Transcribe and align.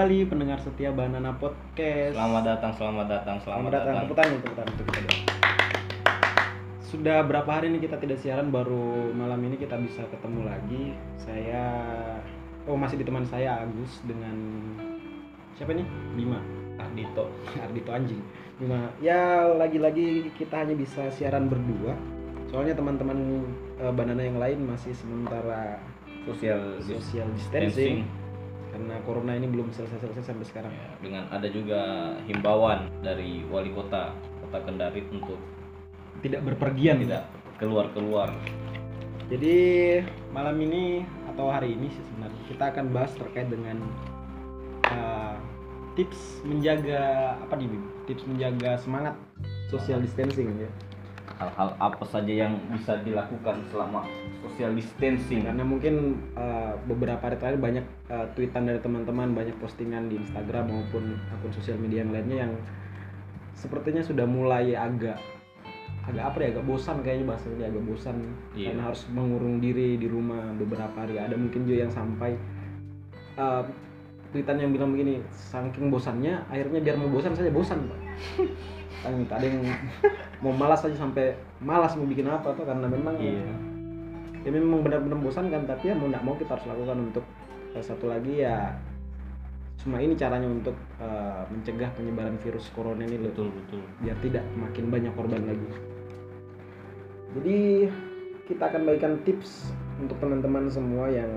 Datang 0.00 0.16
kembali 0.16 0.32
pendengar 0.32 0.58
setia 0.64 0.90
Banana 0.96 1.36
Podcast. 1.36 2.16
Selamat 2.16 2.40
datang, 2.48 2.72
selamat 2.72 3.06
datang, 3.12 3.36
selamat, 3.44 3.68
Selamat 3.68 3.72
datang. 3.76 3.94
Tepuk 4.00 4.16
tangan, 4.16 4.32
tepuk 4.40 4.56
tangan 4.56 4.70
untuk 4.72 4.86
kita. 4.88 5.10
Sudah 6.80 7.18
berapa 7.28 7.50
hari 7.52 7.66
ini 7.68 7.84
kita 7.84 8.00
tidak 8.00 8.16
siaran, 8.16 8.48
baru 8.48 9.12
malam 9.12 9.44
ini 9.44 9.60
kita 9.60 9.76
bisa 9.76 10.00
ketemu 10.08 10.48
lagi. 10.48 10.96
Saya, 11.20 11.64
oh 12.64 12.80
masih 12.80 12.96
ditemani 12.96 13.28
saya 13.28 13.60
Agus 13.60 14.00
dengan 14.08 14.36
siapa 15.60 15.76
nih? 15.76 15.84
Bima. 16.16 16.40
Ardito. 16.80 17.28
Ardito 17.68 17.92
anjing. 17.92 18.24
Bima. 18.56 18.88
Ya 19.04 19.52
lagi-lagi 19.52 20.32
kita 20.32 20.64
hanya 20.64 20.80
bisa 20.80 21.12
siaran 21.12 21.52
berdua. 21.52 21.92
Soalnya 22.48 22.72
teman-teman 22.72 23.44
eh, 23.76 23.92
Banana 23.92 24.24
yang 24.24 24.40
lain 24.40 24.64
masih 24.64 24.96
sementara 24.96 25.76
Sosial 26.24 26.80
social 26.80 27.28
distancing 27.36 28.08
karena 28.70 28.94
corona 29.02 29.34
ini 29.34 29.46
belum 29.50 29.74
selesai-selesai 29.74 30.24
sampai 30.30 30.46
sekarang. 30.46 30.72
Ya, 30.72 30.88
dengan 31.02 31.24
ada 31.30 31.48
juga 31.50 31.80
himbauan 32.24 32.90
dari 33.02 33.42
wali 33.50 33.74
kota 33.74 34.14
kota 34.46 34.58
Kendari 34.62 35.04
untuk 35.10 35.38
Tidak 36.20 36.44
berpergian 36.44 37.00
tidak 37.00 37.24
keluar-keluar. 37.56 38.28
Jadi 39.30 39.56
malam 40.34 40.58
ini 40.58 41.06
atau 41.30 41.48
hari 41.48 41.72
ini 41.78 41.88
sih 41.88 42.02
sebenarnya 42.12 42.42
kita 42.50 42.64
akan 42.74 42.84
bahas 42.90 43.12
terkait 43.14 43.48
dengan 43.48 43.78
uh, 44.90 45.38
tips 45.94 46.42
menjaga 46.44 47.34
apa 47.38 47.54
nih 47.56 47.70
Bim? 47.70 47.84
Tips 48.10 48.24
menjaga 48.26 48.76
semangat 48.82 49.14
social 49.70 50.02
distancing 50.02 50.50
ya. 50.60 50.70
Hal-hal 51.40 51.72
apa 51.78 52.04
saja 52.04 52.32
yang 52.46 52.58
bisa 52.74 53.00
dilakukan 53.00 53.64
selama 53.72 54.04
social 54.42 54.72
distancing? 54.72 55.44
Karena 55.44 55.62
mungkin 55.62 56.16
uh, 56.34 56.74
beberapa 56.88 57.20
hari 57.20 57.36
terakhir 57.36 57.60
banyak 57.60 57.84
uh, 58.08 58.26
tweetan 58.34 58.64
dari 58.66 58.80
teman-teman, 58.80 59.32
banyak 59.36 59.56
postingan 59.60 60.08
di 60.08 60.16
Instagram 60.20 60.68
maupun 60.72 61.16
akun 61.30 61.52
sosial 61.52 61.76
media 61.76 62.02
yang 62.02 62.12
lainnya 62.12 62.48
yang 62.48 62.52
sepertinya 63.52 64.00
sudah 64.00 64.24
mulai 64.24 64.72
agak 64.72 65.20
agak 66.08 66.24
apa 66.32 66.36
ya 66.40 66.48
agak 66.56 66.64
bosan 66.64 66.96
kayaknya 67.04 67.28
bahasanya 67.28 67.68
agak 67.68 67.84
bosan 67.84 68.16
Iya. 68.56 68.72
karena 68.72 68.82
harus 68.88 69.04
mengurung 69.12 69.60
diri 69.60 70.00
di 70.00 70.08
rumah 70.08 70.48
beberapa 70.56 70.96
hari 70.96 71.20
ada 71.20 71.36
mungkin 71.36 71.68
juga 71.68 71.84
yang 71.86 71.92
sampai 71.92 72.40
uh, 73.36 73.62
tweetan 74.32 74.58
yang 74.64 74.72
bilang 74.72 74.96
begini 74.96 75.20
saking 75.30 75.92
bosannya 75.92 76.40
akhirnya 76.48 76.80
biar 76.80 76.96
mau 76.96 77.12
bosan 77.12 77.36
saja 77.36 77.52
bosan 77.52 77.84
pak 77.84 78.00
ada 79.36 79.44
yang 79.44 79.60
mau 80.40 80.56
malas 80.56 80.80
aja 80.88 80.96
sampai 80.96 81.36
malas 81.60 81.92
mau 81.94 82.08
bikin 82.08 82.26
apa 82.26 82.48
tuh 82.56 82.64
karena 82.64 82.88
memang 82.88 83.20
Iya. 83.20 83.44
ya 83.44 83.54
memang 84.48 84.80
benar-benar 84.80 85.20
bosankan 85.20 85.68
tapi 85.68 85.92
ya 85.92 85.94
mau 85.98 86.08
nggak 86.08 86.24
mau 86.24 86.34
kita 86.40 86.56
harus 86.56 86.66
lakukan 86.68 86.98
untuk 87.12 87.24
eh, 87.76 87.84
satu 87.84 88.08
lagi 88.08 88.40
ya 88.40 88.72
cuma 89.80 89.96
ini 90.00 90.16
caranya 90.16 90.48
untuk 90.48 90.76
eh, 91.00 91.42
mencegah 91.52 91.92
penyebaran 91.96 92.36
virus 92.40 92.68
corona 92.72 93.04
ini 93.04 93.20
loh 93.20 93.32
Betul 93.32 93.48
betul. 93.52 93.82
biar 94.00 94.16
tidak 94.24 94.44
makin 94.56 94.84
banyak 94.88 95.12
korban 95.16 95.42
lagi. 95.44 95.68
Jadi 97.30 97.58
kita 98.50 98.66
akan 98.66 98.82
bagikan 98.82 99.14
tips 99.22 99.70
untuk 100.02 100.18
teman-teman 100.18 100.66
semua 100.66 101.06
yang 101.06 101.30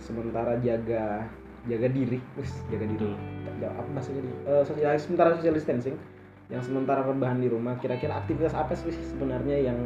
sementara 0.00 0.56
jaga 0.64 1.28
jaga 1.68 1.88
diri, 1.92 2.16
Wis, 2.40 2.50
jaga 2.72 2.88
diri. 2.88 3.12
Betul. 3.12 3.68
Apa 3.68 3.88
bahasanya 3.92 4.20
nih? 4.24 4.34
Eh, 4.48 4.62
social, 4.64 4.96
sementara 4.96 5.36
social 5.36 5.52
distancing, 5.52 5.96
yang 6.48 6.64
sementara 6.64 7.04
rebahan 7.04 7.44
di 7.44 7.52
rumah, 7.52 7.76
kira-kira 7.76 8.16
aktivitas 8.24 8.56
apa 8.56 8.72
sih 8.72 8.96
sebenarnya 9.12 9.60
yang 9.60 9.78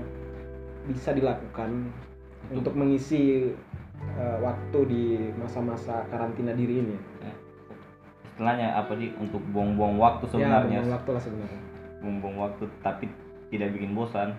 bisa 0.86 1.10
dilakukan 1.10 1.88
Untuk- 2.50 2.60
untuk 2.60 2.74
mengisi 2.76 3.52
eh, 4.14 4.36
waktu 4.38 4.78
di 4.84 5.02
masa-masa 5.34 6.04
karantina 6.08 6.52
diri 6.52 6.84
ini? 6.84 6.96
Istilahnya 8.28 8.74
apa 8.74 8.92
sih 8.94 9.14
untuk 9.16 9.40
buang-buang 9.48 9.96
waktu 9.96 10.26
Ya, 10.26 10.30
sebenarnya. 10.34 10.78
buang 10.82 10.92
waktu 10.92 11.10
lah 11.10 11.22
sebenarnya. 11.22 11.60
Buang-buang 12.02 12.36
waktu 12.36 12.64
tapi 12.82 13.04
tidak 13.48 13.72
bikin 13.72 13.94
bosan. 13.94 14.34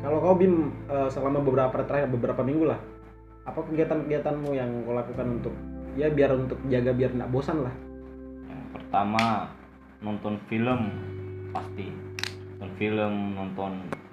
Kalau 0.00 0.18
kau 0.18 0.34
Bim 0.34 0.72
eh, 0.88 1.08
selama 1.08 1.38
beberapa 1.38 1.84
terakhir 1.84 2.10
beberapa 2.10 2.42
minggu 2.42 2.66
lah, 2.66 2.80
apa 3.44 3.62
kegiatan-kegiatanmu 3.62 4.50
yang 4.52 4.70
kau 4.82 4.94
lakukan 4.96 5.26
untuk 5.38 5.54
ya 5.92 6.08
biar 6.08 6.32
untuk 6.32 6.58
jaga 6.66 6.90
biar 6.90 7.12
nggak 7.12 7.30
bosan 7.30 7.62
lah? 7.62 7.74
Yang 8.48 8.64
pertama 8.74 9.52
nonton 10.02 10.34
film 10.50 10.80
pasti 11.52 11.92
nonton 12.58 12.70
film 12.74 13.14
nonton 13.36 13.72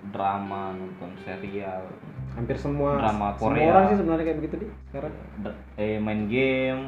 drama 0.09 0.73
nonton 0.73 1.11
serial 1.19 1.83
Hampir 2.29 2.55
semua 2.55 2.95
Drama 2.95 3.33
semua 3.33 3.51
Korea. 3.51 3.67
orang 3.67 3.85
sih 3.85 3.97
sebenarnya 3.97 4.25
kayak 4.25 4.37
begitu 4.37 4.55
di 4.57 4.67
sekarang. 4.87 5.13
eh 5.75 5.97
main 5.97 6.21
game 6.25 6.83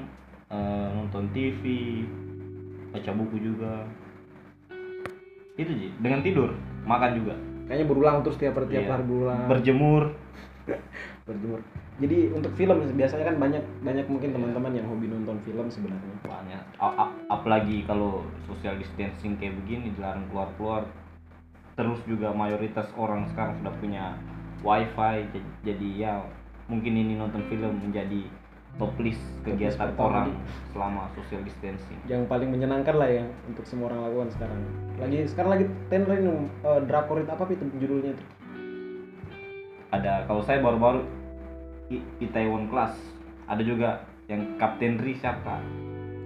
eh, 0.47 0.87
nonton 0.91 1.25
TV 1.31 1.63
baca 2.89 3.11
buku 3.13 3.35
juga 3.41 3.83
itu 5.53 5.71
sih 5.71 5.89
dengan 5.97 6.19
tidur 6.21 6.49
makan 6.83 7.11
juga 7.15 7.35
Kayaknya 7.61 7.87
berulang 7.87 8.17
terus 8.19 8.35
tiap 8.35 8.53
hari 8.53 8.67
tiap 8.69 8.83
Iya. 8.83 8.91
hari 8.91 9.03
berulang. 9.05 9.39
berjemur 9.47 10.03
berjemur. 11.27 11.59
Jadi 11.97 12.17
untuk 12.29 12.51
film 12.53 12.77
biasanya 12.91 13.25
kan 13.25 13.37
banyak 13.37 13.63
banyak 13.79 14.05
mungkin 14.05 14.29
teman-teman 14.31 14.71
yang 14.73 14.85
hobi 14.85 15.07
nonton 15.07 15.37
film 15.41 15.67
sebenarnya. 15.67 16.15
banyak 16.21 16.63
apalagi 17.27 17.85
kalau 17.85 18.25
social 18.43 18.75
distancing 18.75 19.37
kayak 19.37 19.55
begini 19.55 19.93
dilarang 19.95 20.25
keluar 20.27 20.49
keluar 20.55 20.81
terus 21.81 21.97
juga 22.05 22.29
mayoritas 22.29 22.85
orang 22.93 23.25
sekarang 23.33 23.57
sudah 23.57 23.73
punya 23.81 24.13
wifi 24.61 25.25
jadi 25.65 25.87
ya 25.97 26.13
mungkin 26.69 26.93
ini 26.93 27.17
nonton 27.17 27.41
film 27.49 27.81
menjadi 27.81 28.29
top 28.77 28.93
list 29.01 29.19
kegiatan 29.41 29.97
pertama 29.97 30.05
orang 30.07 30.27
di- 30.29 30.37
selama 30.71 31.01
social 31.17 31.41
distancing 31.41 31.97
Yang 32.05 32.29
paling 32.29 32.53
menyenangkan 32.53 32.95
lah 33.01 33.09
yang 33.09 33.27
untuk 33.49 33.65
semua 33.65 33.91
orang 33.91 34.07
lakukan 34.07 34.29
sekarang. 34.37 34.59
Lagi 34.95 35.17
sekarang 35.27 35.51
lagi 35.57 35.65
tender 35.91 36.15
ini 36.21 36.31
eh, 36.63 36.79
drakor 36.87 37.17
itu 37.19 37.31
apa 37.33 37.43
itu 37.49 37.65
judulnya 37.81 38.13
itu? 38.13 38.23
ada 39.91 40.23
kalau 40.23 40.39
saya 40.47 40.63
baru-baru 40.63 41.03
Itaewon 42.23 42.71
Class 42.71 42.95
ada 43.51 43.59
juga 43.59 44.07
yang 44.31 44.55
Kapten 44.55 44.95
Ri 45.03 45.19
siapa 45.19 45.59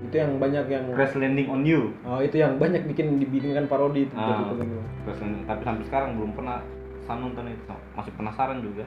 Itu 0.05 0.15
yang 0.21 0.37
banyak 0.37 0.65
yang 0.69 0.85
Crash 0.93 1.17
Landing 1.17 1.47
on 1.49 1.61
You 1.65 1.91
Oh 2.05 2.21
itu 2.21 2.37
yang 2.37 2.61
banyak 2.61 2.85
bikin 2.85 3.17
dibikinkan 3.17 3.65
parodi 3.65 4.05
itu. 4.05 4.13
Ah. 4.13 4.53
gitu, 4.53 4.61
gitu. 4.61 4.79
Crash 5.03 5.19
Landing 5.25 5.43
tapi 5.49 5.61
sampai 5.65 5.83
sekarang 5.89 6.09
belum 6.21 6.31
pernah 6.37 6.61
saya 7.05 7.17
nonton 7.21 7.49
itu 7.49 7.73
masih 7.93 8.13
penasaran 8.17 8.59
juga 8.65 8.85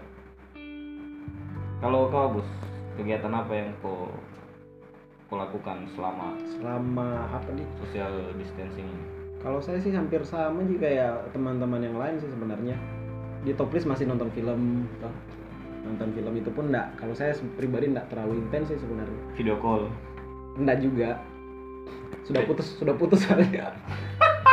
kalau 1.78 2.10
kau 2.10 2.34
bos 2.34 2.48
kegiatan 2.98 3.30
apa 3.30 3.52
yang 3.54 3.70
kau 3.78 4.10
kau 5.30 5.38
lakukan 5.38 5.86
selama 5.94 6.34
Selama 6.58 7.30
apa 7.30 7.54
nih? 7.54 7.62
social 7.78 8.34
distancing 8.34 8.82
ini 8.82 9.06
Kalau 9.38 9.62
saya 9.62 9.78
sih 9.78 9.94
hampir 9.94 10.26
sama 10.26 10.66
juga 10.66 10.90
ya 10.90 11.14
teman-teman 11.30 11.78
yang 11.78 11.94
lain 11.94 12.18
sih 12.18 12.26
sebenarnya. 12.26 12.74
Di 13.46 13.54
top 13.54 13.70
list 13.70 13.86
masih 13.86 14.10
nonton 14.10 14.34
film, 14.34 14.90
nonton 15.86 16.10
film 16.10 16.34
itu 16.34 16.50
pun 16.50 16.74
enggak. 16.74 16.90
Kalau 16.98 17.14
saya 17.14 17.38
pribadi 17.54 17.94
enggak 17.94 18.10
terlalu 18.10 18.42
intens 18.42 18.74
sih 18.74 18.82
sebenarnya. 18.82 19.20
video 19.38 19.54
call 19.62 19.86
Enggak 20.58 20.78
juga. 20.82 21.10
Sudah 22.26 22.42
putus, 22.44 22.76
sudah 22.76 22.94
putus 22.98 23.24
soalnya. 23.24 23.72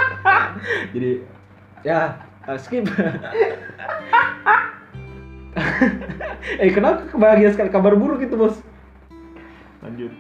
Jadi 0.96 1.25
ya 1.81 2.22
uh, 2.48 2.57
skip. 2.62 2.86
eh 6.62 6.72
kenapa 6.72 7.07
kebahagiaan 7.10 7.56
sekali 7.56 7.69
kabar 7.72 7.96
buruk 7.96 8.22
itu 8.24 8.36
bos? 8.36 8.60
lanjut 9.80 10.12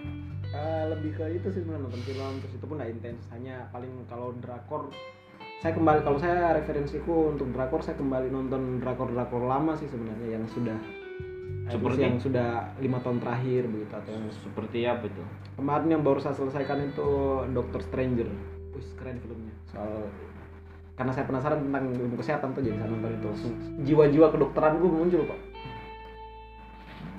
Eh, 0.55 0.83
lebih 0.87 1.19
ke 1.19 1.25
itu 1.35 1.51
sih 1.51 1.59
sebenarnya 1.67 1.83
nonton 1.83 2.01
film 2.07 2.33
terus 2.39 2.53
itu 2.55 2.63
pun 2.63 2.79
nggak 2.79 2.91
intens 2.95 3.27
hanya 3.35 3.67
paling 3.75 3.91
kalau 4.07 4.31
drakor 4.39 4.87
saya 5.59 5.75
kembali 5.75 5.99
kalau 6.07 6.15
saya 6.15 6.55
referensiku 6.55 7.35
untuk 7.35 7.51
drakor 7.51 7.83
saya 7.83 7.99
kembali 7.99 8.31
nonton 8.31 8.79
drakor 8.79 9.11
drakor 9.11 9.43
lama 9.43 9.75
sih 9.75 9.83
sebenarnya 9.91 10.39
yang 10.39 10.47
sudah 10.55 10.79
Seperti? 11.65 12.01
yang 12.05 12.17
sudah 12.21 12.49
lima 12.77 13.01
tahun 13.01 13.17
terakhir 13.17 13.65
begitu 13.65 13.93
atau 13.97 14.11
yang 14.13 14.25
seperti 14.29 14.79
apa 14.85 15.03
itu? 15.09 15.23
Kemarin 15.57 15.87
yang 15.89 16.03
baru 16.05 16.21
saya 16.21 16.37
selesaikan 16.37 16.93
itu 16.93 17.09
Doctor 17.57 17.81
Stranger. 17.81 18.29
Wih, 18.77 18.87
keren 18.99 19.17
filmnya. 19.17 19.53
Soal 19.73 20.09
karena 20.95 21.11
saya 21.11 21.25
penasaran 21.27 21.59
tentang 21.59 21.91
ilmu 21.91 22.15
kesehatan 22.15 22.55
tuh 22.55 22.63
jadi 22.63 22.79
saya 22.79 22.87
nonton 22.87 23.11
itu 23.19 23.29
jiwa-jiwa 23.83 24.27
kedokteran 24.31 24.79
gue 24.79 24.87
muncul 24.87 25.21
pak. 25.27 25.39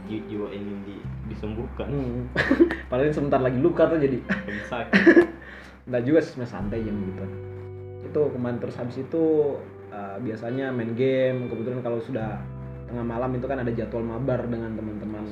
Ji- 0.07 0.25
jiwa 0.31 0.47
ingin 0.55 0.79
di- 0.87 1.05
disembuhkan. 1.29 1.91
Hmm. 1.91 2.21
padahal 2.91 3.13
sebentar 3.13 3.43
lagi 3.43 3.59
luka 3.59 3.91
tuh 3.91 3.99
jadi. 3.99 4.23
Bisa 4.47 4.87
Enggak 5.87 6.03
juga 6.03 6.19
sih 6.23 6.35
sebenarnya 6.35 6.55
santai 6.55 6.81
jam 6.87 6.97
gitu. 6.99 7.25
Itu 8.07 8.21
kemarin 8.31 8.59
terus 8.63 8.79
habis 8.79 8.97
itu 9.03 9.25
uh, 9.91 10.17
biasanya 10.23 10.71
main 10.71 10.95
game. 10.95 11.51
Kebetulan 11.51 11.83
kalau 11.83 11.99
sudah 11.99 12.39
tengah 12.97 13.13
malam 13.13 13.37
itu 13.37 13.45
kan 13.45 13.61
ada 13.61 13.69
jadwal 13.77 14.01
mabar 14.01 14.49
dengan 14.49 14.73
teman-teman. 14.73 15.29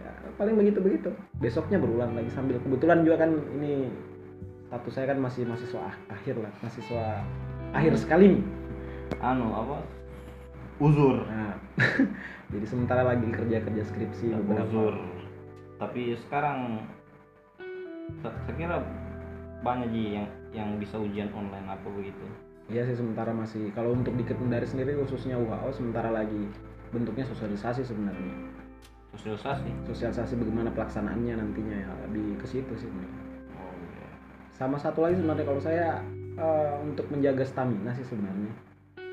Ya 0.00 0.10
paling 0.40 0.56
begitu 0.56 0.80
begitu 0.80 1.12
besoknya 1.36 1.76
berulang 1.76 2.16
lagi 2.16 2.32
sambil 2.32 2.56
kebetulan 2.56 3.04
juga 3.04 3.28
kan 3.28 3.36
ini 3.60 3.92
status 4.72 4.92
saya 4.96 5.12
kan 5.12 5.20
masih 5.20 5.44
mahasiswa 5.44 5.80
ah- 5.84 6.00
akhir 6.08 6.40
lah 6.40 6.48
mahasiswa 6.64 7.04
akhir 7.76 7.92
sekali. 8.00 8.40
Nih 8.40 8.44
anu 9.20 9.52
apa? 9.52 9.76
Uzur. 10.80 11.28
Nah 11.28 11.60
jadi 12.56 12.64
sementara 12.64 13.04
lagi 13.04 13.28
kerja 13.28 13.60
kerja 13.60 13.82
skripsi 13.84 14.32
beberapa. 14.40 14.64
Uzur 14.64 14.96
tapi 15.76 16.16
sekarang 16.16 16.80
Sa- 18.20 18.36
saya 18.42 18.54
kira 18.56 18.76
banyak 19.60 19.92
ji 19.92 20.16
yang 20.16 20.28
yang 20.50 20.68
bisa 20.80 20.96
ujian 20.96 21.28
online 21.36 21.68
apa 21.68 21.86
begitu. 21.92 22.24
Iya 22.70 22.86
sih 22.86 22.98
sementara 22.98 23.34
masih 23.34 23.74
kalau 23.74 23.94
untuk 23.94 24.14
di 24.14 24.22
Kendari 24.22 24.62
sendiri 24.62 24.94
khususnya 24.98 25.34
UHO 25.38 25.74
sementara 25.74 26.10
lagi 26.10 26.46
bentuknya 26.90 27.24
sosialisasi 27.24 27.82
sebenarnya. 27.82 28.34
sosialisasi 29.10 29.70
Sosialisasi 29.84 30.32
bagaimana 30.36 30.70
pelaksanaannya 30.70 31.34
nantinya 31.34 31.76
ya 31.76 31.90
lebih 32.04 32.38
ke 32.38 32.46
situ 32.46 32.70
sih 32.74 32.86
sebenarnya. 32.86 33.22
oh 33.52 33.74
iya 33.74 34.08
Sama 34.50 34.76
satu 34.76 35.02
lagi 35.02 35.18
sebenarnya 35.18 35.44
kalau 35.44 35.58
saya 35.58 35.98
eh, 36.36 36.74
untuk 36.80 37.10
menjaga 37.10 37.42
stamina 37.42 37.90
sih 37.90 38.06
sebenarnya. 38.06 38.54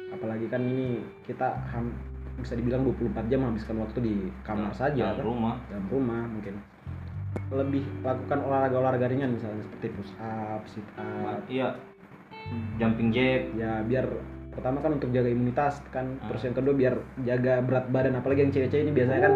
Apalagi 0.07 0.47
kan 0.47 0.61
ini 0.61 1.01
kita 1.23 1.57
ham- 1.67 1.97
bisa 2.37 2.53
dibilang 2.53 2.85
24 2.85 3.25
jam 3.27 3.41
menghabiskan 3.41 3.81
waktu 3.81 3.97
di 3.99 4.15
kamar 4.41 4.69
Dalam- 4.69 4.77
saja 4.77 5.03
dalam 5.09 5.17
kan. 5.17 5.25
rumah 5.25 5.55
dalam 5.67 5.85
rumah 5.89 6.21
mungkin 6.29 6.55
lebih 7.49 7.81
lakukan 8.01 8.39
olahraga-olagga 8.39 9.09
ringan 9.09 9.33
misalnya 9.33 9.61
seperti 9.63 9.87
push 9.93 10.13
up, 10.17 10.61
sit 10.69 10.85
up, 10.95 11.41
iya 11.49 11.73
jumping 12.77 13.09
jack 13.09 13.49
ya 13.53 13.81
biar 13.83 14.05
pertama 14.57 14.81
kan 14.81 14.97
untuk 14.97 15.13
jaga 15.13 15.29
imunitas 15.29 15.77
kan. 15.93 16.17
Ah. 16.17 16.33
terus 16.33 16.41
yang 16.49 16.55
kedua 16.57 16.73
biar 16.73 16.95
jaga 17.21 17.61
berat 17.61 17.85
badan. 17.93 18.17
Apalagi 18.17 18.49
yang 18.49 18.53
cewek-cewek 18.53 18.83
ini 18.89 18.91
biasanya 18.97 19.21
kan 19.29 19.33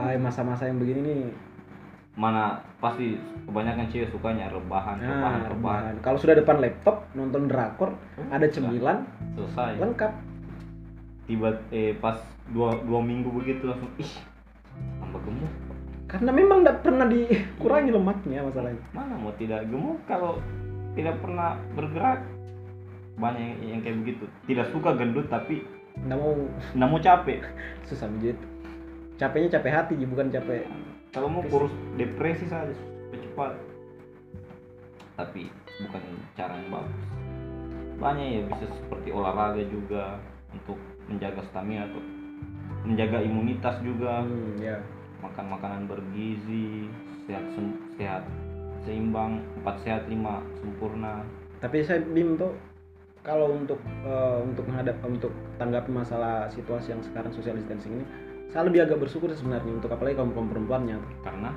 ah, 0.00 0.16
masa-masa 0.16 0.72
yang 0.72 0.80
begini 0.80 1.00
nih. 1.04 1.22
Mana 2.12 2.60
pasti 2.80 3.16
kebanyakan 3.48 3.88
cewek 3.88 4.08
sukanya 4.12 4.52
rebahan 4.52 5.00
rebahan 5.00 5.40
nah, 5.44 5.48
rebahan. 5.48 5.52
rebahan. 5.56 5.94
kalau 6.04 6.18
sudah 6.20 6.36
depan 6.36 6.60
laptop 6.60 7.08
nonton 7.16 7.48
drakor 7.48 7.96
ada 8.28 8.46
cemilan 8.48 9.08
selesai. 9.36 9.80
lengkap. 9.80 10.12
Tiba 11.24 11.48
eh 11.72 11.96
pas 11.96 12.20
dua 12.52 12.76
dua 12.84 13.00
minggu 13.00 13.32
begitu 13.32 13.64
langsung 13.64 13.88
ih 13.96 14.12
tambah 15.00 15.20
gemuk. 15.24 15.52
Karena 16.04 16.30
memang 16.34 16.60
tidak 16.60 16.84
pernah 16.84 17.06
dikurangi 17.08 17.90
lemaknya 17.96 18.44
masalahnya. 18.44 18.82
Mana 18.92 19.14
mau 19.16 19.32
tidak 19.40 19.64
gemuk 19.72 20.04
kalau 20.04 20.36
tidak 20.92 21.16
pernah 21.24 21.56
bergerak 21.72 22.20
banyak 23.20 23.40
yang, 23.40 23.58
yang 23.78 23.80
kayak 23.84 23.98
begitu. 24.04 24.24
Tidak 24.48 24.66
suka 24.72 24.96
gendut 24.96 25.28
tapi 25.28 25.64
nggak 26.04 26.18
mau. 26.18 26.32
nggak 26.76 26.88
mau 26.88 27.00
capek. 27.00 27.40
Susah 27.88 28.08
menjadi 28.08 28.36
capeknya 29.20 29.60
capek 29.60 29.72
hati 29.72 29.92
Ji, 30.00 30.06
bukan 30.08 30.32
capek 30.32 30.66
kalau 31.12 31.28
mau 31.28 31.44
kurus 31.44 31.72
depresi 32.00 32.48
saja 32.48 32.72
cepat. 33.12 33.52
Tapi 35.20 35.52
bukan 35.84 36.02
cara 36.32 36.56
yang 36.56 36.72
bagus. 36.72 37.00
Banyak 38.00 38.26
ya 38.32 38.42
bisa 38.48 38.66
seperti 38.80 39.12
olahraga 39.12 39.60
juga 39.68 40.16
untuk 40.50 40.80
menjaga 41.04 41.44
stamina 41.52 41.84
atau 41.84 42.00
menjaga 42.88 43.20
imunitas 43.20 43.76
juga. 43.84 44.24
Hmm, 44.24 44.56
ya. 44.56 44.80
Makan 45.20 45.46
makanan 45.52 45.82
bergizi 45.86 46.88
sehat 47.28 47.44
sehat 48.00 48.24
seimbang 48.82 49.44
empat 49.60 49.76
sehat 49.84 50.08
lima 50.08 50.40
sempurna. 50.58 51.22
Tapi 51.60 51.84
saya 51.84 52.02
bim 52.02 52.40
tuh 52.40 52.56
kalau 53.22 53.54
untuk 53.54 53.78
eh, 54.02 54.38
untuk 54.42 54.66
menghadap 54.66 54.98
untuk 55.06 55.30
tanggapi 55.56 55.90
masalah 55.94 56.50
situasi 56.50 56.90
yang 56.90 57.02
sekarang 57.06 57.30
social 57.30 57.54
distancing 57.54 58.02
ini 58.02 58.06
saya 58.50 58.68
lebih 58.68 58.84
agak 58.84 59.00
bersyukur 59.00 59.32
sebenarnya 59.32 59.72
untuk 59.72 59.88
apalagi 59.88 60.18
kaum 60.18 60.34
kaum 60.36 60.50
perempuannya. 60.52 61.00
Karena? 61.24 61.50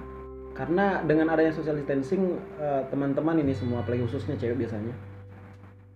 Karena 0.56 1.04
dengan 1.04 1.28
adanya 1.34 1.52
social 1.52 1.76
distancing 1.76 2.40
eh, 2.62 2.82
teman-teman 2.88 3.42
ini 3.42 3.52
semua 3.52 3.82
apalagi 3.84 4.06
khususnya 4.08 4.38
cewek 4.40 4.62
biasanya 4.64 4.94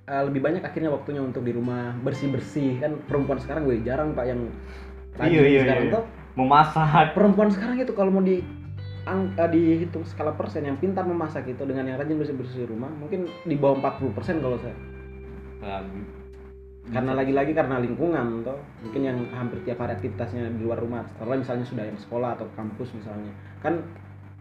eh, 0.09 0.23
lebih 0.25 0.41
banyak 0.41 0.65
akhirnya 0.65 0.89
waktunya 0.91 1.21
untuk 1.21 1.45
di 1.45 1.53
rumah 1.53 1.95
bersih 2.01 2.33
bersih 2.33 2.81
kan 2.81 2.97
perempuan 3.05 3.39
sekarang 3.39 3.63
gue 3.69 3.79
jarang 3.85 4.11
pak 4.17 4.25
yang 4.25 4.49
rajin 5.15 5.31
Iya, 5.37 5.43
iya, 5.47 5.61
sekarang 5.63 5.85
iya. 5.85 5.95
tuh. 5.95 6.03
Memasak. 6.35 7.05
Perempuan 7.15 7.49
sekarang 7.51 7.77
itu 7.77 7.93
kalau 7.93 8.11
mau 8.11 8.23
di 8.25 8.41
ang- 9.07 9.31
eh, 9.37 9.49
dihitung 9.53 10.03
skala 10.03 10.33
persen 10.33 10.65
yang 10.65 10.75
pintar 10.81 11.05
memasak 11.07 11.47
itu 11.47 11.63
dengan 11.63 11.87
yang 11.87 11.95
rajin 12.01 12.19
bersih 12.19 12.35
bersih 12.35 12.65
rumah 12.67 12.89
mungkin 12.89 13.29
di 13.45 13.55
bawah 13.55 13.79
40% 13.79 14.43
kalau 14.43 14.59
saya 14.59 14.75
ya, 15.59 15.83
karena 16.89 17.11
lagi-lagi 17.13 17.51
karena 17.53 17.77
lingkungan 17.77 18.41
toh. 18.41 18.57
Mungkin 18.81 19.01
yang 19.05 19.17
hampir 19.35 19.61
tiap 19.61 19.83
hari 19.85 19.93
aktivitasnya 19.93 20.49
di 20.49 20.61
luar 20.65 20.81
rumah. 20.81 21.05
Setelah 21.05 21.37
misalnya 21.37 21.65
sudah 21.67 21.85
yang 21.85 21.99
sekolah 21.99 22.39
atau 22.39 22.49
kampus 22.57 22.89
misalnya. 22.97 23.29
Kan 23.61 23.85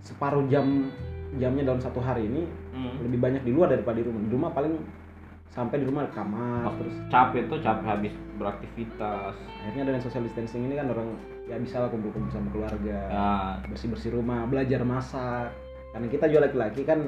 separuh 0.01 0.49
jam 0.49 0.89
jamnya 1.37 1.69
dalam 1.69 1.77
satu 1.77 2.01
hari 2.01 2.25
ini 2.25 2.49
hmm, 2.73 3.05
lebih 3.05 3.21
banyak 3.21 3.43
di 3.45 3.53
luar 3.53 3.69
daripada 3.77 4.01
di 4.01 4.07
rumah. 4.09 4.21
Di 4.25 4.33
rumah 4.33 4.51
paling 4.57 4.75
sampai 5.49 5.81
di 5.81 5.87
rumah 5.89 6.07
kamar 6.13 6.71
terus 6.77 6.95
capek 7.09 7.49
tuh 7.53 7.59
capek 7.61 7.85
habis 7.85 8.15
beraktivitas. 8.41 9.35
Akhirnya 9.69 9.85
dengan 9.93 10.01
social 10.01 10.25
distancing 10.25 10.65
ini 10.65 10.79
kan 10.81 10.89
orang 10.89 11.21
ya 11.49 11.57
bisa 11.61 11.85
lah 11.85 11.89
kumpul-kumpul 11.93 12.33
sama 12.33 12.49
keluarga 12.53 12.99
ya. 13.09 13.21
bersih-bersih 13.69 14.17
rumah 14.17 14.49
belajar 14.49 14.81
masak. 14.89 15.53
Karena 15.93 16.07
kita 16.09 16.25
juga 16.33 16.49
laki-laki 16.49 16.81
kan 16.89 17.01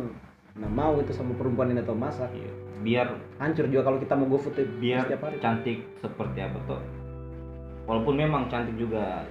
nggak 0.51 0.73
mau 0.73 1.01
itu 1.01 1.17
sama 1.17 1.33
perempuan 1.33 1.73
yang 1.73 1.81
tahu 1.81 1.97
masak. 1.97 2.29
Iya. 2.37 2.53
Biar 2.81 3.09
hancur 3.37 3.69
juga 3.69 3.83
kalau 3.87 3.99
kita 4.01 4.15
mau 4.17 4.27
go 4.29 4.39
food 4.41 4.57
biar 4.81 5.05
setiap 5.05 5.29
hari. 5.29 5.37
cantik 5.41 5.79
seperti 6.01 6.39
apa 6.41 6.59
tuh. 6.65 6.81
Walaupun 7.85 8.15
memang 8.17 8.49
cantik 8.49 8.77
juga 8.77 9.25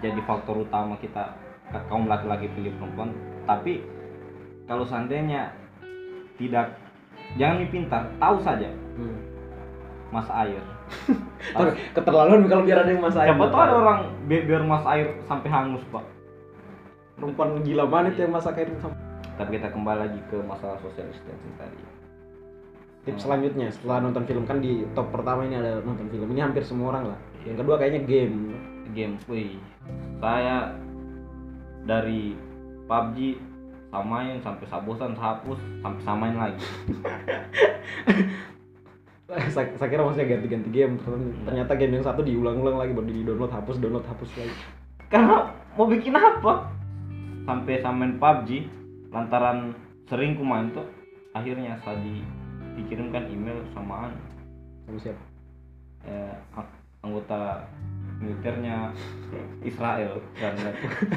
jadi 0.00 0.20
faktor 0.24 0.64
utama 0.64 0.96
kita 1.00 1.36
ka- 1.72 1.84
kaum 1.88 2.06
laki-laki 2.06 2.48
pilih 2.52 2.72
perempuan 2.76 3.10
tapi 3.48 3.82
kalau 4.66 4.84
seandainya 4.84 5.52
tidak 6.36 6.76
jangan 7.40 7.62
mie 7.62 7.70
pintar 7.70 8.02
tahu 8.20 8.36
saja. 8.40 8.70
Hmm. 8.96 9.18
mas 10.14 10.30
air. 10.30 10.62
Keterlaluan 11.98 12.46
kalau 12.46 12.62
biar 12.62 12.86
ada 12.86 12.90
yang 12.94 13.02
masak 13.02 13.26
siapa 13.26 13.50
tahu 13.50 13.58
ada 13.60 13.74
orang 13.74 14.00
bi- 14.30 14.46
biar 14.46 14.62
mas 14.62 14.86
air 14.86 15.18
sampai 15.26 15.48
hangus 15.50 15.82
pak. 15.90 16.04
Perempuan 17.18 17.60
gila 17.66 17.84
banget 17.90 18.22
yang 18.22 18.32
masak 18.32 18.60
air 18.60 18.70
sama 18.78 18.94
tapi 19.36 19.60
kita 19.60 19.68
kembali 19.68 19.98
lagi 20.00 20.20
ke 20.32 20.36
masalah 20.48 20.80
social 20.80 21.04
distancing 21.12 21.54
tadi 21.60 21.76
tips 23.06 23.22
selanjutnya 23.22 23.70
setelah 23.70 24.02
nonton 24.02 24.26
film 24.26 24.42
kan 24.42 24.58
di 24.58 24.82
top 24.98 25.14
pertama 25.14 25.46
ini 25.46 25.54
ada 25.54 25.78
nonton 25.86 26.10
film. 26.10 26.26
Ini 26.34 26.50
hampir 26.50 26.66
semua 26.66 26.90
orang 26.90 27.14
lah. 27.14 27.18
Yang 27.46 27.62
kedua 27.62 27.74
kayaknya 27.78 28.02
game. 28.02 28.38
Game 28.90 29.14
wih. 29.30 29.56
Saya 30.18 30.74
dari 31.86 32.34
PUBG 32.90 33.38
samain 33.94 34.42
sampai 34.42 34.66
sabosan 34.66 35.14
hapus 35.14 35.58
sampai 35.80 36.02
samain 36.02 36.36
lagi. 36.36 36.66
Saya, 39.26 39.74
saya 39.74 39.90
kira 39.90 40.06
maksudnya 40.06 40.38
ganti-ganti 40.38 40.70
game. 40.70 41.02
Ternyata 41.42 41.74
game 41.74 41.98
yang 41.98 42.06
satu 42.06 42.22
diulang-ulang 42.22 42.78
lagi 42.78 42.94
baru 42.94 43.10
di 43.10 43.26
download 43.26 43.50
hapus 43.50 43.82
download 43.82 44.06
hapus 44.06 44.30
lagi. 44.38 44.54
Karena 45.10 45.50
mau 45.74 45.90
bikin 45.90 46.14
apa? 46.14 46.70
Sampai 47.42 47.82
samain 47.82 48.22
PUBG 48.22 48.70
lantaran 49.10 49.74
sering 50.06 50.38
ku 50.38 50.46
main 50.46 50.70
tuh 50.70 50.86
akhirnya 51.34 51.74
saya 51.82 51.98
di, 52.06 52.22
dikirimkan 52.76 53.32
email 53.32 53.58
samaan. 53.72 54.12
Sama 54.86 54.98
siapa? 55.00 55.24
Eh, 56.06 56.34
ang- 56.54 56.74
anggota 57.02 57.66
militernya 58.20 58.92
Israel. 59.64 60.20
Karena 60.36 60.70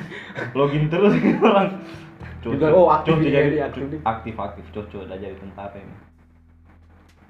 login 0.57 0.89
terus 0.89 1.13
orang. 1.43 1.83
Juga, 2.39 2.71
oh, 2.71 2.87
aktif 2.87 3.19
Cocok 3.19 3.23
dia, 3.27 3.39
jadi 3.51 3.59
aktif. 3.67 3.83
aktif 4.07 4.35
aktif. 4.39 4.65
Cocok 4.71 5.01
udah 5.05 5.17
jadi 5.19 5.35
tentara 5.37 5.75
ini. 5.75 5.95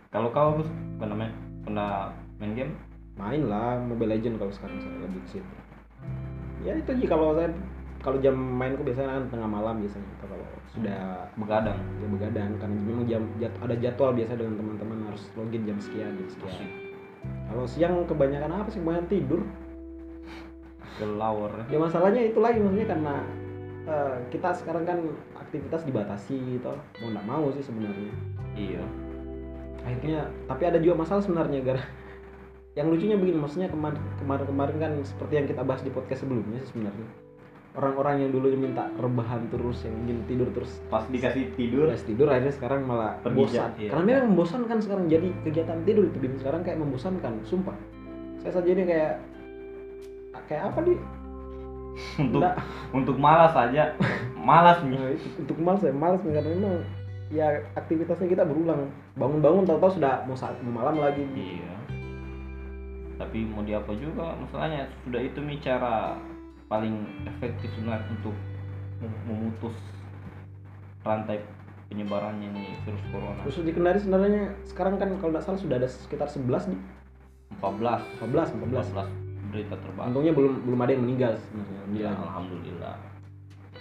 Kalau 0.09 0.29
kau 0.33 0.57
Gus, 0.57 0.69
apa 0.97 1.05
namanya 1.05 1.33
pernah 1.65 1.89
main 2.41 2.53
game? 2.57 2.73
Main 3.17 3.45
lah 3.51 3.77
Mobile 3.77 4.15
Legend 4.15 4.39
kalau 4.39 4.53
sekarang 4.53 4.79
saya 4.79 4.95
lebih 5.05 5.21
ke 5.27 5.37
situ 5.37 5.53
ya 6.63 6.75
itu 6.75 6.91
sih 6.99 7.07
kalau 7.07 7.31
saya 7.35 7.51
kalau 7.99 8.17
jam 8.23 8.35
mainku 8.35 8.87
biasanya 8.87 9.19
kan 9.19 9.23
tengah 9.27 9.49
malam 9.51 9.83
biasanya 9.83 10.07
atau 10.19 10.27
kalau 10.31 10.47
sudah 10.71 10.99
begadang. 11.35 11.79
ya 11.99 12.07
begadang. 12.07 12.49
Karena 12.55 12.77
memang 12.79 13.03
jam 13.11 13.21
jat- 13.43 13.59
ada 13.59 13.75
jadwal 13.75 14.11
biasa 14.15 14.31
dengan 14.39 14.55
teman-teman 14.55 14.97
harus 15.11 15.23
login 15.35 15.63
jam 15.67 15.77
sekian 15.83 16.15
jam 16.15 16.27
sekian. 16.31 16.67
Kalau 17.51 17.65
siang 17.67 18.07
kebanyakan 18.07 18.51
apa 18.63 18.69
sih? 18.71 18.79
Kebanyakan 18.79 19.07
tidur. 19.11 19.41
Kelawar. 20.95 21.51
Ya 21.67 21.77
masalahnya 21.79 22.21
itu 22.23 22.39
lagi 22.39 22.63
maksudnya 22.63 22.87
karena 22.87 23.15
eh, 23.83 24.15
kita 24.31 24.49
sekarang 24.55 24.83
kan 24.87 24.99
aktivitas 25.35 25.83
dibatasi 25.83 26.63
toh. 26.63 26.79
Mau 27.03 27.11
nggak 27.11 27.27
mau 27.27 27.51
sih 27.51 27.63
sebenarnya. 27.63 28.13
Iya. 28.55 28.83
Akhirnya 29.83 30.31
tapi 30.47 30.63
ada 30.71 30.79
juga 30.79 31.03
masalah 31.03 31.19
sebenarnya 31.19 31.59
gara 31.67 31.83
yang 32.77 32.87
lucunya 32.95 33.19
begini 33.19 33.43
maksudnya 33.43 33.67
kemarin 33.67 33.99
kemarin 34.23 34.45
kemarin 34.47 34.75
kan 34.79 34.91
seperti 35.03 35.33
yang 35.35 35.47
kita 35.51 35.67
bahas 35.67 35.83
di 35.83 35.91
podcast 35.91 36.23
sebelumnya 36.23 36.63
sih 36.63 36.71
sebenarnya 36.71 37.28
orang-orang 37.79 38.27
yang 38.27 38.29
dulunya 38.35 38.59
minta 38.59 38.91
rebahan 38.99 39.47
terus 39.47 39.87
yang 39.87 39.95
ingin 40.03 40.19
tidur 40.27 40.51
terus. 40.51 40.83
Pas 40.91 41.07
dikasih 41.07 41.55
tidur 41.55 41.87
Udah 41.87 42.03
tidur 42.03 42.27
akhirnya 42.27 42.51
sekarang 42.51 42.83
malah 42.83 43.15
bosan. 43.23 43.71
iya. 43.79 43.89
karena 43.95 44.03
memang 44.03 44.35
membosankan 44.35 44.77
sekarang. 44.83 45.07
Jadi 45.07 45.31
kegiatan 45.47 45.79
tidur 45.87 46.11
itu 46.11 46.17
sekarang 46.43 46.61
kayak 46.67 46.77
membosankan 46.83 47.39
sumpah. 47.47 47.75
Saya 48.43 48.51
saja 48.59 48.69
ini 48.69 48.83
kayak 48.83 49.13
kayak 50.51 50.63
apa 50.73 50.79
di 50.83 50.93
untuk 52.19 52.39
Nggak. 52.41 52.55
untuk 52.91 53.15
malas 53.19 53.53
aja 53.55 53.95
malas. 54.35 54.77
Nih 54.83 54.97
Nah, 54.97 55.09
itu, 55.13 55.27
untuk 55.39 55.57
malas 55.59 55.81
ya 55.83 55.93
malas 55.95 56.19
karena 56.23 56.49
memang 56.51 56.75
ya 57.29 57.47
aktivitasnya 57.79 58.27
kita 58.27 58.43
berulang. 58.43 58.91
Bangun-bangun 59.15 59.63
tahu-tahu 59.67 59.99
sudah 59.99 60.25
mau 60.27 60.35
mau 60.67 60.73
malam 60.83 60.99
lagi. 60.99 61.23
Iya. 61.35 61.73
Tapi 63.19 63.43
mau 63.51 63.61
diapa 63.63 63.91
juga 63.99 64.35
masalahnya. 64.39 64.87
Sudah 65.03 65.21
itu 65.21 65.39
nih 65.43 65.59
cara 65.59 66.15
paling 66.69 66.95
efektif 67.25 67.67
sebenarnya 67.73 68.05
untuk 68.13 68.35
mem- 69.01 69.21
memutus 69.25 69.75
rantai 71.01 71.41
penyebarannya 71.89 72.53
nih 72.53 72.69
virus 72.85 73.03
corona. 73.09 73.41
Khusus 73.41 73.65
di 73.65 73.73
Kendari 73.73 73.97
sebenarnya 73.97 74.53
sekarang 74.63 75.01
kan 75.01 75.09
kalau 75.17 75.33
nggak 75.33 75.41
salah 75.41 75.57
sudah 75.57 75.81
ada 75.81 75.89
sekitar 75.89 76.29
11 76.29 76.69
nih. 76.69 76.79
14 77.57 78.21
14 78.21 78.55
14 78.61 78.93
14 78.93 79.09
berita 79.49 79.73
terbaru. 79.75 80.05
Untungnya 80.13 80.33
belum 80.37 80.53
belum 80.63 80.79
ada 80.79 80.91
yang 80.93 81.03
meninggal 81.03 81.31
sebenarnya 81.41 81.81
ya, 81.97 82.11
Alhamdulillah. 82.13 82.95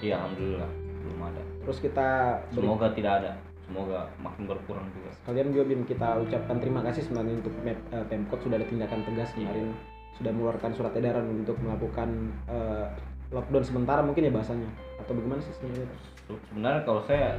iya 0.00 0.14
alhamdulillah 0.16 0.70
belum 1.04 1.20
ada. 1.20 1.42
Terus 1.68 1.78
kita 1.84 2.06
beri- 2.48 2.64
semoga 2.64 2.86
tidak 2.96 3.12
ada. 3.20 3.32
Semoga 3.68 4.08
makin 4.16 4.48
berkurang 4.48 4.88
juga. 4.96 5.12
Kalian 5.28 5.52
juga 5.52 5.64
Bim 5.68 5.84
kita 5.84 6.16
ucapkan 6.24 6.56
terima 6.56 6.80
kasih 6.80 7.04
sebenarnya 7.04 7.36
untuk 7.36 7.52
eh, 7.68 7.76
Pemkot 8.08 8.40
sudah 8.40 8.56
ada 8.56 8.64
tindakan 8.64 9.04
tegas 9.04 9.28
kemarin 9.36 9.76
sudah 10.18 10.30
mengeluarkan 10.30 10.70
surat 10.74 10.92
edaran 10.92 11.26
untuk 11.30 11.54
melakukan 11.58 12.08
eh, 12.46 12.86
lockdown 13.30 13.62
sementara 13.62 14.02
mungkin 14.02 14.26
ya 14.26 14.32
bahasanya 14.32 14.68
atau 14.98 15.12
bagaimana 15.14 15.40
sih 15.40 15.54
sebenarnya? 15.54 15.88
Se- 16.26 16.42
sebenarnya 16.50 16.82
kalau 16.82 17.00
saya 17.04 17.38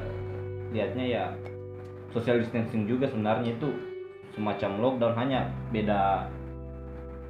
lihatnya 0.70 1.06
ya 1.06 1.24
social 2.10 2.40
distancing 2.40 2.86
juga 2.86 3.06
sebenarnya 3.06 3.54
itu 3.54 3.68
semacam 4.32 4.72
lockdown 4.80 5.14
hanya 5.18 5.40
beda 5.70 6.30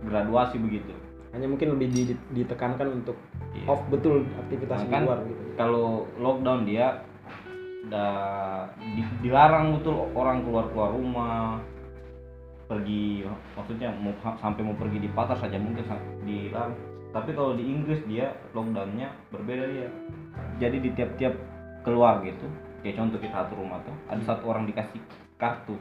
graduasi 0.03 0.59
begitu 0.59 0.93
Hanya 1.29 1.45
mungkin 1.45 1.77
lebih 1.77 1.87
di- 1.89 2.07
di- 2.09 2.23
ditekankan 2.35 2.89
untuk 2.91 3.13
Iya. 3.53 3.65
off 3.69 3.81
betul 3.89 4.25
aktivitas 4.37 4.81
di 4.81 4.93
luar 4.93 5.19
gitu. 5.25 5.41
kalau 5.55 5.87
lockdown 6.17 6.65
dia 6.65 7.01
da- 7.85 8.69
di- 8.77 9.13
dilarang 9.21 9.77
betul 9.77 10.09
orang 10.13 10.41
keluar 10.41 10.65
keluar 10.69 10.89
rumah 10.91 11.57
pergi 12.69 13.25
maksudnya 13.57 13.89
mau 13.97 14.13
sampai 14.37 14.61
mau 14.61 14.77
pergi 14.77 15.01
di 15.01 15.09
pasar 15.09 15.41
saja 15.41 15.57
mungkin 15.57 15.81
sa- 15.89 15.97
dilarang 16.21 16.77
tapi 17.09 17.33
kalau 17.33 17.57
di 17.57 17.65
Inggris 17.65 18.05
dia 18.05 18.37
lockdownnya 18.53 19.09
berbeda 19.33 19.65
dia. 19.65 19.89
Jadi 20.61 20.77
di 20.77 20.89
tiap-tiap 20.93 21.33
keluar 21.81 22.21
gitu 22.21 22.45
kayak 22.79 22.95
contoh 22.95 23.19
kita 23.19 23.33
satu 23.33 23.53
rumah 23.59 23.81
tuh 23.83 23.95
ada 24.07 24.23
satu 24.23 24.43
orang 24.45 24.69
dikasih 24.69 25.01
kartu. 25.41 25.75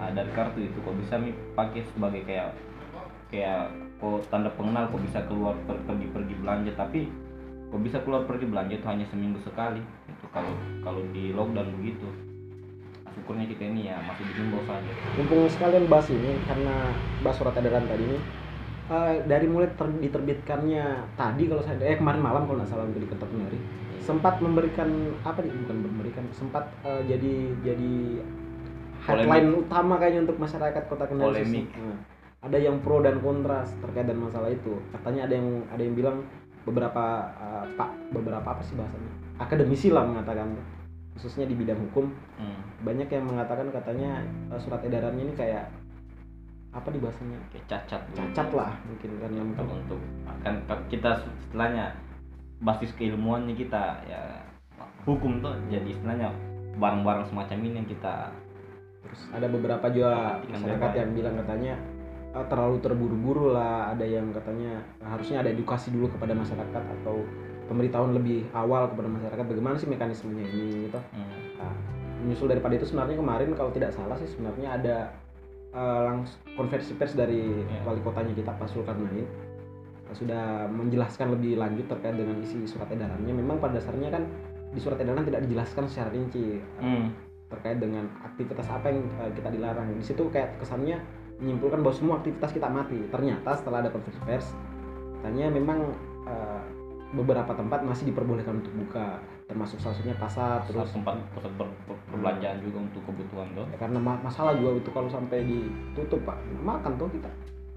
Nah 0.00 0.08
dari 0.10 0.30
kartu 0.32 0.64
itu 0.64 0.78
kok 0.80 0.96
bisa 0.96 1.20
mi 1.20 1.36
pakai 1.52 1.84
sebagai 1.92 2.24
kayak 2.24 2.56
kayak 3.28 3.68
kok 4.00 4.24
tanda 4.32 4.48
pengenal 4.56 4.88
kok 4.88 5.02
bisa 5.04 5.20
keluar 5.28 5.54
per- 5.68 5.84
pergi-pergi 5.84 6.34
belanja. 6.40 6.72
Tapi 6.80 7.00
kok 7.68 7.80
bisa 7.84 8.00
keluar 8.00 8.24
pergi 8.24 8.48
belanja 8.48 8.74
itu 8.80 8.86
hanya 8.88 9.06
seminggu 9.12 9.38
sekali 9.44 9.84
itu 10.08 10.24
kalau 10.32 10.56
kalau 10.80 11.04
di 11.12 11.36
lockdown 11.36 11.68
begitu 11.76 12.08
syukurnya 13.18 13.46
kita 13.50 13.62
ini 13.66 13.90
ya 13.90 13.98
masih 14.06 14.24
dihimbau 14.30 14.62
saja. 14.62 14.92
Mumpung 15.18 15.50
sekalian 15.50 15.84
bahas 15.90 16.06
ini 16.14 16.38
karena 16.46 16.74
bahas 17.26 17.36
surat 17.36 17.58
edaran 17.58 17.84
tadi 17.90 18.04
ini 18.06 18.18
eh, 18.88 19.14
dari 19.26 19.46
mulai 19.50 19.68
ter- 19.74 20.00
diterbitkannya 20.00 20.84
tadi 21.18 21.42
kalau 21.50 21.62
saya 21.66 21.76
eh 21.82 21.98
kemarin 21.98 22.22
malam 22.22 22.46
kalau 22.46 22.62
nggak 22.62 22.70
salah 22.70 22.86
untuk 22.86 23.02
di 23.02 23.08
Ketok 23.10 23.28
Kendari 23.28 23.60
sempat 23.98 24.40
memberikan 24.40 24.88
apa 25.20 25.44
nih 25.44 25.52
bukan 25.52 25.76
memberikan 25.84 26.24
sempat 26.32 26.64
eh, 26.86 27.02
jadi 27.04 27.34
jadi 27.66 27.92
headline 29.04 29.52
utama 29.52 30.00
kayaknya 30.00 30.24
untuk 30.24 30.38
masyarakat 30.40 30.82
kota 30.88 31.04
Kendari 31.10 31.44
Polemik. 31.44 31.66
Nah, 31.76 31.98
ada 32.38 32.54
yang 32.54 32.78
pro 32.80 33.02
dan 33.02 33.18
kontra 33.18 33.66
terkait 33.66 34.06
dengan 34.06 34.30
masalah 34.30 34.46
itu. 34.46 34.78
Katanya 34.94 35.26
ada 35.26 35.34
yang 35.34 35.48
ada 35.74 35.82
yang 35.82 35.94
bilang 35.98 36.16
beberapa 36.62 37.04
eh, 37.36 37.64
pak 37.74 37.90
beberapa 38.14 38.46
apa 38.46 38.62
sih 38.62 38.78
bahasanya? 38.78 39.12
Akademisi 39.38 39.90
lah 39.90 40.06
mengatakan 40.06 40.54
khususnya 41.18 41.50
di 41.50 41.58
bidang 41.58 41.82
hukum 41.90 42.14
hmm. 42.38 42.86
banyak 42.86 43.10
yang 43.10 43.26
mengatakan 43.26 43.74
katanya 43.74 44.22
eh, 44.54 44.60
surat 44.62 44.78
edarannya 44.86 45.26
ini 45.26 45.34
kayak 45.34 45.66
apa 46.68 46.94
di 46.94 47.00
bahasanya? 47.00 47.40
Kayak 47.48 47.64
cacat. 47.64 48.00
Cacat 48.12 48.48
lah 48.54 48.70
mungkin 48.86 49.10
kan 49.18 49.30
yang 49.34 49.48
kalau 49.56 49.74
untuk. 49.82 50.00
kan 50.44 50.54
kita 50.86 51.10
setelahnya 51.18 51.96
basis 52.62 52.90
keilmuannya 52.94 53.54
kita 53.54 54.02
ya 54.06 54.22
hukum 55.06 55.40
tuh 55.40 55.54
jadi 55.70 55.94
istilahnya 55.94 56.28
barang-barang 56.78 57.30
semacam 57.30 57.58
ini 57.64 57.74
yang 57.82 57.88
kita 57.88 58.30
terus 59.02 59.20
ada 59.32 59.46
beberapa 59.48 59.86
juga 59.88 60.42
masyarakat 60.46 60.90
yang 60.94 61.10
bilang 61.14 61.34
katanya 61.40 61.74
"Ah, 62.34 62.44
terlalu 62.44 62.76
terburu-buru 62.82 63.54
lah 63.54 63.94
ada 63.94 64.04
yang 64.04 64.30
katanya 64.34 64.82
"Ah, 65.00 65.16
harusnya 65.16 65.40
ada 65.40 65.50
edukasi 65.54 65.94
dulu 65.94 66.12
kepada 66.12 66.34
masyarakat 66.34 66.82
atau 67.00 67.24
pemberitahuan 67.68 68.16
lebih 68.16 68.48
awal 68.56 68.88
kepada 68.90 69.08
masyarakat 69.12 69.44
bagaimana 69.44 69.76
sih 69.76 69.86
mekanismenya 69.86 70.44
ini 70.48 70.88
gitu 70.88 70.98
hmm, 70.98 71.36
Nah, 71.58 71.74
menyusul 72.22 72.46
daripada 72.50 72.78
itu 72.78 72.86
sebenarnya 72.86 73.18
kemarin 73.18 73.50
kalau 73.58 73.70
tidak 73.74 73.90
salah 73.90 74.14
sih 74.18 74.30
sebenarnya 74.30 74.68
ada 74.78 74.96
eh, 75.74 76.00
langs 76.08 76.38
konversi 76.56 76.94
pers 76.96 77.14
dari 77.14 77.62
Ya. 77.66 77.82
wali 77.84 78.00
kotanya 78.02 78.32
kita 78.34 78.54
Pak 78.54 78.70
Zulkarnain 78.70 79.26
eh, 79.26 80.14
sudah 80.14 80.66
menjelaskan 80.70 81.34
lebih 81.36 81.58
lanjut 81.58 81.86
terkait 81.90 82.14
dengan 82.16 82.38
isi 82.40 82.62
surat 82.64 82.88
edarannya. 82.88 83.34
Memang 83.34 83.58
pada 83.60 83.78
dasarnya 83.78 84.08
kan 84.08 84.24
di 84.72 84.80
surat 84.80 84.98
edaran 85.02 85.24
tidak 85.26 85.44
dijelaskan 85.48 85.84
secara 85.90 86.12
rinci 86.14 86.62
hmm, 86.80 87.04
terkait 87.48 87.80
dengan 87.80 88.06
aktivitas 88.22 88.66
apa 88.70 88.86
yang 88.90 89.02
eh, 89.18 89.30
kita 89.34 89.48
dilarang. 89.50 89.98
Di 89.98 90.04
situ 90.06 90.30
kayak 90.30 90.62
kesannya 90.62 91.02
menyimpulkan 91.42 91.82
bahwa 91.82 91.94
semua 91.94 92.14
aktivitas 92.22 92.50
kita 92.54 92.70
mati. 92.70 92.98
Ternyata 93.10 93.50
setelah 93.58 93.82
ada 93.86 93.90
konversi 93.90 94.18
pers, 94.26 94.46
katanya 95.20 95.50
memang 95.50 95.90
eh, 96.26 96.62
beberapa 97.08 97.56
tempat 97.56 97.80
masih 97.88 98.12
diperbolehkan 98.12 98.60
untuk 98.60 98.74
buka, 98.84 99.16
termasuk 99.48 99.80
salah 99.80 99.96
satunya 99.96 100.16
pasar, 100.20 100.60
terus 100.68 100.92
tempat 100.92 101.16
pusat 101.32 101.48
ber- 101.56 101.72
ber- 101.88 102.02
perbelanjaan 102.12 102.60
juga 102.60 102.84
untuk 102.84 103.00
kebutuhan 103.08 103.48
tuh 103.56 103.64
Ya, 103.72 103.76
karena 103.80 103.96
ma- 103.96 104.20
masalah 104.20 104.52
juga 104.60 104.76
itu 104.76 104.90
kalau 104.92 105.08
sampai 105.08 105.40
ditutup 105.48 106.20
pak. 106.28 106.36
Makan 106.60 107.00
tuh 107.00 107.08
kita. 107.08 107.30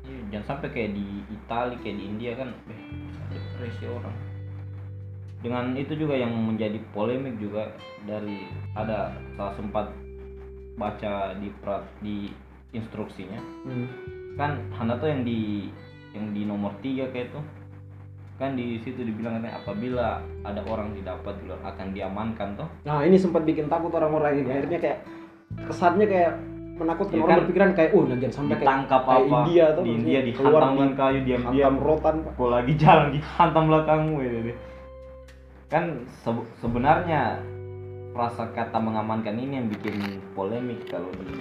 Iya, 0.04 0.20
jangan 0.36 0.46
sampai 0.56 0.68
kayak 0.76 0.92
di 1.00 1.24
Italia 1.32 1.78
kayak 1.80 1.96
di 1.96 2.04
India 2.04 2.32
kan 2.36 2.50
eh, 2.68 2.82
depresi 3.32 3.86
orang. 3.88 4.16
Dengan 5.42 5.66
itu 5.80 5.94
juga 5.96 6.14
yang 6.20 6.36
menjadi 6.36 6.78
polemik 6.92 7.40
juga 7.40 7.72
dari 8.04 8.46
ada 8.76 9.16
salah 9.40 9.56
sempat 9.56 9.90
baca 10.76 11.34
di 11.40 11.50
pra- 11.64 11.88
di 12.04 12.36
instruksinya. 12.76 13.40
Kan 14.36 14.60
Hana 14.76 15.00
tuh 15.00 15.08
yang 15.08 15.24
di 15.24 15.72
yang 16.12 16.36
di 16.36 16.44
nomor 16.44 16.76
tiga 16.84 17.08
kayak 17.16 17.32
tuh 17.32 17.44
kan 18.40 18.58
di 18.58 18.82
situ 18.82 19.06
dibilang 19.06 19.38
katanya 19.38 19.60
apabila 19.62 20.08
ada 20.42 20.62
orang 20.66 20.94
didapat 20.98 21.34
di 21.40 21.44
luar 21.46 21.62
akan 21.62 21.88
diamankan 21.94 22.50
toh. 22.58 22.70
Nah 22.84 23.06
ini 23.06 23.18
sempat 23.20 23.46
bikin 23.46 23.70
takut 23.70 23.94
orang-orang 23.94 24.42
ini. 24.42 24.50
Akhirnya 24.50 24.80
kayak 24.82 25.00
kesannya 25.70 26.06
kayak 26.10 26.32
menakutkan. 26.82 27.14
Ya 27.14 27.22
orang 27.22 27.30
kan, 27.30 27.40
berpikiran 27.46 27.72
kayak 27.78 27.90
oh 27.94 28.04
jangan 28.10 28.34
sampai 28.34 28.50
kayak 28.50 28.62
ditangkap 28.66 29.02
kayak 29.02 29.22
apa? 29.22 29.38
India 29.46 29.66
tuh 29.78 29.84
di 29.84 29.92
India 29.94 30.20
dihantam 30.26 30.70
dengan 30.74 30.94
kayu 30.98 31.20
diam-diam. 31.22 31.76
rotan. 31.78 32.16
Pak 32.26 32.34
kok 32.34 32.50
lagi 32.50 32.74
jalan 32.80 33.08
dihantam 33.14 33.64
belakangmu 33.70 34.18
ya 34.22 34.32
deh. 34.32 34.58
kan 35.72 36.04
sebe- 36.20 36.50
sebenarnya 36.60 37.40
rasa 38.12 38.44
kata 38.52 38.76
mengamankan 38.76 39.40
ini 39.40 39.64
yang 39.64 39.68
bikin 39.72 40.20
polemik 40.36 40.84
kalau 40.92 41.08
di 41.24 41.32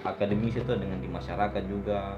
akademis 0.00 0.56
itu 0.56 0.72
dengan 0.80 0.96
di 0.96 1.08
masyarakat 1.12 1.62
juga 1.68 2.16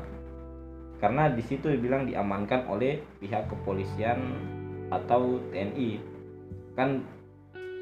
karena 0.98 1.30
di 1.30 1.42
situ 1.46 1.70
dibilang 1.70 2.10
diamankan 2.10 2.66
oleh 2.66 2.98
pihak 3.22 3.46
kepolisian 3.46 4.18
atau 4.90 5.38
TNI 5.54 6.02
kan 6.74 7.02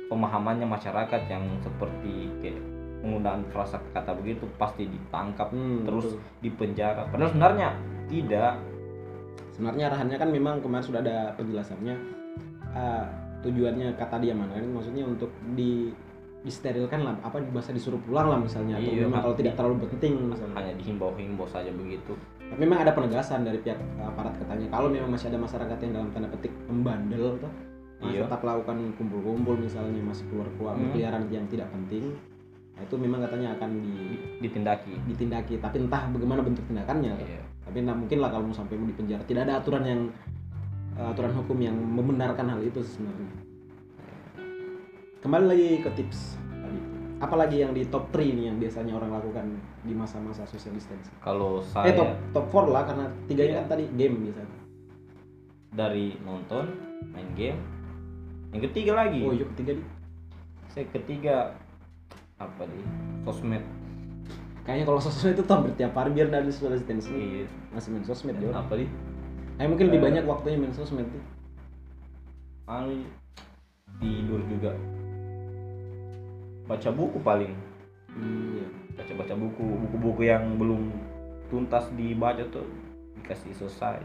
pemahamannya 0.08 0.68
masyarakat 0.68 1.20
yang 1.28 1.44
seperti 1.64 2.30
kayak 2.40 2.61
penggunaan 3.00 3.44
frasa 3.52 3.80
kata 3.92 4.16
begitu 4.16 4.44
pasti 4.56 4.88
ditangkap 4.88 5.52
Hmm, 5.52 5.85
terus 5.85 6.16
betul. 6.16 6.20
dipenjara 6.44 7.02
padahal 7.08 7.30
sebenarnya 7.32 7.68
tidak. 8.06 8.54
Sebenarnya 9.56 9.85
arahannya 9.88 10.16
kan 10.20 10.30
memang 10.30 10.54
kemarin 10.61 10.85
sudah 10.85 11.00
ada 11.00 11.32
penjelasannya. 11.40 11.96
Eh, 12.76 13.04
tujuannya 13.40 13.96
kata 13.96 14.20
dia 14.20 14.37
mana? 14.37 14.52
Kan 14.52 14.68
maksudnya 14.68 15.04
untuk 15.08 15.32
di 15.56 15.88
disterilkan 16.46 17.02
lah 17.02 17.18
apa 17.26 17.42
bahasa 17.50 17.75
disuruh 17.75 17.99
pulang 18.06 18.30
lah 18.30 18.38
misalnya 18.38 18.78
atau 18.78 18.87
Iya, 18.87 19.11
memang 19.11 19.18
kalau 19.18 19.35
tidak 19.35 19.58
terlalu 19.58 19.88
penting 19.88 20.30
misalnya. 20.30 20.54
Hanya 20.62 20.73
dihimbau-himbau 20.78 21.49
saja 21.50 21.73
begitu 21.75 22.14
Tapi 22.47 22.61
memang 22.62 22.79
ada 22.87 22.93
penegasan 22.95 23.43
dari 23.43 23.59
pihak 23.59 23.76
aparat 24.00 24.33
katanya 24.38 24.67
kalau 24.71 24.88
memang 24.88 25.11
masih 25.12 25.29
ada 25.29 25.38
masyarakat 25.38 25.79
yang 25.83 25.93
dalam 25.93 26.09
tanda 26.15 26.29
petik 26.31 26.53
membandel 26.71 27.37
tuh 27.43 27.53
Iya. 27.97 28.29
tetap 28.29 28.45
lakukan 28.45 28.93
kumpul-kumpul 29.00 29.57
misalnya 29.57 30.05
masih 30.05 30.29
keluar-keluar 30.29 30.76
Hmm. 30.76 30.93
berkeliaran 30.93 31.33
yang 31.33 31.49
tidak 31.49 31.73
penting 31.73 32.12
nah, 32.76 32.85
itu 32.85 32.95
memang 33.00 33.25
katanya 33.25 33.57
akan 33.57 33.71
di, 33.81 33.97
ditindaki 34.45 34.93
ditindaki 35.09 35.57
tapi 35.57 35.81
entah 35.81 36.05
bagaimana 36.12 36.45
bentuk 36.45 36.61
tindakannya. 36.69 37.17
Iya. 37.17 37.41
tapi 37.65 37.79
nah, 37.83 37.97
mungkin 37.97 38.21
lah 38.21 38.29
kalau 38.29 38.45
mau 38.47 38.55
sampai 38.55 38.76
mau 38.76 38.85
dipenjara 38.85 39.25
tidak 39.25 39.49
ada 39.49 39.65
aturan 39.65 39.85
yang 39.88 40.00
eh, 40.93 41.09
aturan 41.09 41.33
hukum 41.41 41.57
yang 41.57 41.73
membenarkan 41.73 42.47
hal 42.53 42.61
itu 42.61 42.85
sebenarnya 42.85 43.33
kembali 45.25 45.45
lagi 45.49 45.69
ke 45.83 45.91
tips 45.97 46.37
apalagi 47.16 47.56
yang 47.58 47.73
di 47.73 47.85
top 47.85 48.08
3 48.11 48.20
nih 48.28 48.44
yang 48.46 48.56
biasanya 48.56 48.92
orang 48.92 49.11
lakukan 49.11 49.46
di 49.82 49.92
masa-masa 49.92 50.44
social 50.44 50.73
distancing? 50.73 51.12
Kalau 51.18 51.61
eh 51.61 51.66
saya 51.66 51.92
top 51.92 52.11
top 52.30 52.46
4 52.52 52.75
lah 52.75 52.82
karena 52.85 53.06
tiganya 53.25 53.49
Iya. 53.49 53.58
kan 53.58 53.66
tadi 53.70 53.85
game 53.92 54.16
biasanya. 54.23 54.56
Dari 55.73 56.06
nonton 56.20 56.64
main 57.11 57.28
game. 57.32 57.61
Yang 58.50 58.62
ketiga 58.70 58.92
lagi. 58.96 59.20
Oh 59.20 59.32
iya 59.32 59.44
ketiga 59.52 59.73
nih 59.75 59.87
saya 60.68 60.85
ketiga 60.92 61.37
apa 62.37 62.68
di 62.68 62.80
sosmed. 63.23 63.64
Kayaknya 64.62 64.85
kalau 64.85 65.00
sosmed 65.00 65.32
itu 65.32 65.44
hampir 65.46 65.73
tiap 65.75 65.92
hari 65.92 66.11
biar 66.12 66.28
dari 66.28 66.52
social 66.52 66.75
distancing. 66.75 67.16
Iya. 67.16 67.46
masih 67.73 67.88
main 67.92 68.04
sosmed 68.04 68.37
ya 68.37 68.52
apa 68.52 68.73
di 68.75 68.85
eh 69.56 69.64
mungkin 69.64 69.88
lebih 69.88 70.00
Eh. 70.00 70.04
banyak 70.04 70.25
waktunya 70.25 70.56
main 70.56 70.73
sosmed 70.73 71.08
tuh 71.08 71.25
anu 72.66 73.04
tidur 73.96 74.40
juga 74.44 74.73
baca 76.66 76.88
buku 76.90 77.18
paling. 77.23 77.54
Iya. 78.16 78.66
baca 78.96 79.12
baca 79.12 79.35
buku 79.37 79.64
buku-buku 79.87 80.23
yang 80.25 80.56
belum 80.56 80.88
tuntas 81.52 81.85
dibaca 81.94 82.40
tuh 82.49 82.64
dikasih 83.20 83.52
selesai. 83.52 84.00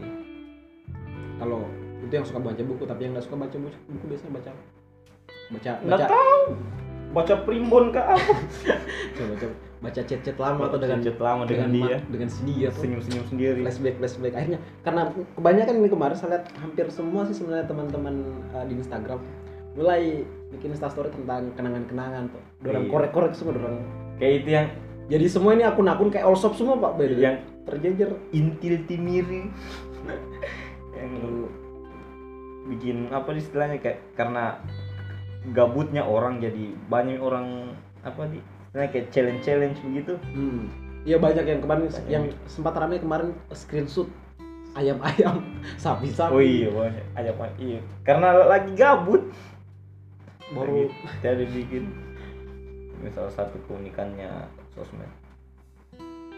Kalau 1.40 1.64
itu 2.04 2.12
yang 2.12 2.26
suka 2.26 2.38
baca 2.42 2.62
buku 2.62 2.84
tapi 2.84 3.08
yang 3.08 3.16
nggak 3.16 3.24
suka 3.24 3.36
baca 3.40 3.56
buku, 3.56 3.76
buku 3.88 4.04
biasanya 4.12 4.32
baca 4.36 4.50
baca 5.52 5.70
nggak 5.80 5.98
baca 5.98 6.06
tahu. 6.06 6.44
Baca 7.12 7.34
primbon 7.44 7.92
ke 7.92 8.00
apa? 8.00 8.34
Baca 9.20 9.46
baca 9.82 10.00
chat-chat 10.00 10.38
lama 10.38 10.70
atau 10.70 10.78
dengan 10.78 11.02
Chat 11.02 11.18
lama 11.18 11.42
dengan, 11.42 11.68
ma- 11.74 11.90
dia. 11.90 11.98
dengan 12.06 12.28
si 12.30 12.40
dia 12.46 12.70
senyum-senyum 12.70 13.24
sendiri. 13.28 13.60
Flashback 13.66 13.96
flashback. 13.98 14.32
Akhirnya 14.38 14.60
karena 14.86 15.02
kebanyakan 15.34 15.74
ini 15.82 15.88
kemarin 15.90 16.16
saya 16.16 16.28
lihat 16.38 16.44
hampir 16.56 16.86
semua 16.88 17.26
sih 17.26 17.34
sebenarnya 17.36 17.66
teman-teman 17.66 18.14
uh, 18.54 18.64
di 18.64 18.78
Instagram 18.78 19.18
mulai 19.74 20.22
bikin 20.52 20.70
instastory 20.70 21.08
tentang 21.10 21.50
kenangan-kenangan 21.52 22.28
tuh. 22.28 22.42
Dorang 22.60 22.84
Iya. 22.84 22.90
korek-korek 22.90 23.32
semua 23.32 23.52
dorang. 23.54 23.80
kayak 24.16 24.34
itu 24.38 24.50
yang 24.52 24.68
Jadi 25.02 25.26
semua 25.26 25.52
ini 25.52 25.62
akun-akun 25.62 26.08
kayak 26.08 26.24
all 26.24 26.34
shop 26.34 26.54
semua 26.54 26.76
Pak 26.76 26.94
Bay. 26.94 27.16
yang 27.16 27.36
terjejer. 27.62 28.12
intil 28.30 28.76
timiri 28.84 29.50
yang 30.94 31.12
bikin 32.64 33.10
apa 33.10 33.34
istilahnya 33.34 33.76
kayak 33.76 33.98
karena 34.12 34.62
gabutnya 35.48 36.02
orang 36.02 36.38
jadi 36.38 36.70
banyak 36.86 37.18
orang 37.18 37.74
apa 38.00 38.22
di 38.26 38.38
istilahnya 38.64 38.90
kayak 38.90 39.06
challenge 39.10 39.42
challenge 39.42 39.78
begitu 39.82 40.14
Hmm. 40.28 40.70
Iya 41.02 41.18
banyak 41.18 41.42
yang 41.44 41.60
kemarin 41.60 41.82
Banyak. 41.84 42.06
yang 42.06 42.24
sempat 42.46 42.72
ramai 42.72 42.96
kemarin 42.96 43.34
screenshot 43.50 44.06
ayam-ayam, 44.72 45.42
sapi-sapi. 45.82 46.30
oh 46.30 46.38
iya 46.40 46.70
banyak 46.70 47.04
ada 47.12 47.30
apa 47.32 47.46
iya 47.58 47.82
karena 48.00 48.28
lagi 48.46 48.70
gabut 48.72 49.20
Baru 50.52 50.88
jadi 51.24 51.44
bikin. 51.48 51.84
Ini 53.02 53.10
salah 53.10 53.32
satu 53.32 53.58
keunikannya 53.66 54.30
sosmed. 54.76 55.08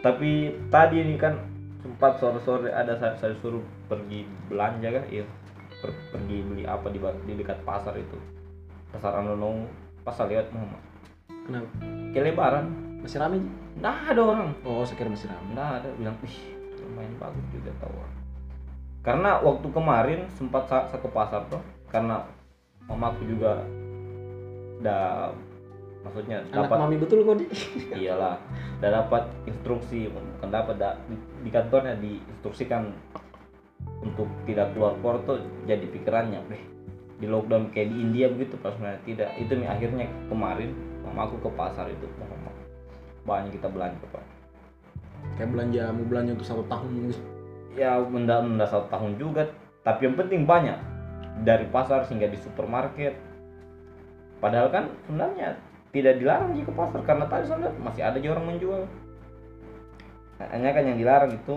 Tapi 0.01 0.55
tadi 0.73 1.05
ini 1.05 1.17
kan 1.21 1.37
sempat 1.85 2.17
sore-sore 2.21 2.73
ada 2.73 2.97
saya, 2.97 3.17
saya 3.21 3.35
suruh 3.41 3.61
pergi 3.89 4.25
belanja 4.49 4.89
kan? 4.89 5.05
Iya. 5.13 5.27
Per- 5.85 6.09
pergi 6.15 6.41
beli 6.41 6.65
apa 6.65 6.89
di, 6.89 6.99
di 7.29 7.33
dekat 7.37 7.61
pasar 7.67 7.93
itu. 8.01 8.17
Pasar 8.95 9.21
Anono 9.21 9.69
pasar 10.05 10.29
lewat 10.29 10.53
Muhammad 10.53 10.83
kenapa? 11.49 11.69
kelebaran 12.13 12.65
Masih 13.01 13.21
ramai? 13.21 13.41
Nggak 13.81 14.17
ada 14.17 14.21
orang. 14.25 14.49
Oh, 14.65 14.85
kira 14.85 15.13
masih 15.13 15.29
ramai. 15.29 15.53
nggak 15.53 15.71
ada. 15.81 15.89
Bilang 16.01 16.17
ih 16.25 16.37
lumayan 16.85 17.15
bagus 17.17 17.45
juga 17.53 17.73
tahu 17.81 17.97
karena 19.05 19.37
waktu 19.45 19.69
kemarin 19.69 20.21
sempat 20.33 20.65
sa- 20.65 20.89
saya 20.89 21.01
ke 21.01 21.09
pasar 21.13 21.45
tuh 21.53 21.61
karena 21.93 22.25
mamaku 22.89 23.29
juga 23.29 23.61
udah 24.85 25.33
maksudnya 26.05 26.45
Anak 26.53 26.69
dapat 26.69 26.77
mami 26.77 26.97
betul 27.01 27.25
kok 27.25 27.41
di. 27.41 27.47
iyalah 28.05 28.37
udah 28.85 28.91
dapat 29.01 29.25
instruksi 29.49 30.13
bukan 30.13 30.51
dapat 30.53 30.77
da- 30.77 31.01
di, 31.09 31.17
di 31.17 31.49
kantornya 31.49 31.97
diinstruksikan 31.97 32.93
untuk 34.05 34.29
tidak 34.45 34.77
keluar 34.77 34.93
keluar 35.01 35.17
tuh 35.25 35.41
jadi 35.65 35.89
pikirannya 35.89 36.45
deh 36.53 36.63
di 37.17 37.27
lockdown 37.31 37.73
kayak 37.73 37.89
di 37.89 37.97
India 38.05 38.27
begitu 38.29 38.61
pas 38.61 38.77
sebenarnya 38.77 39.01
tidak. 39.09 39.29
Itu 39.41 39.57
nih 39.57 39.69
akhirnya 39.71 40.05
kemarin 40.29 40.71
mamaku 41.09 41.41
ke 41.41 41.51
pasar 41.57 41.89
itu 41.89 42.05
mama 42.21 42.53
banyak 43.25 43.57
kita 43.57 43.73
belanja 43.73 44.05
pak. 44.13 44.25
Kayak 45.41 45.51
belanja 45.57 45.83
mau 45.97 46.05
belanja 46.05 46.31
untuk 46.37 46.49
satu 46.49 46.65
tahun 46.69 46.91
gitu. 47.09 47.23
ya 47.75 47.99
menda 48.07 48.39
menda 48.39 48.71
satu 48.71 48.87
tahun 48.87 49.19
juga 49.19 49.49
tapi 49.81 50.05
yang 50.05 50.17
penting 50.21 50.45
banyak. 50.45 50.77
Dari 51.43 51.67
pasar 51.73 52.07
hingga 52.07 52.31
di 52.31 52.39
supermarket 52.39 53.19
padahal 54.45 54.69
kan 54.69 54.85
sebenarnya 55.09 55.57
tidak 55.89 56.21
dilarang 56.21 56.53
jika 56.53 56.69
pasar 56.77 57.01
karena 57.09 57.25
tadi 57.33 57.49
saya 57.49 57.65
lihat 57.65 57.77
masih 57.81 58.03
ada 58.05 58.19
juga 58.21 58.37
orang 58.37 58.49
menjual. 58.53 58.83
Hanya 60.37 60.71
kan 60.77 60.85
yang 60.85 60.99
dilarang 61.01 61.33
itu 61.33 61.57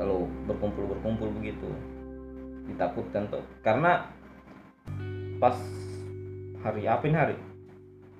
kalau 0.00 0.24
berkumpul 0.48 0.88
berkumpul 0.88 1.28
begitu. 1.36 1.68
Ditakutkan 2.64 3.28
tuh. 3.28 3.44
Karena 3.60 4.08
pas 5.36 5.58
hari 6.64 6.88
apa 6.88 7.04
ini 7.04 7.16
hari? 7.18 7.36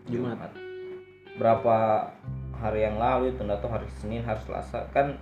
Jumat. 0.07 0.53
berapa 1.37 2.09
hari 2.57 2.89
yang 2.89 2.97
lalu 2.97 3.29
itu 3.29 3.45
atau 3.45 3.69
hari 3.69 3.89
Senin 4.01 4.25
hari 4.25 4.41
Selasa. 4.45 4.89
Kan 4.93 5.17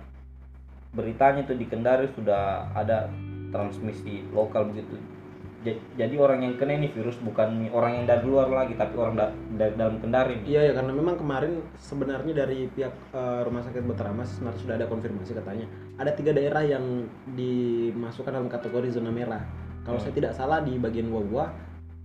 beritanya 0.91 1.43
tuh 1.43 1.55
di 1.55 1.67
Kendari 1.67 2.07
sudah 2.15 2.71
ada 2.71 3.11
transmisi 3.51 4.23
lokal 4.31 4.71
begitu 4.71 5.14
jadi 5.95 6.15
orang 6.15 6.39
yang 6.41 6.53
kena 6.55 6.77
ini 6.77 6.87
virus 6.89 7.17
bukan 7.17 7.65
orang 7.71 7.97
yang 7.97 8.05
dari 8.05 8.21
luar 8.21 8.45
lagi 8.45 8.77
tapi 8.77 8.93
orang 8.93 9.15
da- 9.15 9.33
dari 9.55 9.73
dalam 9.73 9.97
Kendari 9.97 10.45
Iya 10.45 10.69
ya 10.69 10.73
karena 10.77 10.91
memang 10.91 11.17
kemarin 11.17 11.57
sebenarnya 11.75 12.33
dari 12.35 12.69
pihak 12.69 12.93
eh, 13.09 13.41
Rumah 13.41 13.61
Sakit 13.63 13.81
Betaramas 13.81 14.29
sebenarnya 14.29 14.61
sudah 14.61 14.75
ada 14.77 14.85
konfirmasi 14.85 15.31
katanya 15.33 15.65
ada 15.95 16.11
tiga 16.11 16.31
daerah 16.31 16.61
yang 16.61 17.07
dimasukkan 17.31 18.31
dalam 18.31 18.51
kategori 18.51 18.91
zona 18.91 19.09
merah. 19.09 19.41
Kalau 19.81 19.95
Hmm. 19.95 20.05
saya 20.05 20.13
tidak 20.13 20.33
salah 20.33 20.59
di 20.59 20.75
bagian 20.75 21.07
Wawah, 21.07 21.53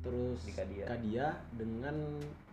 terus 0.00 0.44
Di 0.44 0.52
Kadia. 0.52 0.84
Kadia 0.86 1.26
dengan 1.56 1.96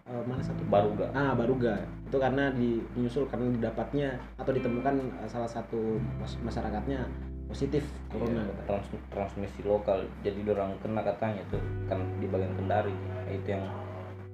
eh, 0.08 0.24
mana 0.24 0.39
satu? 0.39 0.63
Baruga 0.65 1.12
Ah 1.12 1.36
Baruga 1.36 1.84
itu 2.08 2.15
karena 2.15 2.48
di, 2.52 2.80
menyusul 2.96 3.28
karena 3.28 3.52
didapatnya 3.52 4.15
atau 4.39 4.56
ditemukan 4.56 4.96
eh, 5.20 5.28
salah 5.28 5.48
satu 5.48 6.00
mas- 6.17 6.39
masyarakatnya 6.41 7.04
positif 7.48 7.84
corona. 8.12 8.44
Iya, 8.44 8.54
trans- 8.68 9.06
transmisi 9.12 9.60
lokal. 9.64 10.06
Jadi 10.22 10.44
orang 10.48 10.76
kena 10.84 11.02
katanya 11.02 11.42
tuh 11.48 11.64
kan 11.88 12.04
di 12.20 12.28
bagian 12.28 12.54
Kendari. 12.60 12.94
Nah, 12.94 13.32
itu 13.32 13.48
yang 13.56 13.66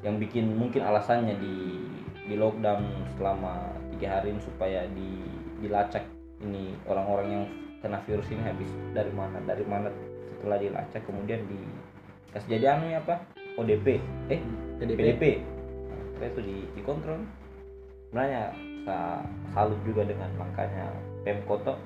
yang 0.04 0.16
bikin 0.20 0.58
mungkin 0.58 0.84
alasannya 0.84 1.38
di 1.40 1.80
di 2.28 2.36
lockdown 2.36 2.84
selama 3.16 3.72
tiga 3.96 4.20
hari 4.20 4.36
ini 4.36 4.42
supaya 4.42 4.84
di 4.92 5.10
dilacak 5.64 6.04
ini 6.44 6.76
orang-orang 6.90 7.28
yang 7.32 7.44
kena 7.80 8.00
virus 8.04 8.28
ini 8.34 8.44
habis 8.44 8.70
dari 8.92 9.14
mana 9.14 9.40
dari 9.46 9.64
mana. 9.64 9.88
Setelah 10.40 10.60
dilacak 10.60 11.02
kemudian 11.08 11.40
di 11.48 11.60
kasih 12.36 12.60
jadi 12.60 12.76
anu 12.76 12.92
ya 12.92 13.00
apa? 13.00 13.22
ODP 13.54 14.02
eh 14.34 14.42
PDP. 14.82 14.98
PDP 14.98 15.24
nah, 16.20 16.28
itu 16.28 16.42
di 16.42 16.58
dikontrol. 16.74 17.22
Sebenarnya 18.10 18.54
saya 18.84 19.26
salut 19.56 19.80
juga 19.88 20.06
dengan 20.06 20.30
langkahnya 20.38 20.86
Pemkot 21.24 21.64
tuh 21.64 21.78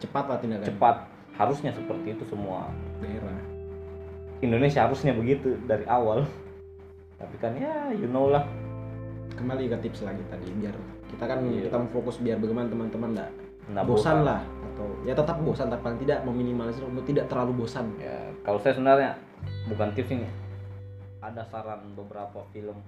cepat 0.00 0.24
lah 0.26 0.38
tindakan 0.40 0.66
cepat. 0.66 0.96
Harusnya 1.36 1.70
seperti 1.70 2.16
itu 2.16 2.24
semua. 2.26 2.68
Daerah. 2.98 3.36
Indonesia 4.40 4.88
harusnya 4.88 5.12
begitu 5.12 5.56
dari 5.68 5.84
awal. 5.84 6.24
Tapi 7.20 7.36
kan 7.36 7.52
ya 7.54 7.92
you 7.92 8.08
know 8.08 8.32
lah. 8.32 8.44
Kembali 9.36 9.68
ke 9.68 9.76
tips 9.84 10.04
lagi 10.04 10.20
tadi 10.28 10.48
biar 10.52 10.74
kita 11.10 11.24
kan 11.24 11.38
Iya. 11.42 11.66
kita 11.68 11.76
fokus 11.90 12.20
biar 12.20 12.38
bagaimana 12.38 12.70
teman-teman 12.70 13.10
enggak 13.16 13.30
nggak 13.70 13.86
bosan 13.86 14.26
lah 14.26 14.42
atau 14.72 14.86
ya 15.06 15.14
tetap 15.14 15.38
bosan 15.46 15.70
tapi 15.70 15.82
paling 15.86 16.00
tidak 16.02 16.26
meminimalisir 16.26 16.82
untuk 16.82 17.06
tidak 17.06 17.30
terlalu 17.30 17.64
bosan. 17.64 17.86
Ya 17.96 18.30
kalau 18.42 18.58
saya 18.58 18.74
sebenarnya 18.76 19.10
bukan 19.70 19.88
tips 19.94 20.10
ini. 20.12 20.28
Ada 21.20 21.44
saran 21.52 21.92
beberapa 21.94 22.40
film 22.50 22.78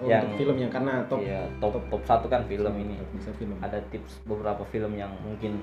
oh, 0.00 0.06
Yang- 0.08 0.24
untuk 0.32 0.36
film 0.40 0.56
yang 0.60 0.70
karena 0.72 1.04
top 1.06 1.20
ya 1.22 1.44
top 1.60 1.76
top 1.92 2.02
satu 2.04 2.26
kan 2.28 2.42
film 2.44 2.74
ini. 2.76 2.96
bisa 3.14 3.30
film. 3.36 3.56
Ada 3.60 3.78
tips 3.92 4.24
beberapa 4.26 4.62
film 4.68 4.96
yang 4.96 5.12
mungkin 5.22 5.58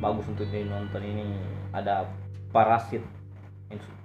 bagus 0.00 0.26
untuk 0.28 0.48
dinonton 0.48 1.02
ini. 1.02 1.26
Ada 1.72 2.08
Parasit 2.54 3.04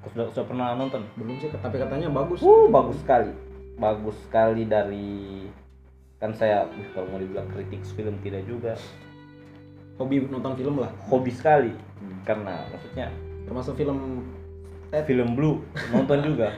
sudah, 0.10 0.26
sudah 0.34 0.46
pernah 0.50 0.74
nonton? 0.74 1.06
Belum 1.14 1.38
sih 1.38 1.54
tapi 1.54 1.78
katanya 1.78 2.10
bagus. 2.10 2.42
Uh 2.42 2.66
bagus 2.74 2.98
sekali. 3.06 3.30
Bagus 3.78 4.18
sekali 4.26 4.66
dari 4.66 5.46
kan 6.18 6.34
saya 6.34 6.70
kalau 6.94 7.10
mau 7.10 7.22
dibilang 7.22 7.46
kritik 7.54 7.86
film 7.94 8.18
tidak 8.26 8.42
juga. 8.50 8.74
Hobi 10.02 10.26
nonton 10.26 10.58
film 10.58 10.82
lah. 10.82 10.90
Hobi 11.08 11.30
sekali. 11.30 11.74
Hmm. 12.02 12.18
karena 12.26 12.66
maksudnya 12.74 13.14
termasuk 13.46 13.78
film 13.78 14.26
film 15.06 15.30
blue 15.38 15.62
nonton 15.94 16.34
juga. 16.34 16.58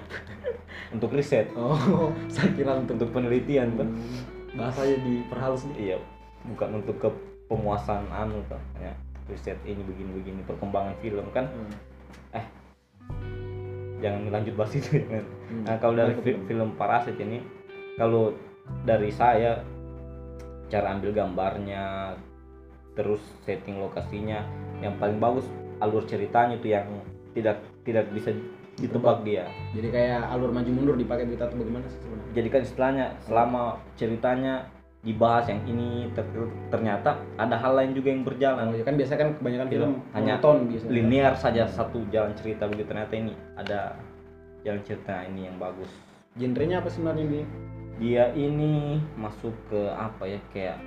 Untuk 0.96 1.12
riset. 1.12 1.52
Oh 1.60 1.76
saya 2.34 2.48
kira 2.56 2.80
untuk 2.80 2.96
untuk 2.96 3.12
penelitian 3.12 3.76
kan 3.76 3.90
Hmm, 3.92 4.24
bahasanya 4.56 4.96
diperhalus 5.04 5.68
nih. 5.74 5.92
Iya 5.92 5.98
bukan 6.44 6.84
untuk 6.84 6.96
ke 7.00 7.10
pemuasan 7.48 8.04
anu 8.12 8.40
kan 8.52 8.60
ya 8.80 8.92
riset 9.26 9.58
ini 9.64 9.82
begini-begini 9.82 10.42
perkembangan 10.44 10.96
film 11.00 11.26
kan 11.30 11.48
Hmm. 11.48 12.44
jangan 14.00 14.28
lanjut 14.30 14.54
bahas 14.54 14.74
itu 14.74 14.90
ya. 15.00 15.22
Hmm. 15.22 15.64
nah 15.64 15.76
kalau 15.78 15.96
dari 15.96 16.12
Balik 16.12 16.18
ke 16.18 16.24
fi- 16.26 16.44
film 16.46 16.70
Parasit 16.76 17.18
ini 17.18 17.40
kalau 17.96 18.36
dari 18.84 19.10
saya 19.10 19.64
cara 20.68 20.92
ambil 20.92 21.14
gambarnya 21.14 22.16
terus 22.94 23.22
setting 23.42 23.80
lokasinya 23.80 24.44
yang 24.80 24.98
paling 24.98 25.18
bagus 25.18 25.48
alur 25.80 26.04
ceritanya 26.04 26.58
itu 26.58 26.68
yang 26.70 26.86
tidak 27.32 27.58
tidak 27.84 28.06
bisa 28.12 28.36
ditebak 28.76 29.22
dia 29.22 29.46
jadi 29.72 29.88
kayak 29.90 30.22
alur 30.30 30.50
maju 30.50 30.68
mundur 30.68 30.96
dipakai 30.96 31.30
kita 31.30 31.46
tuh 31.46 31.58
bagaimana 31.58 31.86
sih 31.88 32.00
sebenarnya 32.00 32.32
jadi 32.34 32.48
kan 32.50 32.62
istilahnya 32.62 33.06
selama 33.22 33.64
ceritanya 33.96 34.54
dibahas 35.04 35.52
yang 35.52 35.60
ini 35.68 36.08
ter- 36.16 36.32
ternyata 36.72 37.20
ada 37.36 37.60
hal 37.60 37.76
lain 37.76 37.92
juga 37.92 38.08
yang 38.16 38.24
berjalan. 38.24 38.72
Oh, 38.72 38.76
ya 38.76 38.88
kan 38.88 38.96
biasanya 38.96 39.20
kan 39.20 39.30
kebanyakan 39.36 39.68
Film. 39.68 39.80
film 39.84 39.94
Hanya 40.16 40.34
monoton 40.40 40.58
biasanya. 40.72 40.92
linear 40.96 41.34
saja 41.36 41.64
satu 41.68 42.08
jalan 42.08 42.32
cerita 42.40 42.64
begitu. 42.72 42.88
Ternyata 42.88 43.14
ini 43.20 43.34
ada 43.60 44.00
jalan 44.64 44.82
cerita 44.88 45.28
ini 45.28 45.52
yang 45.52 45.60
bagus. 45.60 45.92
Genrenya 46.40 46.80
apa 46.80 46.88
sebenarnya 46.88 47.24
ini 47.28 47.42
dia 48.00 48.32
ini 48.34 48.98
masuk 49.20 49.54
ke 49.68 49.92
apa 49.92 50.24
ya 50.24 50.40
kayak 50.56 50.80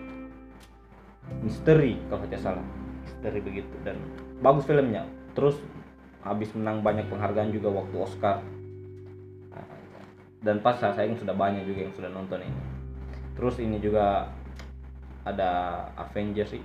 misteri 1.44 2.00
kalau 2.08 2.24
tidak 2.24 2.40
salah. 2.40 2.64
Misteri 3.04 3.38
begitu 3.44 3.74
dan 3.84 4.00
bagus 4.40 4.64
filmnya. 4.64 5.04
Terus 5.36 5.60
habis 6.24 6.48
menang 6.56 6.80
banyak 6.80 7.04
penghargaan 7.12 7.52
juga 7.52 7.68
waktu 7.68 7.96
Oscar. 8.00 8.40
Dan 10.40 10.62
pas 10.64 10.78
saya 10.78 10.94
sayang 10.96 11.20
sudah 11.20 11.34
banyak 11.36 11.68
juga 11.68 11.84
yang 11.84 11.94
sudah 11.96 12.10
nonton 12.12 12.38
ini 12.40 12.75
terus 13.36 13.60
ini 13.60 13.76
juga 13.78 14.32
ada 15.22 15.50
Avengers 16.00 16.56
sih. 16.56 16.64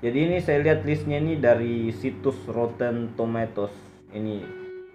Jadi 0.00 0.18
ini 0.32 0.36
saya 0.40 0.64
lihat 0.64 0.86
listnya 0.86 1.20
ini 1.20 1.36
dari 1.36 1.92
situs 1.92 2.36
Rotten 2.48 3.12
Tomatoes. 3.16 3.74
Ini 4.16 4.40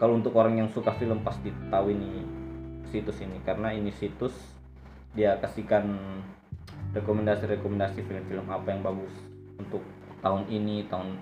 kalau 0.01 0.17
untuk 0.17 0.34
orang 0.34 0.58
yang 0.58 0.69
suka 0.73 0.97
film 0.97 1.21
pasti 1.21 1.53
tahu 1.69 1.93
ini 1.93 2.25
situs 2.89 3.21
ini. 3.21 3.38
Karena 3.45 3.69
ini 3.69 3.93
situs 3.93 4.34
dia 5.13 5.38
kasihkan 5.38 5.93
rekomendasi-rekomendasi 6.97 8.01
film-film 8.01 8.49
apa 8.49 8.71
yang 8.71 8.81
bagus 8.81 9.13
untuk 9.62 9.84
tahun 10.25 10.47
ini 10.49 10.89
tahun 10.89 11.21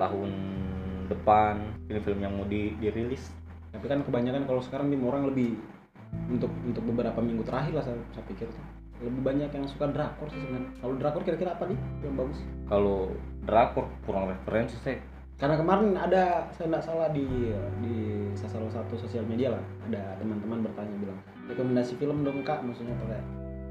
tahun 0.00 0.30
depan 1.12 1.62
film-film 1.86 2.20
yang 2.26 2.32
mau 2.34 2.46
di, 2.48 2.74
dirilis. 2.82 3.30
Tapi 3.70 3.86
kan 3.86 4.02
kebanyakan 4.02 4.50
kalau 4.50 4.62
sekarang 4.64 4.90
tim 4.90 5.04
orang 5.06 5.30
lebih 5.30 5.54
untuk 6.26 6.50
untuk 6.66 6.82
beberapa 6.90 7.22
minggu 7.22 7.46
terakhir 7.46 7.72
lah 7.72 7.84
saya, 7.86 7.96
saya 8.12 8.24
pikir 8.28 8.50
tuh 8.50 8.81
lebih 9.02 9.22
banyak 9.22 9.50
yang 9.50 9.66
suka 9.66 9.90
drakor 9.90 10.30
sih 10.30 10.38
sebenarnya. 10.38 10.70
Kalau 10.78 10.94
drakor 10.96 11.22
kira-kira 11.26 11.50
apa 11.58 11.64
nih 11.66 11.78
yang 12.06 12.14
bagus? 12.14 12.38
Kalau 12.70 12.98
drakor 13.42 13.84
kurang 14.06 14.30
referensi 14.30 14.78
saya 14.80 14.98
karena 15.42 15.58
kemarin 15.58 15.98
ada 15.98 16.46
saya 16.54 16.70
tidak 16.70 16.84
salah 16.86 17.08
di 17.10 17.26
di 17.82 17.94
salah 18.38 18.70
satu 18.70 18.94
sosial 18.94 19.26
media 19.26 19.50
lah 19.50 19.62
ada 19.90 20.14
teman-teman 20.22 20.62
bertanya 20.62 20.94
bilang 21.02 21.18
rekomendasi 21.50 21.98
film 21.98 22.22
dong 22.22 22.46
kak. 22.46 22.62
Maksudnya 22.62 22.94
apa 22.94 23.04
kayak 23.10 23.24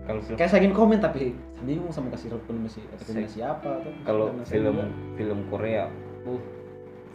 kalau 0.03 0.19
film 0.19 0.35
kayak 0.35 0.49
saya 0.51 0.59
ingin 0.67 0.75
komen 0.75 0.99
tapi 0.99 1.31
saya 1.55 1.63
bingung 1.63 1.93
sama 1.95 2.11
kasih 2.11 2.35
rekomendasi 2.35 2.83
rekomendasi 2.91 3.39
apa 3.39 3.87
tuh 3.87 3.93
kalau 4.03 4.35
film 4.43 4.75
juga- 4.83 4.91
film 5.15 5.39
Korea 5.47 5.87
uh 6.27 6.41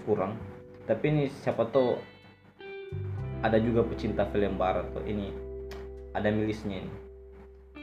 kurang. 0.09 0.33
Tapi 0.88 1.05
ini 1.05 1.24
siapa 1.29 1.68
tahu 1.68 1.98
ada 3.44 3.61
juga 3.61 3.85
pecinta 3.85 4.24
film 4.33 4.57
barat 4.57 4.88
tuh 4.96 5.05
ini 5.05 5.37
ada 6.16 6.33
milisnya 6.33 6.81
ini 6.81 7.06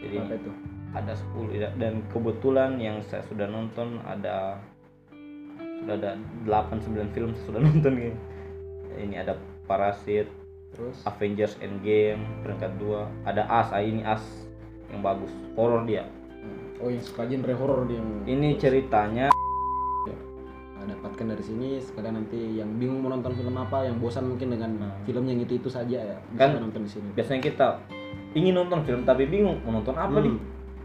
jadi 0.03 0.15
apa 0.19 0.33
itu? 0.35 0.51
ada 0.93 1.13
10 1.17 1.57
ya. 1.57 1.69
dan 1.81 2.05
kebetulan 2.13 2.77
yang 2.77 3.01
saya 3.09 3.25
sudah 3.25 3.49
nonton 3.49 3.97
ada 4.05 4.61
sudah 5.81 5.95
ada 5.97 6.11
8 6.45 6.85
9 6.85 7.15
film 7.15 7.31
saya 7.33 7.45
sudah 7.49 7.61
nonton 7.71 7.93
ini 7.97 8.11
ini 8.99 9.15
ada 9.17 9.33
Parasit 9.63 10.27
terus? 10.75 11.01
Avengers 11.07 11.55
Endgame 11.63 12.21
peringkat 12.45 12.77
2 12.77 13.25
ada 13.25 13.47
As 13.47 13.71
ah, 13.71 13.81
ini 13.81 14.03
As 14.03 14.21
yang 14.91 15.01
bagus. 15.01 15.31
Horor 15.57 15.89
dia. 15.89 16.05
Oh 16.77 16.91
yang 16.91 17.01
suka 17.01 17.25
genre 17.25 17.53
horor 17.55 17.87
yang 17.89 18.27
ini 18.27 18.59
ceritanya 18.59 19.33
Nah, 20.83 20.91
dapatkan 20.99 21.31
dari 21.31 21.39
sini. 21.39 21.79
Sekalian 21.79 22.19
nanti 22.19 22.59
yang 22.59 22.67
bingung 22.75 22.99
mau 22.99 23.07
nonton 23.07 23.31
film 23.33 23.55
apa 23.55 23.87
yang 23.87 24.03
bosan 24.03 24.27
mungkin 24.27 24.51
dengan 24.51 24.91
film 25.07 25.23
yang 25.25 25.39
itu 25.39 25.55
itu 25.55 25.71
saja 25.71 25.95
ya. 25.95 26.17
Bisa 26.35 26.37
Kan- 26.43 26.59
nonton 26.59 26.83
di 26.83 26.91
sini. 26.91 27.07
biasanya 27.15 27.39
kita 27.39 27.67
ingin 28.33 28.53
nonton 28.57 28.81
film 28.83 29.05
tapi 29.05 29.29
bingung 29.29 29.61
mau 29.63 29.77
nonton 29.77 29.93
apa 29.93 30.17
Hmm. 30.17 30.25
nih 30.25 30.35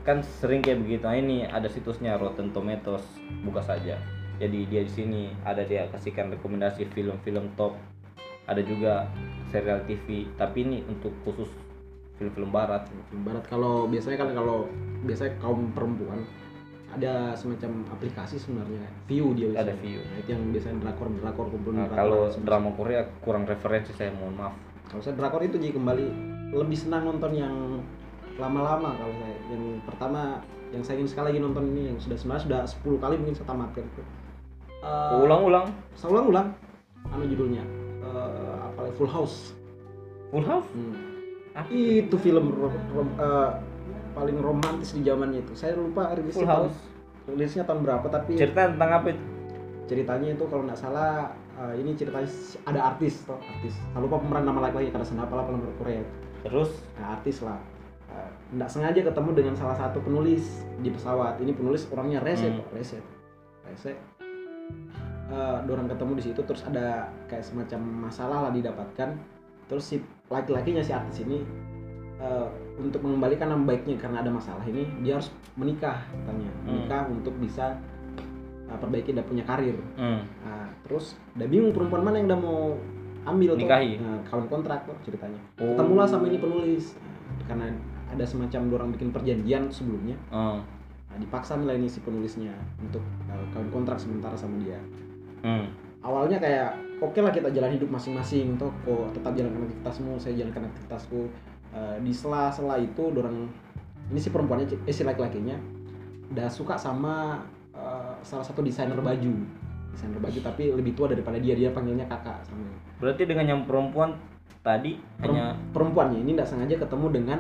kan 0.05 0.25
sering 0.25 0.65
kayak 0.65 0.81
begitu. 0.81 1.05
Nah, 1.05 1.17
ini 1.21 1.45
ada 1.45 1.69
situsnya 1.69 2.17
Rotten 2.17 2.49
Tomatoes. 2.49 3.05
Buka 3.45 3.61
saja. 3.61 4.01
Jadi 4.41 4.65
dia 4.65 4.81
di 4.81 4.89
sini. 4.89 5.23
Ada 5.45 5.69
dia 5.69 5.85
kasihkan 5.93 6.33
rekomendasi 6.33 6.89
film-film 6.97 7.53
top. 7.61 7.77
Ada 8.49 8.65
juga 8.65 9.05
serial 9.53 9.85
TV 9.85 10.25
tapi 10.41 10.65
ini 10.65 10.81
untuk 10.89 11.13
khusus 11.29 11.53
film-film 12.17 12.49
barat. 12.49 12.89
Film 13.13 13.21
barat. 13.21 13.45
Kalau 13.53 13.85
biasanya 13.85 14.17
kan 14.17 14.33
kalau 14.33 14.65
biasanya 15.05 15.37
kaum 15.45 15.77
perempuan 15.77 16.25
ada 16.89 17.37
semacam 17.37 17.85
aplikasi 17.93 18.41
sebenarnya. 18.41 18.81
View 19.13 19.37
dia 19.37 19.53
Ada 19.53 19.77
biasanya. 19.77 19.85
View. 19.85 20.01
Nah, 20.01 20.17
itu 20.25 20.29
yang 20.33 20.43
biasanya 20.49 20.77
drakor 20.89 21.07
drakor 21.21 21.47
kumpul 21.53 21.77
nah, 21.77 21.85
drakor 21.85 22.01
kalau 22.01 22.21
drama 22.49 22.71
Korea 22.73 23.05
kurang 23.21 23.45
referensi 23.45 23.93
saya 23.93 24.09
mohon 24.17 24.41
maaf. 24.41 24.57
Kalau 24.89 25.05
saya 25.05 25.21
drakor 25.21 25.45
itu 25.45 25.61
jadi 25.61 25.77
kembali 25.77 26.07
lebih 26.51 26.77
senang 26.77 27.05
nonton 27.05 27.33
yang 27.33 27.55
lama-lama 28.37 28.95
kalau 28.95 29.13
saya. 29.15 29.37
Yang 29.51 29.63
pertama 29.85 30.21
yang 30.69 30.83
saya 30.83 31.01
ingin 31.01 31.11
sekali 31.11 31.27
lagi 31.29 31.41
nonton 31.41 31.65
ini 31.71 31.93
yang 31.93 31.99
sudah 31.99 32.17
sebenarnya 32.17 32.45
sudah 32.45 32.61
10 32.65 33.03
kali 33.03 33.15
mungkin 33.17 33.35
saya 33.35 33.47
tamatkan 33.47 33.85
itu. 33.85 34.03
Eh, 34.79 35.17
ulang-ulang? 35.19 35.67
Saya 35.93 36.09
ulang-ulang. 36.13 36.49
Anu 37.09 37.25
judulnya 37.25 37.65
Eh, 37.99 38.55
apa 38.63 38.89
Full 38.95 39.11
House. 39.11 39.53
Full 40.31 40.45
House? 40.45 40.69
Hmm. 40.73 40.95
Ah. 41.53 41.67
itu 41.69 42.15
film 42.15 42.55
ro- 42.55 42.71
rom- 42.95 43.19
eh, 43.19 43.51
paling 44.15 44.39
romantis 44.39 44.95
di 44.95 45.03
zamannya 45.03 45.43
itu. 45.43 45.53
Saya 45.53 45.75
lupa 45.75 46.15
rilisnya 46.15 46.39
Full 46.39 46.47
tahun, 46.47 46.69
House. 46.71 46.79
rilisnya 47.27 47.65
tahun 47.67 47.81
berapa 47.83 48.07
tapi 48.07 48.39
cerita 48.39 48.71
tentang 48.71 48.91
apa 48.95 49.07
itu? 49.11 49.23
Ceritanya 49.85 50.29
itu 50.33 50.45
kalau 50.47 50.63
nggak 50.63 50.79
salah 50.79 51.35
eh, 51.59 51.75
ini 51.77 51.93
ceritanya 51.93 52.31
ada 52.65 52.81
artis 52.87 53.27
toh 53.27 53.37
artis. 53.43 53.75
Saya 53.75 53.99
lupa 53.99 54.23
pemeran 54.23 54.47
nama 54.47 54.63
laki-laki 54.63 54.89
karena 54.89 55.03
saya 55.03 55.27
apa 55.27 55.43
film 55.43 55.61
Korea 55.75 56.01
terus? 56.49 56.71
Nah, 56.97 57.15
artis 57.15 57.45
lah. 57.45 57.61
Eh, 58.09 58.31
nggak 58.57 58.71
sengaja 58.73 59.01
ketemu 59.05 59.31
dengan 59.37 59.55
salah 59.55 59.77
satu 59.77 60.01
penulis 60.01 60.65
di 60.81 60.89
pesawat. 60.89 61.37
Ini 61.39 61.53
penulis 61.53 61.85
orangnya 61.93 62.25
rese 62.25 62.49
Hmm. 62.49 62.59
kok 62.59 62.73
rese. 62.73 62.99
Rese. 63.69 63.93
Eh, 65.29 65.59
dorang 65.69 65.85
ketemu 65.85 66.13
di 66.17 66.23
situ 66.25 66.41
terus 66.41 66.65
ada 66.65 67.05
kayak 67.29 67.45
semacam 67.45 68.09
masalah 68.09 68.49
lah 68.49 68.53
didapatkan. 68.53 69.13
Terus 69.69 69.85
si 69.85 69.97
laki-lakinya 70.27 70.81
si 70.81 70.97
artis 70.97 71.21
ini 71.21 71.45
eh, 72.19 72.47
untuk 72.81 73.05
mengembalikan 73.05 73.53
nama 73.53 73.63
baiknya 73.63 73.95
karena 73.95 74.25
ada 74.25 74.33
masalah 74.33 74.65
ini 74.65 74.89
dia 75.05 75.21
harus 75.21 75.29
menikah 75.55 76.01
katanya. 76.09 76.51
Hmm. 76.51 76.65
menikah 76.67 77.03
untuk 77.07 77.37
bisa 77.37 77.77
eh, 78.67 78.79
perbaiki 78.81 79.13
dan 79.13 79.29
punya 79.29 79.45
karir. 79.45 79.77
Hmm. 80.01 80.25
Nah, 80.43 80.67
terus 80.83 81.13
udah 81.37 81.45
bingung 81.45 81.77
perempuan 81.77 82.03
mana 82.03 82.17
yang 82.19 82.33
udah 82.33 82.41
mau 82.41 82.63
ambil 83.29 83.55
tuh 83.55 83.63
Nikahi? 83.63 83.91
nah, 83.97 84.19
kawin 84.25 84.47
kontrak 84.47 84.81
tuh 84.83 84.97
ceritanya 85.03 85.39
Oh. 85.57 85.73
ketemulah 85.73 86.05
sama 86.05 86.27
ini 86.27 86.39
penulis 86.39 86.97
Nah, 87.29 87.45
karena 87.47 87.67
ada 88.09 88.25
semacam 88.25 88.61
dorang 88.67 88.89
bikin 88.91 89.09
perjanjian 89.11 89.69
sebelumnya 89.69 90.17
Hmm. 90.29 90.65
nah, 91.07 91.17
dipaksa 91.17 91.57
lah 91.57 91.73
ini 91.73 91.85
si 91.85 92.01
penulisnya 92.01 92.53
untuk 92.79 93.05
uh, 93.27 93.45
kawin 93.51 93.69
kontrak 93.69 93.97
sementara 93.97 94.33
sama 94.33 94.57
dia 94.59 94.81
Hmm. 95.39 95.69
awalnya 96.01 96.37
kayak 96.37 96.73
oke 96.99 97.17
lah 97.17 97.31
kita 97.31 97.49
jalan 97.49 97.71
hidup 97.71 97.89
masing-masing 97.89 98.57
toh 98.57 98.73
kok 98.83 99.13
tetap 99.13 99.33
jalankan 99.33 99.65
aktivitasmu 99.65 100.17
saya 100.17 100.35
jalankan 100.37 100.67
aktivitasku 100.67 101.29
Uh, 101.69 102.01
di 102.01 102.09
sela-sela 102.09 102.81
itu 102.81 103.13
dorang 103.13 103.45
ini 104.09 104.17
si 104.17 104.33
perempuannya 104.33 104.73
eh 104.83 104.89
si 104.89 105.05
laki-lakinya 105.05 105.53
udah 106.33 106.49
suka 106.49 106.73
sama 106.75 107.45
uh, 107.77 108.17
salah 108.25 108.41
satu 108.41 108.65
desainer 108.65 108.97
baju 108.97 109.37
desainer 109.99 110.23
baju 110.23 110.39
tapi 110.41 110.71
lebih 110.71 110.95
tua 110.95 111.11
daripada 111.11 111.35
dia. 111.37 111.53
Dia 111.53 111.75
panggilnya 111.75 112.07
kakak 112.07 112.47
sama 112.47 112.71
berarti 113.03 113.27
dengan 113.27 113.47
yang 113.49 113.61
perempuan 113.67 114.15
tadi 114.61 114.95
Perem- 115.19 115.35
hanya 115.35 115.47
perempuannya. 115.75 116.23
Ini 116.23 116.31
tidak 116.33 116.49
sengaja 116.49 116.77
ketemu 116.79 117.07
dengan 117.11 117.39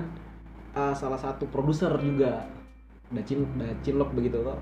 uh, 0.75 0.91
salah 0.93 1.17
satu 1.17 1.47
produser 1.47 1.95
juga. 2.03 2.43
Udah 3.09 3.23
cin 3.23 3.47
udah 3.47 3.71
cinlok 3.81 4.11
begitu 4.13 4.43
loh 4.43 4.59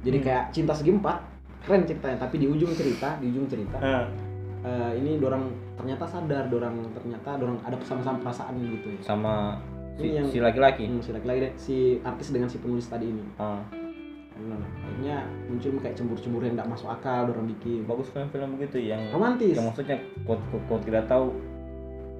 jadi 0.00 0.16
Hmm. 0.16 0.26
kayak 0.26 0.44
cinta 0.50 0.72
segi 0.72 0.90
empat 0.90 1.16
keren 1.62 1.84
ceritanya. 1.84 2.18
Tapi 2.18 2.36
di 2.36 2.46
ujung 2.46 2.72
cerita 2.72 3.16
di 3.16 3.30
ujung 3.30 3.46
cerita 3.46 3.76
Ah. 3.78 4.04
uh, 4.60 4.92
ini 4.92 5.16
dorang 5.16 5.48
ternyata 5.76 6.04
sadar 6.04 6.48
dorang 6.48 6.76
ternyata 6.90 7.36
dorang 7.36 7.56
ada 7.62 7.76
sama-sama 7.80 8.20
perasaan 8.20 8.56
gitu 8.58 8.90
ya. 8.90 9.00
Sama 9.00 9.56
si, 9.96 10.02
Ini 10.02 10.12
yang- 10.18 10.28
si 10.28 10.38
laki-laki? 10.40 10.84
Hmm, 10.88 11.00
si 11.00 11.10
laki-laki 11.10 11.38
deh, 11.40 11.52
si 11.56 11.76
artis 12.00 12.32
dengan 12.32 12.48
si 12.48 12.56
penulis 12.58 12.84
tadi 12.84 13.06
ini. 13.06 13.24
Ah. 13.36 13.60
Nah, 14.40 14.56
akhirnya 14.56 15.16
muncul 15.50 15.76
kayak 15.84 15.96
cemburu-cemburu 16.00 16.44
yang 16.48 16.56
tidak 16.56 16.70
masuk 16.72 16.88
akal 16.88 17.28
dorang 17.28 17.46
bikin 17.50 17.84
bagus 17.84 18.08
film-film 18.08 18.56
begitu 18.56 18.76
yang 18.80 19.00
romantis. 19.12 19.52
yang 19.52 19.68
maksudnya 19.68 19.96
kau, 20.24 20.78
tidak 20.80 21.04
tahu 21.04 21.36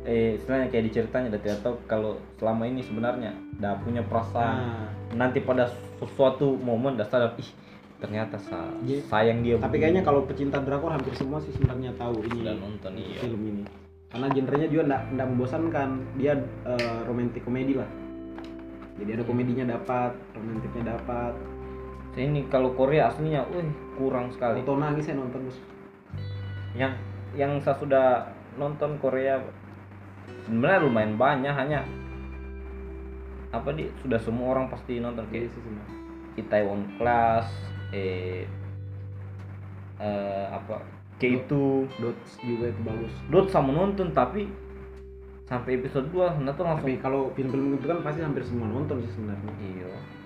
eh 0.04 0.40
istilahnya 0.40 0.72
kayak 0.72 0.84
diceritanya 0.88 1.28
dan 1.36 1.40
tidak 1.44 1.58
tahu 1.60 1.74
kalau 1.84 2.12
selama 2.40 2.64
ini 2.64 2.80
sebenarnya 2.84 3.32
dah 3.60 3.76
punya 3.80 4.04
perasaan. 4.04 4.56
Nah, 4.56 4.88
nanti 5.16 5.44
pada 5.44 5.68
sesuatu 6.00 6.56
momen 6.56 6.96
dah 6.96 7.04
sadar 7.08 7.36
ih 7.36 7.50
ternyata 8.00 8.40
sa 8.40 8.72
Iya. 8.80 9.04
sayang 9.12 9.44
dia 9.44 9.60
tapi 9.60 9.76
begini." 9.76 9.80
kayaknya 9.84 10.02
kalau 10.08 10.24
pecinta 10.24 10.56
drakor 10.64 10.88
hampir 10.88 11.12
semua 11.12 11.36
sih 11.44 11.52
sebenarnya 11.52 11.92
tahu 12.00 12.24
ini 12.24 12.36
sudah 12.40 12.56
nonton 12.56 12.92
iya. 12.96 13.16
film 13.20 13.40
ini. 13.44 13.62
Karena 14.10 14.26
genrenya 14.32 14.68
juga 14.72 14.82
enggak 14.88 15.02
enggak 15.12 15.28
membosankan. 15.36 15.88
Dia 16.16 16.32
eh, 16.64 16.98
romantic 17.04 17.44
komedi 17.44 17.76
lah. 17.76 17.88
Jadi 19.00 19.10
ada 19.16 19.24
komedinya 19.24 19.64
dapat 19.76 20.12
romantiknya 20.36 20.96
dapat 20.96 21.32
ini 22.18 22.42
kalau 22.50 22.74
Korea 22.74 23.06
aslinya 23.06 23.46
wih 23.54 23.70
kurang 23.94 24.34
sekali. 24.34 24.66
Auto 24.66 24.74
nangis 24.74 25.06
saya 25.06 25.22
nonton 25.22 25.46
bos 25.46 25.58
yang 26.74 26.94
yang 27.34 27.58
saya 27.62 27.78
sudah 27.78 28.08
nonton 28.58 28.98
Korea 28.98 29.38
sebenarnya 30.46 30.82
lumayan 30.82 31.14
banyak 31.14 31.54
hanya 31.54 31.86
apa 33.50 33.74
di 33.74 33.90
sudah 34.02 34.18
semua 34.18 34.58
orang 34.58 34.66
pasti 34.66 34.98
nonton. 34.98 35.22
Kayak 35.30 35.54
sebenarnya 35.54 35.86
Itaewon 36.34 36.82
Class 36.98 37.46
eh 37.94 38.46
eh 40.02 40.46
apa 40.50 40.82
K2 41.22 41.52
Dots 42.02 42.30
juga 42.42 42.74
itu 42.74 42.80
bagus. 42.82 43.14
Dot 43.30 43.46
sama 43.54 43.70
nonton 43.70 44.10
tapi 44.10 44.50
sampai 45.46 45.78
episode 45.82 46.10
2 46.10 46.42
nah 46.42 46.54
tuh 46.58 46.66
langsung. 46.66 46.90
Tapi 46.90 46.98
kalau 46.98 47.30
film-film 47.38 47.78
itu 47.78 47.86
kan 47.86 48.02
pasti 48.02 48.22
hampir 48.26 48.42
semua 48.42 48.66
nonton 48.66 48.98
sih 49.06 49.12
sebenarnya. 49.14 49.54
Iya 49.62 50.19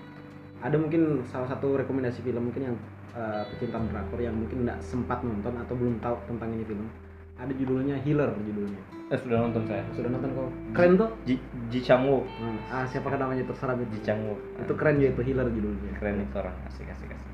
ada 0.63 0.75
mungkin 0.79 1.23
salah 1.27 1.49
satu 1.51 1.75
rekomendasi 1.75 2.23
film 2.23 2.51
mungkin 2.51 2.71
yang 2.71 2.75
eh, 3.15 3.43
pecinta 3.51 3.79
drakor 3.91 4.19
yang 4.19 4.35
mungkin 4.35 4.67
nggak 4.67 4.79
sempat 4.79 5.19
nonton 5.23 5.53
atau 5.59 5.73
belum 5.75 5.99
tahu 5.99 6.15
tentang 6.29 6.49
ini 6.55 6.63
film. 6.63 6.87
Ada 7.35 7.51
judulnya 7.51 7.99
Healer 7.99 8.31
judulnya. 8.47 8.79
Eh 9.11 9.19
sudah 9.19 9.43
nonton 9.43 9.67
saya. 9.67 9.83
Sudah 9.91 10.07
nonton 10.07 10.31
kok. 10.31 10.49
Keren 10.71 10.95
tuh? 10.95 11.09
Ji 11.27 11.35
Ji 11.67 11.79
Chang 11.83 12.07
Hmm, 12.07 12.57
ah 12.71 12.87
siapa 12.87 13.11
namanya? 13.11 13.43
Terserah 13.43 13.75
Ji 13.75 13.99
Chang 13.99 14.23
itu 14.55 14.73
keren 14.79 15.03
ya 15.03 15.11
itu 15.11 15.19
Healer 15.19 15.51
judulnya. 15.51 15.91
Keren 15.99 16.23
itu 16.23 16.35
orang. 16.39 16.55
Asik 16.71 16.87
asik 16.87 17.11
asik. 17.11 17.31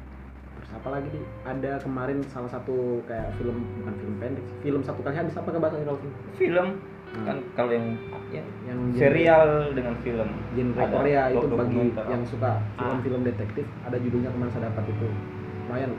Terus 0.57 0.71
apa 0.73 0.89
lagi? 0.89 1.07
Nih 1.13 1.25
ada 1.45 1.77
kemarin 1.85 2.25
salah 2.33 2.49
satu 2.49 3.05
kayak 3.05 3.37
film 3.37 3.61
bukan 3.77 3.93
film 4.01 4.15
pendek 4.17 4.45
film 4.65 4.81
satu 4.81 5.05
kali 5.05 5.15
habis. 5.21 5.37
Apa 5.37 5.53
ke 5.53 5.59
bahasa 5.61 5.77
film 5.77 5.97
film 6.41 6.67
Hmm. 7.11 7.27
kan 7.27 7.37
kalau 7.53 7.71
yang 7.71 7.87
ya, 8.31 8.39
yang 8.63 8.79
serial 8.95 9.75
dengan 9.75 9.99
film 9.99 10.29
genre 10.55 10.79
Ada 10.79 10.95
Korea 10.95 11.21
itu 11.27 11.47
bagi 11.51 11.75
dokumenter. 11.75 12.03
yang 12.07 12.23
suka 12.23 12.51
Ah. 12.73 12.87
film-film 12.87 13.21
detektif 13.27 13.65
ada 13.83 13.97
judulnya 13.99 14.31
kemarin 14.31 14.51
saya 14.51 14.63
dapat 14.71 14.83
itu. 14.87 15.07
Lumayan. 15.67 15.91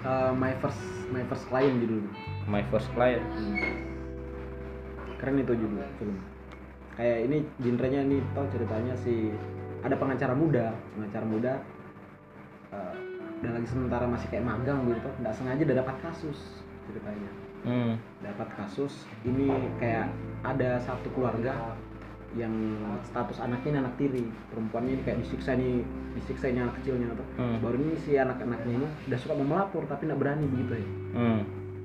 Eh, 0.00 0.32
my 0.34 0.52
first 0.58 0.82
my 1.08 1.22
first 1.24 1.46
client 1.46 1.78
judulnya. 1.78 2.10
My 2.44 2.66
First 2.66 2.90
Client. 2.90 3.22
Keren 5.16 5.36
itu 5.38 5.52
judul 5.54 5.84
film. 5.96 6.16
Kayak 6.96 7.18
ini 7.28 7.38
genrenya 7.58 8.00
nih 8.02 8.20
tau 8.32 8.44
ceritanya 8.50 8.96
si 8.96 9.30
ada 9.80 9.96
pengacara 9.96 10.34
muda 10.34 10.76
pengacara 10.92 11.24
muda 11.24 11.52
eh, 12.70 12.94
dan 13.40 13.50
lagi 13.54 13.64
sementara 13.64 14.04
masih 14.04 14.28
kayak 14.28 14.44
magang 14.44 14.84
gitu 14.84 15.08
nggak 15.20 15.32
sengaja 15.32 15.62
udah 15.64 15.78
dapat 15.80 15.96
kasus 16.02 16.38
ceritanya 16.84 17.30
hmm. 17.62 17.92
dapat 18.20 18.48
kasus 18.54 19.04
ini 19.22 19.48
kayak 19.76 20.08
ada 20.40 20.80
satu 20.80 21.08
keluarga 21.12 21.76
yang 22.30 22.54
status 23.02 23.42
anaknya 23.42 23.68
ini 23.74 23.78
anak 23.82 23.94
tiri 23.98 24.22
perempuannya 24.48 24.92
ini 24.94 25.02
kayak 25.02 25.18
disiksa 25.18 25.58
nih 25.58 25.82
disiksa 26.14 26.46
ini 26.46 26.62
anak 26.62 26.78
kecilnya 26.78 27.10
tuh 27.12 27.26
Hmm. 27.34 27.58
baru 27.58 27.74
ini 27.76 27.98
si 27.98 28.14
anak-anaknya 28.14 28.72
ini 28.76 28.86
udah 29.10 29.18
suka 29.18 29.34
mau 29.34 29.46
melapor 29.50 29.82
tapi 29.84 30.06
nggak 30.06 30.20
berani 30.20 30.46
begitu 30.46 30.78
ya 30.78 30.86
Hmm. 31.10 31.40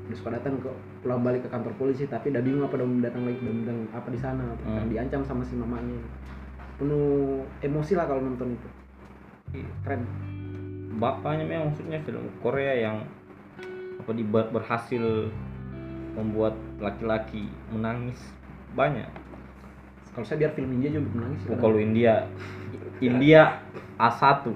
udah 0.06 0.18
suka 0.22 0.30
datang 0.38 0.62
ke 0.62 0.70
pulang 1.02 1.26
balik 1.26 1.42
ke 1.42 1.50
kantor 1.50 1.74
polisi 1.76 2.06
tapi 2.06 2.30
udah 2.30 2.46
bingung 2.46 2.62
apa 2.62 2.78
udah 2.78 2.88
datang 3.02 3.26
lagi 3.26 3.42
udah 3.42 3.56
bilang 3.58 3.80
apa 3.90 4.08
di 4.08 4.20
sana 4.22 4.46
tuh. 4.54 4.66
Hmm. 4.70 4.76
Karena 4.78 4.90
diancam 4.92 5.22
sama 5.26 5.42
si 5.42 5.58
mamanya 5.58 5.98
penuh 6.76 7.42
emosi 7.64 7.94
lah 7.96 8.06
kalau 8.06 8.22
nonton 8.22 8.54
itu 8.54 8.68
keren 9.82 10.04
bapaknya 10.96 11.44
memang 11.44 11.72
maksudnya 11.72 12.00
film 12.04 12.28
Korea 12.40 12.74
yang 12.76 13.02
apa 13.98 14.12
di 14.12 14.22
ber- 14.22 14.52
berhasil 14.52 15.32
membuat 16.16 16.56
laki-laki 16.80 17.46
menangis 17.70 18.18
banyak. 18.74 19.08
Kalau 20.16 20.24
saya 20.24 20.48
biar 20.48 20.52
film 20.56 20.72
India 20.80 20.96
juga 20.96 21.12
menangis 21.12 21.40
sih 21.44 21.50
Oh, 21.52 21.60
kalau 21.60 21.78
India 21.78 22.14
India 23.00 23.60
A1 24.00 24.56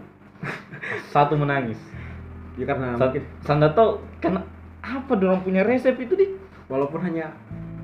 satu. 1.11 1.35
Menangis. 1.35 1.79
Ya 2.55 2.65
karena 2.67 2.95
Sa- 2.95 3.07
mungkin 3.07 3.23
saya 3.43 3.71
tahu 3.71 3.89
karena 4.19 4.41
apa 4.79 5.13
dorong 5.15 5.43
punya 5.43 5.63
resep 5.63 5.95
itu 5.95 6.15
di 6.15 6.27
walaupun 6.71 7.03
hanya 7.03 7.31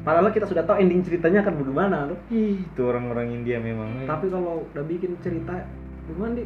padahal 0.03 0.31
kita 0.31 0.47
sudah 0.47 0.63
tahu 0.63 0.79
ending 0.79 1.03
ceritanya 1.03 1.43
akan 1.43 1.59
bagaimana 1.59 1.97
tuh 2.07 2.19
Ih, 2.31 2.61
itu 2.61 2.81
orang-orang 2.81 3.35
India 3.35 3.57
memang 3.59 4.03
tapi 4.05 4.31
kalau 4.31 4.63
udah 4.71 4.83
bikin 4.87 5.17
cerita 5.19 5.65
gimana 6.07 6.39
di 6.39 6.43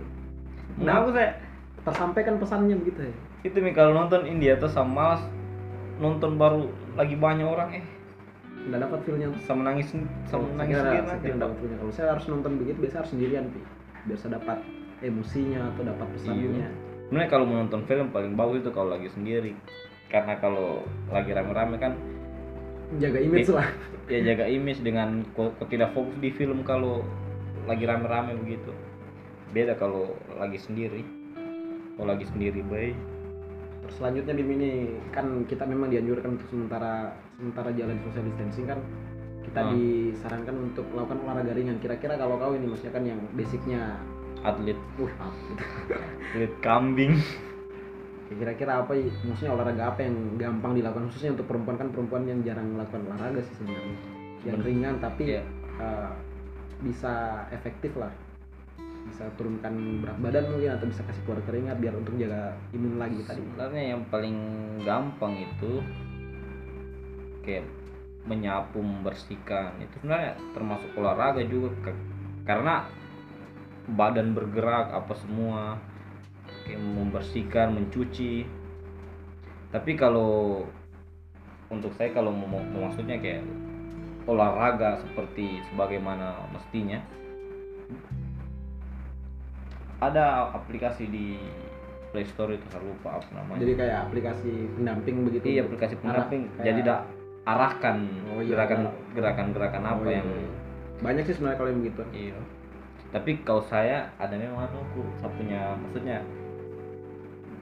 nah 0.80 1.04
aku 1.04 1.12
saya 1.12 1.38
tersampaikan 1.84 2.40
pesannya 2.40 2.76
begitu 2.76 3.08
ya? 3.08 3.14
Itu 3.44 3.58
nih 3.64 3.74
kalau 3.74 3.96
nonton 3.96 4.28
India 4.28 4.56
tuh 4.60 4.68
sama 4.72 4.92
malas 5.16 5.22
nonton 6.00 6.40
baru 6.40 6.72
lagi 7.00 7.16
banyak 7.16 7.48
orang 7.48 7.70
eh. 7.80 7.86
Nggak 8.68 8.80
dapat 8.92 9.00
feelnya. 9.08 9.28
Sama 9.48 9.62
nangis 9.64 9.88
sama 10.28 10.44
Saya 10.44 10.60
nangis 10.60 10.76
sendiri 10.76 11.08
nanti 11.08 11.26
kira 11.32 11.38
dapat 11.40 11.56
feelnya. 11.64 11.78
Kalau 11.80 11.94
saya 11.96 12.08
harus 12.12 12.26
nonton 12.28 12.52
begitu 12.60 12.78
biasa 12.84 12.96
harus 13.00 13.12
sendirian 13.16 13.46
pi. 13.56 13.62
Biar 14.04 14.18
saya 14.20 14.32
dapat 14.36 14.58
emosinya 15.00 15.60
atau 15.72 15.82
dapat 15.88 16.08
pesannya. 16.12 16.52
Iya. 16.60 16.70
sebenarnya 17.10 17.32
kalau 17.34 17.46
menonton 17.50 17.82
film 17.90 18.14
paling 18.14 18.38
bagus 18.38 18.62
itu 18.62 18.72
kalau 18.76 18.94
lagi 18.94 19.10
sendiri. 19.16 19.56
Karena 20.12 20.38
kalau 20.38 20.84
lagi 21.10 21.32
rame-rame 21.34 21.80
kan 21.80 21.96
jaga 23.00 23.18
image 23.24 23.48
Iya. 23.48 23.56
lah. 23.56 23.68
Ya 24.12 24.20
jaga 24.34 24.46
image 24.52 24.82
dengan 24.84 25.24
tidak 25.72 25.90
fokus 25.96 26.18
di 26.20 26.30
film 26.36 26.62
kalau 26.68 27.02
lagi 27.66 27.88
rame-rame 27.88 28.36
begitu. 28.44 28.76
Beda 29.56 29.74
kalau 29.80 30.14
lagi 30.36 30.60
sendiri. 30.60 31.02
Kalau 31.96 32.12
lagi 32.12 32.28
sendiri 32.28 32.62
baik 32.68 32.96
selanjutnya 33.92 34.34
Bim 34.34 34.50
ini 34.56 34.72
kan 35.10 35.46
kita 35.46 35.66
memang 35.66 35.90
dianjurkan 35.90 36.38
untuk 36.38 36.48
sementara 36.50 37.14
sementara 37.36 37.70
jalan 37.74 37.98
social 38.06 38.26
distancing 38.26 38.68
kan 38.68 38.80
kita 39.40 39.60
Hmm. 39.66 39.72
disarankan 39.74 40.56
untuk 40.62 40.86
melakukan 40.94 41.26
olahraga 41.26 41.58
ringan. 41.58 41.82
Kira-kira 41.82 42.20
kalau 42.20 42.38
kau 42.38 42.54
ini 42.54 42.70
maksudnya 42.70 42.94
kan 42.94 43.04
yang 43.08 43.20
basicnya, 43.34 43.98
atlet 44.46 44.78
uh 45.02 45.10
gitu. 45.50 45.64
atlet 46.38 46.54
kambing 46.62 47.18
Kira-kira 48.30 48.86
apa 48.86 48.94
maksudnya 49.26 49.58
olahraga 49.58 49.90
apa 49.90 50.06
yang 50.06 50.38
gampang 50.38 50.78
dilakukan 50.78 51.10
khususnya 51.10 51.34
untuk 51.34 51.50
perempuan 51.50 51.82
kan 51.82 51.90
perempuan 51.90 52.30
yang 52.30 52.46
jarang 52.46 52.78
melakukan 52.78 53.10
olahraga 53.10 53.42
sih 53.42 53.56
sebenarnya. 53.58 53.98
Yang 54.46 54.58
ringan 54.70 54.96
tapi 55.02 55.24
Iya. 55.34 55.42
eh, 55.82 56.10
bisa 56.86 57.14
efektif 57.50 57.98
lah. 57.98 58.14
Bisa 59.10 59.26
turunkan 59.36 59.74
berat 60.06 60.18
badan 60.22 60.46
mungkin 60.54 60.72
atau 60.78 60.88
bisa 60.88 61.02
kasih 61.04 61.22
keluar 61.26 61.42
keringat 61.44 61.78
biar 61.82 61.94
untuk 61.98 62.14
jaga 62.16 62.54
imun 62.72 62.96
lagi 63.02 63.20
tadi. 63.26 63.42
sebenarnya 63.42 63.84
yang 63.98 64.02
paling 64.08 64.38
gampang 64.86 65.34
itu 65.44 65.72
kayak 67.44 67.66
menyapu 68.30 68.80
membersihkan. 68.80 69.82
Itu 69.82 70.06
sebenarnya 70.06 70.38
termasuk 70.54 70.90
olahraga 70.96 71.42
juga 71.44 71.94
karena 72.46 72.86
badan 73.90 74.38
bergerak 74.38 74.94
apa 74.94 75.14
semua 75.18 75.82
kayak 76.70 76.82
membersihkan 76.82 77.74
mencuci. 77.74 78.46
Tapi 79.70 79.92
kalau 79.98 80.66
untuk 81.70 81.94
saya 81.98 82.10
kalau 82.14 82.34
mau 82.34 82.62
maksudnya 82.90 83.22
kayak 83.22 83.46
olahraga 84.30 85.02
seperti 85.02 85.62
sebagaimana 85.70 86.38
mestinya 86.54 87.02
ada 90.00 90.24
aplikasi 90.54 91.06
di 91.06 91.36
Play 92.10 92.26
Store 92.26 92.50
itu 92.50 92.66
saya 92.68 92.82
lupa 92.82 93.16
apa 93.16 93.28
namanya 93.32 93.62
Jadi 93.62 93.74
kayak 93.76 93.98
aplikasi 94.06 94.52
pendamping 94.74 95.16
begitu. 95.24 95.46
Iya 95.46 95.62
aplikasi 95.64 95.94
pendamping. 95.98 96.42
Arah- 96.48 96.56
Jadi 96.58 96.66
kayak- 96.66 96.80
tidak 96.82 97.00
arahkan 97.46 97.98
Oh, 98.28 98.40
iya, 98.40 98.50
gerakan 98.52 98.80
arah. 98.82 98.94
gerakan 99.12 99.48
gerakan 99.52 99.82
Oh, 99.82 99.92
apa 99.92 100.06
iya, 100.06 100.16
yang 100.16 100.28
iya. 100.28 100.50
banyak 101.00 101.24
sih 101.24 101.34
sebenarnya 101.34 101.58
kalau 101.58 101.70
yang 101.70 101.80
begitu. 101.80 102.02
iya. 102.12 102.38
Tapi 103.10 103.32
kalau 103.40 103.64
saya 103.64 103.98
ada 104.16 104.36
memang 104.36 104.66
aku 104.66 105.02
punya 105.30 105.74
maksudnya 105.76 106.22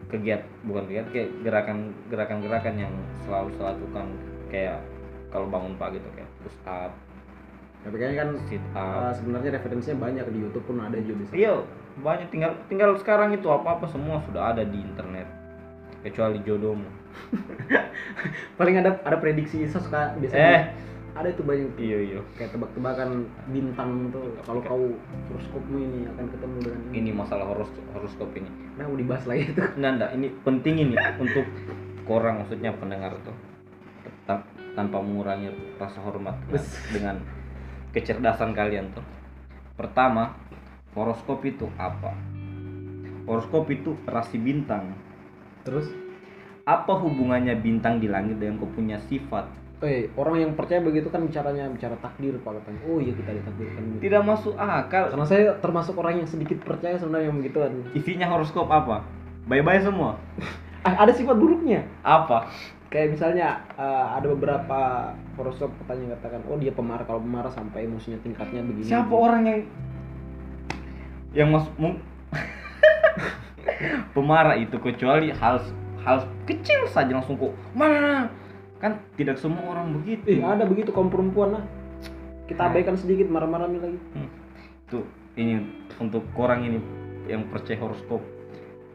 kegiat 0.07 0.39
bukan 0.63 0.87
kegiat 0.87 1.07
kayak 1.09 1.29
gerakan 1.41 1.77
gerakan 2.07 2.37
gerakan 2.39 2.75
yang 2.77 2.93
selalu 3.19 3.51
saya 3.53 3.75
lakukan 3.75 4.07
kayak 4.47 4.79
kalau 5.27 5.43
bangun 5.45 5.75
pagi 5.75 5.99
tuh 5.99 6.11
kayak 6.13 6.31
push 6.39 6.59
up, 6.63 6.91
Tapi 7.77 7.95
kayaknya 7.95 8.17
kan 8.17 8.29
sit 8.41 8.63
uh, 8.71 8.79
up. 8.79 9.11
sebenarnya 9.13 9.51
referensinya 9.53 9.97
banyak 10.01 10.25
di 10.29 10.39
YouTube 10.39 10.63
pun 10.65 10.79
ada 10.79 10.95
juga 10.97 11.19
bisa. 11.21 11.31
Iya 11.35 11.53
banyak 12.01 12.29
tinggal 12.29 12.51
tinggal 12.69 12.93
sekarang 12.97 13.33
itu 13.33 13.47
apa 13.49 13.81
apa 13.81 13.85
semua 13.89 14.21
sudah 14.25 14.53
ada 14.53 14.63
di 14.63 14.77
internet 14.77 15.27
kecuali 16.05 16.37
jodohmu. 16.45 16.89
Paling 18.59 18.75
ada 18.79 19.01
ada 19.01 19.17
prediksi 19.17 19.65
Isa 19.65 19.81
suka 19.81 20.13
Eh 20.15 20.25
biasanya 20.25 20.77
ada 21.17 21.33
itu 21.33 21.41
banyak 21.41 21.73
iya 21.81 21.97
iya. 21.97 22.19
kayak 22.37 22.53
tebak-tebakan 22.53 23.25
bintang 23.49 24.13
tuh 24.13 24.37
kalau 24.45 24.61
kau 24.61 24.85
horoskopmu 25.33 25.77
ini 25.81 25.99
akan 26.13 26.25
ketemu 26.29 26.57
dengan 26.61 26.81
Ini 26.93 27.11
masalah 27.17 27.45
horos 27.49 27.73
horoskop 27.97 28.29
ini. 28.37 28.49
Nah, 28.77 28.85
mau 28.85 28.93
dibahas 28.93 29.25
lagi 29.25 29.49
itu. 29.49 29.61
Nah, 29.81 29.97
enggak, 29.97 30.13
ini 30.13 30.27
penting 30.45 30.75
ini 30.77 30.95
untuk 31.17 31.45
korang 32.05 32.45
maksudnya 32.45 32.69
pendengar 32.77 33.17
tuh 33.25 33.33
Tan- 34.29 34.45
tanpa 34.77 35.01
mengurangi 35.01 35.49
rasa 35.81 35.97
hormat 36.05 36.37
dengan 36.93 37.17
kecerdasan 37.97 38.53
kalian 38.53 38.93
tuh. 38.93 39.01
Pertama, 39.73 40.37
horoskop 40.97 41.45
itu 41.45 41.69
apa? 41.77 42.17
Horoskop 43.29 43.69
itu 43.69 43.93
rasi 44.09 44.41
bintang. 44.41 44.97
Terus, 45.61 45.85
Apa 46.67 46.99
hubungannya 46.99 47.55
bintang 47.63 48.03
di 48.03 48.11
langit 48.11 48.43
dengan 48.43 48.59
kau 48.59 48.67
punya 48.67 48.99
sifat? 49.07 49.47
eh 49.77 50.09
orang 50.17 50.41
yang 50.41 50.51
percaya 50.57 50.81
begitu 50.81 51.05
kan 51.13 51.21
bicaranya 51.21 51.69
bicara 51.69 51.93
takdir 52.01 52.33
pak 52.41 52.59
katanya. 52.59 52.81
Oh 52.89 52.97
iya 52.97 53.13
kita 53.13 53.29
ditakdirkan. 53.29 53.81
begitu. 53.93 54.01
Tidak 54.09 54.21
masuk 54.25 54.57
akal. 54.57 55.13
Karena 55.13 55.25
saya 55.29 55.53
termasuk 55.61 55.93
orang 56.01 56.25
yang 56.25 56.27
sedikit 56.27 56.57
percaya 56.65 56.97
sebenarnya 56.97 57.29
yang 57.29 57.37
begituan. 57.37 57.71
Isinya 57.93 58.27
horoskop 58.27 58.67
apa? 58.73 59.05
Bye-bye 59.45 59.85
semua. 59.85 60.17
Ada 60.83 61.13
sifat 61.13 61.37
buruknya. 61.37 61.85
Apa? 62.01 62.49
Kayak 62.89 63.19
misalnya 63.19 63.63
eh, 63.77 64.05
ada 64.15 64.27
beberapa 64.31 65.11
horoskop 65.35 65.69
katanya 65.83 66.15
katakan, 66.17 66.41
oh 66.47 66.55
dia 66.55 66.71
pemarah 66.71 67.03
kalau 67.03 67.19
pemarah 67.19 67.51
sampai 67.51 67.83
emosinya 67.83 68.15
tingkatnya 68.23 68.63
begini. 68.63 68.87
Siapa 68.87 69.11
orang 69.11 69.43
yang 69.43 69.59
yang 71.37 71.53
mung- 71.53 72.01
pemarah 74.17 74.57
itu 74.57 74.73
kecuali 74.81 75.29
hal 75.29 75.61
hal 76.01 76.25
kecil 76.49 76.89
saja 76.89 77.13
langsung 77.13 77.37
kok 77.37 77.53
mana 77.77 78.31
kan 78.81 78.97
tidak 79.13 79.37
semua 79.37 79.77
orang 79.77 79.93
Eh, 79.93 79.95
begitu 80.01 80.41
ada 80.41 80.65
begitu 80.65 80.89
kaum 80.89 81.13
perempuan 81.13 81.61
lah. 81.61 81.63
kita 82.47 82.63
abaikan 82.63 82.95
sedikit 82.95 83.27
marah-marah 83.27 83.67
lagi. 83.67 83.99
Tuh 84.87 85.03
ini 85.35 85.59
untuk 85.99 86.23
orang 86.39 86.63
ini 86.63 86.79
yang 87.27 87.43
percaya 87.51 87.75
horoskop. 87.75 88.23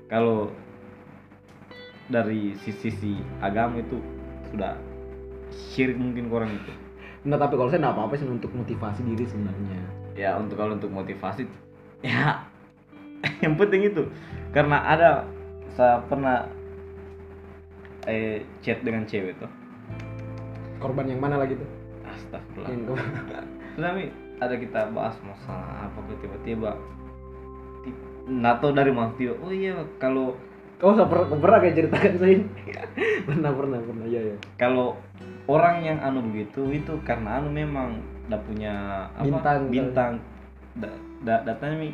Kalau 0.08 0.48
dari 2.08 2.56
sisi-sisi 2.64 3.20
agama 3.44 3.76
itu 3.76 4.00
sudah 4.48 4.80
syirik 5.52 6.00
mungkin 6.00 6.32
orang 6.32 6.48
itu. 6.56 6.72
Nah 7.28 7.36
tapi 7.36 7.60
kalau 7.60 7.68
saya 7.68 7.84
nggak 7.84 7.92
apa-apa 7.92 8.14
sih 8.16 8.24
untuk 8.24 8.56
motivasi 8.56 9.04
diri 9.04 9.28
sebenarnya. 9.28 9.84
Ya 10.16 10.32
untuk 10.40 10.56
kalau 10.56 10.72
untuk 10.80 10.88
motivasi 10.88 11.44
ya. 12.02 12.42
Yang 13.42 13.54
penting 13.58 13.82
itu 13.86 14.02
karena 14.52 14.84
ada 14.84 15.10
saya 15.72 16.04
pernah 16.04 16.44
eh 18.04 18.44
chat 18.60 18.82
dengan 18.84 19.06
cewek 19.08 19.38
tuh. 19.38 19.50
Korban 20.82 21.06
yang 21.06 21.22
mana 21.22 21.38
lagi 21.38 21.54
tuh? 21.54 21.68
Astagfirullah. 22.02 22.98
Tapi 23.78 24.10
ada 24.42 24.54
kita 24.58 24.90
bahas 24.90 25.14
masalah 25.22 25.86
apa 25.86 26.02
tiba-tiba 26.18 26.74
tahu 28.58 28.70
dari 28.74 28.90
mana 28.90 29.14
tiba 29.14 29.38
oh 29.38 29.54
iya 29.54 29.78
kalau 30.02 30.34
oh 30.82 30.92
saya 30.98 31.06
pernah, 31.06 31.38
pernah 31.38 31.58
kayak 31.62 31.74
ceritakan 31.78 32.14
saya 32.18 32.34
pernah 33.30 33.50
pernah 33.54 33.78
pernah. 33.78 34.06
Ya 34.10 34.20
ya 34.34 34.36
kalau 34.58 34.98
orang 35.46 35.86
yang 35.86 35.98
anu 36.02 36.26
begitu 36.26 36.66
itu 36.74 36.98
karena 37.06 37.38
anu 37.38 37.54
memang 37.54 38.02
udah 38.26 38.40
punya 38.42 38.74
apa? 39.14 39.22
Bintang. 39.22 39.60
bintang 39.70 40.12
da, 41.22 41.42
datanya 41.46 41.76
mi 41.78 41.90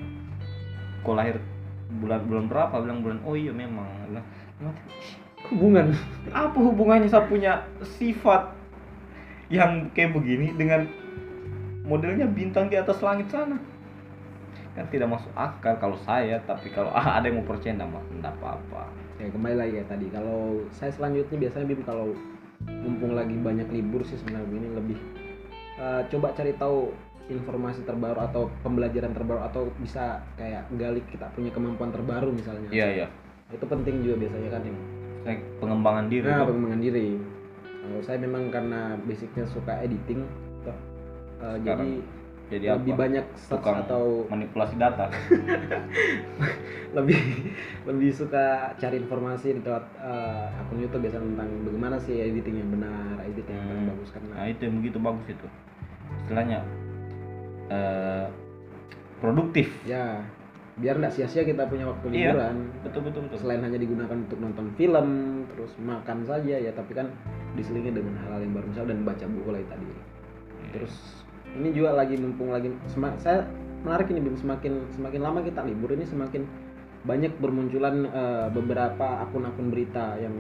kok 1.05 1.17
lahir 1.17 1.37
bulan 2.01 2.21
bulan 2.29 2.45
berapa? 2.49 2.75
Bilang 2.85 3.01
bulan 3.01 3.19
oh 3.25 3.35
iya 3.37 3.53
memang. 3.53 3.87
Bilang, 4.09 4.27
hubungan? 5.53 5.87
Apa 6.33 6.59
hubungannya 6.59 7.09
saya 7.09 7.25
punya 7.25 7.65
sifat 7.97 8.53
yang 9.49 9.89
kayak 9.97 10.13
begini 10.13 10.53
dengan 10.53 10.85
modelnya 11.89 12.29
bintang 12.29 12.69
di 12.69 12.77
atas 12.77 13.01
langit 13.01 13.33
sana? 13.33 13.57
Kan 14.77 14.87
tidak 14.93 15.09
masuk 15.09 15.33
akal 15.33 15.75
kalau 15.81 15.97
saya 16.05 16.37
tapi 16.45 16.69
kalau 16.69 16.93
ada 17.17 17.25
yang 17.25 17.41
mau 17.41 17.49
percaya 17.49 17.77
enggak, 17.77 18.05
enggak 18.13 18.35
apa-apa. 18.41 18.85
Ya 19.19 19.27
kembali 19.35 19.57
lagi 19.59 19.73
kayak 19.81 19.89
tadi 19.91 20.07
kalau 20.15 20.63
saya 20.71 20.95
selanjutnya 20.95 21.49
biasanya 21.49 21.67
bim 21.67 21.83
kalau 21.83 22.15
mumpung 22.67 23.15
lagi 23.15 23.35
banyak 23.39 23.67
libur 23.71 24.03
sih 24.03 24.19
sebenarnya 24.19 24.51
ini 24.51 24.69
lebih 24.75 24.99
eh, 25.79 26.03
coba 26.11 26.35
cari 26.35 26.55
tahu 26.55 26.91
informasi 27.29 27.85
terbaru 27.85 28.19
atau 28.25 28.49
pembelajaran 28.65 29.13
terbaru 29.13 29.45
atau 29.45 29.69
bisa 29.79 30.25
kayak 30.41 30.65
gali 30.81 31.05
kita 31.13 31.29
punya 31.37 31.53
kemampuan 31.53 31.93
terbaru 31.93 32.33
misalnya. 32.33 32.69
Iya 32.73 32.87
iya. 33.05 33.07
Itu 33.53 33.65
penting 33.69 34.01
juga 34.05 34.25
biasanya 34.25 34.49
kan 34.53 34.63
Saya 35.25 35.37
pengembangan 35.61 36.07
diri 36.09 36.25
nah, 36.29 36.49
pengembangan 36.49 36.81
diri. 36.81 37.09
Kalau 37.85 38.01
saya 38.05 38.19
memang 38.21 38.49
karena 38.49 38.97
basicnya 39.05 39.45
suka 39.49 39.73
editing 39.81 40.25
toh, 40.65 40.77
eh, 41.41 41.57
jadi 41.65 41.91
jadi 42.49 42.65
lebih 42.81 42.97
apa? 42.97 43.01
banyak 43.05 43.25
search 43.37 43.61
Tukang 43.61 43.77
atau 43.85 44.25
manipulasi 44.33 44.75
data. 44.81 45.13
Lebih 46.97 47.21
lebih 47.85 48.09
suka 48.17 48.73
cari 48.81 48.97
informasi 48.97 49.53
di 49.53 49.61
lewat 49.61 49.85
eh, 50.01 50.47
akun 50.57 50.81
YouTube 50.81 51.05
biasa 51.05 51.21
tentang 51.21 51.49
bagaimana 51.69 51.97
sih 52.01 52.17
editing 52.17 52.65
yang 52.65 52.71
benar, 52.73 53.21
editing 53.29 53.53
yang 53.53 53.69
Hmm. 53.69 53.89
bagus 53.93 54.09
karena 54.17 54.33
nah 54.33 54.47
itu 54.49 54.61
yang 54.65 54.77
begitu 54.81 54.97
bagus 54.97 55.27
itu. 55.29 55.47
Istilahnya 56.25 56.65
eh, 57.69 58.27
produktif. 59.21 59.69
Ya 59.85 60.25
biar 60.79 60.95
nggak 60.95 61.11
sia-sia 61.11 61.43
kita 61.43 61.67
punya 61.67 61.91
waktu 61.91 62.07
Iya. 62.15 62.31
liburan. 62.31 62.57
betul 62.87 63.01
betul 63.11 63.21
betul. 63.27 63.39
Selain 63.43 63.61
hanya 63.67 63.79
digunakan 63.79 64.15
untuk 64.15 64.39
nonton 64.39 64.71
film 64.79 65.09
terus 65.51 65.75
makan 65.83 66.23
saja 66.23 66.55
ya 66.55 66.71
tapi 66.71 66.95
kan 66.95 67.11
diselingi 67.59 67.91
dengan 67.91 68.15
hal-hal 68.23 68.47
yang 68.47 68.55
baru 68.55 68.67
misal 68.71 68.87
dan 68.87 69.03
baca 69.03 69.25
buku 69.27 69.51
lagi 69.51 69.67
tadi. 69.67 69.87
Terus 70.71 70.95
ini 71.59 71.75
juga 71.75 71.99
lagi 71.99 72.15
mumpung 72.15 72.55
lagi 72.55 72.71
saya 73.19 73.43
menarik 73.83 74.07
ini 74.13 74.21
Bim 74.23 74.37
semakin 74.39 74.87
semakin 74.95 75.21
lama 75.23 75.41
kita 75.43 75.67
libur 75.67 75.91
ini 75.97 76.07
semakin 76.07 76.47
banyak 77.03 77.33
bermunculan 77.43 78.07
eh, 78.07 78.49
beberapa 78.55 79.27
akun-akun 79.27 79.71
berita 79.75 80.15
yang 80.19 80.35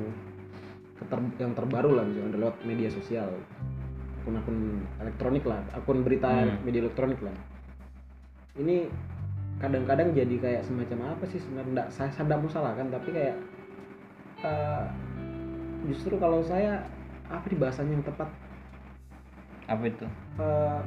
keter- 0.99 1.35
yang 1.39 1.53
terbaru 1.55 1.95
lah 1.99 2.05
misalnya 2.07 2.39
lewat 2.47 2.57
media 2.67 2.91
sosial 2.91 3.31
akun-akun 4.21 4.83
elektronik 5.01 5.45
lah 5.47 5.61
akun 5.73 6.03
berita 6.03 6.29
Hmm. 6.29 6.59
media 6.67 6.85
elektronik 6.85 7.21
lah. 7.23 7.35
Ini 8.59 8.91
kadang-kadang 9.59 10.15
jadi 10.15 10.37
kayak 10.39 10.63
semacam 10.67 11.15
apa 11.15 11.25
sih 11.31 11.39
sebenarnya? 11.43 11.73
Nggak 11.75 11.89
saya 11.95 12.39
mau 12.39 12.51
salahkan 12.51 12.91
tapi 12.91 13.09
kayak 13.15 13.37
eh, 14.43 14.85
justru 15.91 16.15
kalau 16.19 16.43
saya 16.43 16.87
apa 17.31 17.47
di 17.47 17.57
bahasanya 17.59 17.99
yang 17.99 18.07
tepat? 18.07 18.29
Apa 19.69 19.83
itu? 19.85 20.07
Eh, 20.39 20.81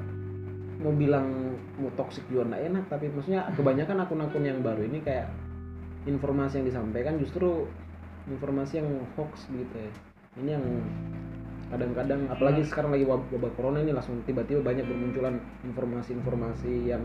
mau 0.81 0.93
bilang 0.97 1.55
mau 1.77 1.91
toxic 1.93 2.25
juga 2.27 2.51
nggak 2.51 2.63
enak 2.73 2.83
tapi 2.89 3.05
maksudnya 3.13 3.45
kebanyakan 3.53 4.01
akun-akun 4.01 4.41
yang 4.41 4.59
baru 4.65 4.81
ini 4.89 4.99
kayak 5.05 5.29
informasi 6.09 6.57
yang 6.57 6.67
disampaikan 6.73 7.21
justru 7.21 7.69
informasi 8.25 8.81
yang 8.81 8.89
hoax 9.13 9.45
gitu 9.53 9.75
ya. 9.77 9.91
Ini 10.41 10.49
yang 10.57 10.65
kadang-kadang 11.71 12.27
apalagi 12.27 12.61
sekarang 12.67 12.91
lagi 12.91 13.05
wab- 13.07 13.27
wabah 13.31 13.51
corona 13.55 13.79
ini 13.79 13.95
langsung 13.95 14.19
tiba-tiba 14.27 14.59
banyak 14.59 14.83
bermunculan 14.83 15.39
informasi-informasi 15.63 16.91
yang 16.91 17.01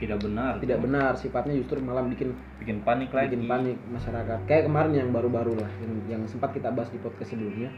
tidak 0.00 0.24
benar. 0.24 0.56
tidak 0.64 0.78
tuh. 0.80 0.84
benar. 0.88 1.12
Sifatnya 1.12 1.54
justru 1.60 1.76
malah 1.84 2.00
bikin 2.08 2.32
bikin 2.56 2.80
panik 2.80 3.12
lagi. 3.12 3.36
bikin 3.36 3.44
panik 3.44 3.76
masyarakat. 3.92 4.38
Kayak 4.48 4.64
kemarin 4.72 4.92
yang 4.96 5.08
baru-baru 5.12 5.60
lah 5.60 5.70
yang, 5.84 5.92
yang 6.08 6.22
sempat 6.24 6.56
kita 6.56 6.72
bahas 6.72 6.88
di 6.88 6.96
podcast 7.02 7.36
sebelumnya 7.36 7.68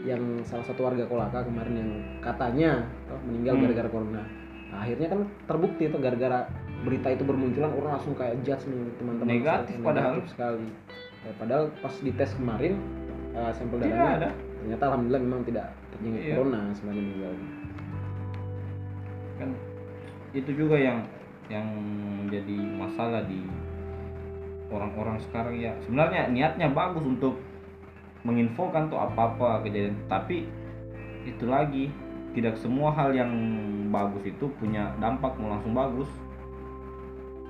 yang 0.00 0.22
salah 0.48 0.64
satu 0.64 0.88
warga 0.88 1.04
Kolaka 1.04 1.44
kemarin 1.44 1.74
yang 1.76 1.90
katanya 2.24 2.88
oh, 3.12 3.20
meninggal 3.28 3.60
Hmm. 3.60 3.62
gara-gara 3.68 3.88
corona. 3.92 4.22
Nah, 4.70 4.78
akhirnya 4.86 5.08
kan 5.12 5.20
terbukti 5.44 5.90
itu 5.92 5.98
gara-gara 6.00 6.48
berita 6.80 7.12
itu 7.12 7.26
bermunculan 7.28 7.74
orang 7.76 7.92
langsung 8.00 8.16
kayak 8.16 8.40
judge 8.40 8.64
nih 8.64 8.80
teman-teman. 8.96 9.28
Negatif 9.28 9.76
saya, 9.76 9.84
padahal. 9.84 10.12
negatif 10.16 10.30
sekali. 10.32 10.68
Ya, 11.20 11.32
padahal 11.36 11.64
pas 11.84 11.94
dites 12.00 12.30
kemarin 12.40 12.72
eh, 13.36 13.52
sampel 13.52 13.76
darahnya 13.84 14.10
ada 14.16 14.30
ternyata 14.60 14.82
alhamdulillah 14.92 15.22
memang 15.24 15.42
tidak 15.48 15.66
terjangkit 15.96 16.20
Iya. 16.20 16.34
corona 16.36 16.60
sebenarnya 16.76 17.02
meninggal. 17.02 17.32
Kan 19.40 19.50
itu 20.36 20.50
juga 20.54 20.76
yang 20.76 20.98
yang 21.50 21.66
menjadi 22.22 22.56
masalah 22.78 23.26
di 23.26 23.42
orang-orang 24.70 25.18
sekarang 25.18 25.58
ya. 25.58 25.72
Sebenarnya 25.82 26.30
niatnya 26.30 26.70
bagus 26.70 27.02
untuk 27.02 27.40
menginfokan 28.22 28.92
tuh 28.92 29.00
apa-apa 29.00 29.64
kejadian 29.64 29.96
tapi 30.06 30.44
itu 31.24 31.44
lagi 31.48 31.88
tidak 32.36 32.54
semua 32.60 32.92
hal 32.94 33.10
yang 33.10 33.32
bagus 33.90 34.22
itu 34.22 34.46
punya 34.60 34.92
dampak 35.02 35.34
mau 35.40 35.56
langsung 35.56 35.74
bagus. 35.74 36.06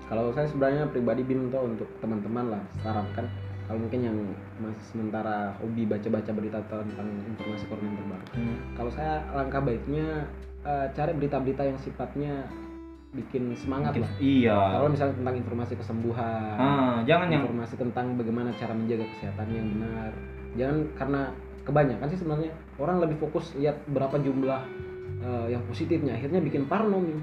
Kalau 0.09 0.32
saya 0.35 0.47
sebenarnya 0.49 0.91
pribadi 0.91 1.22
bim 1.22 1.53
tuh 1.53 1.70
untuk 1.70 1.87
teman-teman 2.03 2.57
lah 2.57 2.62
sarankan 2.82 3.28
kalau 3.71 3.87
mungkin 3.87 4.03
yang 4.03 4.18
masih 4.59 4.83
sementara 4.83 5.55
hobi 5.62 5.87
baca-baca 5.87 6.35
berita 6.35 6.59
tentang 6.66 7.07
informasi 7.23 7.71
corona 7.71 7.87
yang 7.87 7.99
terbaru. 8.03 8.27
Kalau 8.75 8.91
saya 8.91 9.23
langkah 9.31 9.62
baiknya 9.62 10.27
eh, 10.66 10.87
cari 10.91 11.14
berita-berita 11.14 11.62
yang 11.71 11.79
sifatnya 11.79 12.51
bikin 13.14 13.55
semangat 13.55 13.95
Mungkin- 13.95 14.11
lah. 14.11 14.12
iya. 14.18 14.59
Kalau 14.75 14.91
misalnya 14.91 15.14
tentang 15.23 15.37
informasi 15.39 15.73
kesembuhan 15.79 16.59
ah, 16.59 16.99
jangan 17.07 17.31
yang 17.31 17.47
informasi 17.47 17.75
tentang 17.79 18.18
bagaimana 18.18 18.51
cara 18.59 18.75
menjaga 18.75 19.07
kesehatan 19.07 19.47
yang 19.55 19.66
benar. 19.79 20.11
Jangan 20.59 20.79
karena 20.99 21.23
kebanyakan 21.62 22.07
sih 22.11 22.18
sebenarnya 22.18 22.51
orang 22.83 22.97
lebih 23.07 23.23
fokus 23.23 23.55
lihat 23.55 23.79
berapa 23.87 24.18
jumlah 24.18 24.62
eh, 25.23 25.47
yang 25.55 25.62
positifnya. 25.71 26.18
Akhirnya 26.18 26.43
bikin 26.43 26.66
parno 26.66 26.99
nih. 27.07 27.23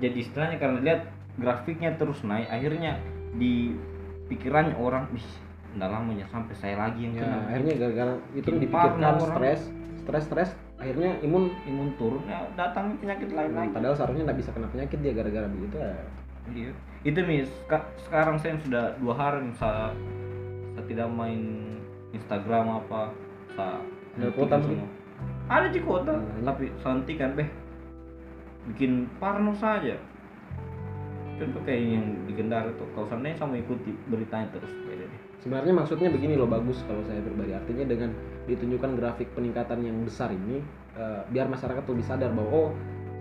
Jadi 0.00 0.16
istilahnya 0.24 0.56
karena 0.56 0.80
lihat 0.80 1.00
grafiknya 1.36 2.00
terus 2.00 2.24
naik 2.24 2.48
akhirnya 2.48 2.96
di 3.36 3.76
pikirannya 4.32 4.76
orang 4.80 5.12
wih 5.12 5.24
nggak 5.72 6.28
sampai 6.28 6.54
saya 6.58 6.74
lagi 6.76 7.00
yang 7.08 7.14
ya, 7.16 7.20
kena 7.24 7.36
akhirnya 7.48 7.74
gara-gara 7.80 8.14
itu 8.36 8.48
dipikirkan 8.60 9.14
stres 9.20 9.60
stres 10.04 10.22
stres 10.28 10.50
akhirnya 10.76 11.16
imun 11.24 11.54
imun 11.64 11.88
turun 11.96 12.22
ya 12.26 12.44
datang 12.58 12.98
penyakit 12.98 13.32
lain 13.32 13.52
lagi 13.54 13.70
padahal 13.72 13.94
seharusnya 13.96 14.28
nggak 14.28 14.40
bisa 14.42 14.50
kena 14.52 14.68
penyakit 14.68 14.98
dia 15.00 15.12
gara-gara 15.16 15.48
begitu 15.48 15.76
ya 15.80 15.94
Iya. 16.50 16.74
Itu 17.06 17.22
mis, 17.22 17.46
sekarang 18.02 18.34
saya 18.42 18.58
sudah 18.66 18.98
dua 18.98 19.14
hari 19.14 19.46
saya, 19.54 19.94
saya 20.74 20.84
tidak 20.90 21.06
main 21.14 21.78
Instagram 22.10 22.82
apa, 22.82 23.14
saya 23.54 23.78
Ada 24.18 24.28
kuota 24.34 24.56
semua. 24.58 24.88
Ada 25.46 25.68
di 25.70 25.80
kota, 25.80 26.12
Hmm. 26.18 26.42
tapi 26.42 26.64
saya 26.82 26.98
hentikan 26.98 27.38
beh. 27.38 27.48
Bikin 28.74 29.06
parno 29.22 29.54
saja. 29.54 29.94
Contoh 31.38 31.62
kayak 31.66 31.82
yang 31.82 32.06
di 32.28 32.32
Kendari 32.36 32.70
tuh, 32.78 32.86
kalau 32.94 33.06
seandainya 33.10 33.38
sama 33.38 33.58
ikuti 33.58 33.94
beritanya 34.06 34.46
terus. 34.54 34.70
Sebenarnya 35.42 35.74
maksudnya 35.74 36.08
begini 36.08 36.38
loh 36.38 36.46
bagus 36.46 36.80
kalau 36.86 37.02
saya 37.04 37.18
pribadi. 37.20 37.52
Artinya 37.52 37.84
dengan 37.84 38.10
ditunjukkan 38.46 38.90
grafik 38.96 39.28
peningkatan 39.34 39.82
yang 39.82 39.96
besar 40.06 40.30
ini 40.30 40.62
eh, 40.94 41.20
biar 41.28 41.50
masyarakat 41.50 41.82
lebih 41.82 42.04
sadar 42.06 42.30
bahwa 42.30 42.50
oh 42.50 42.70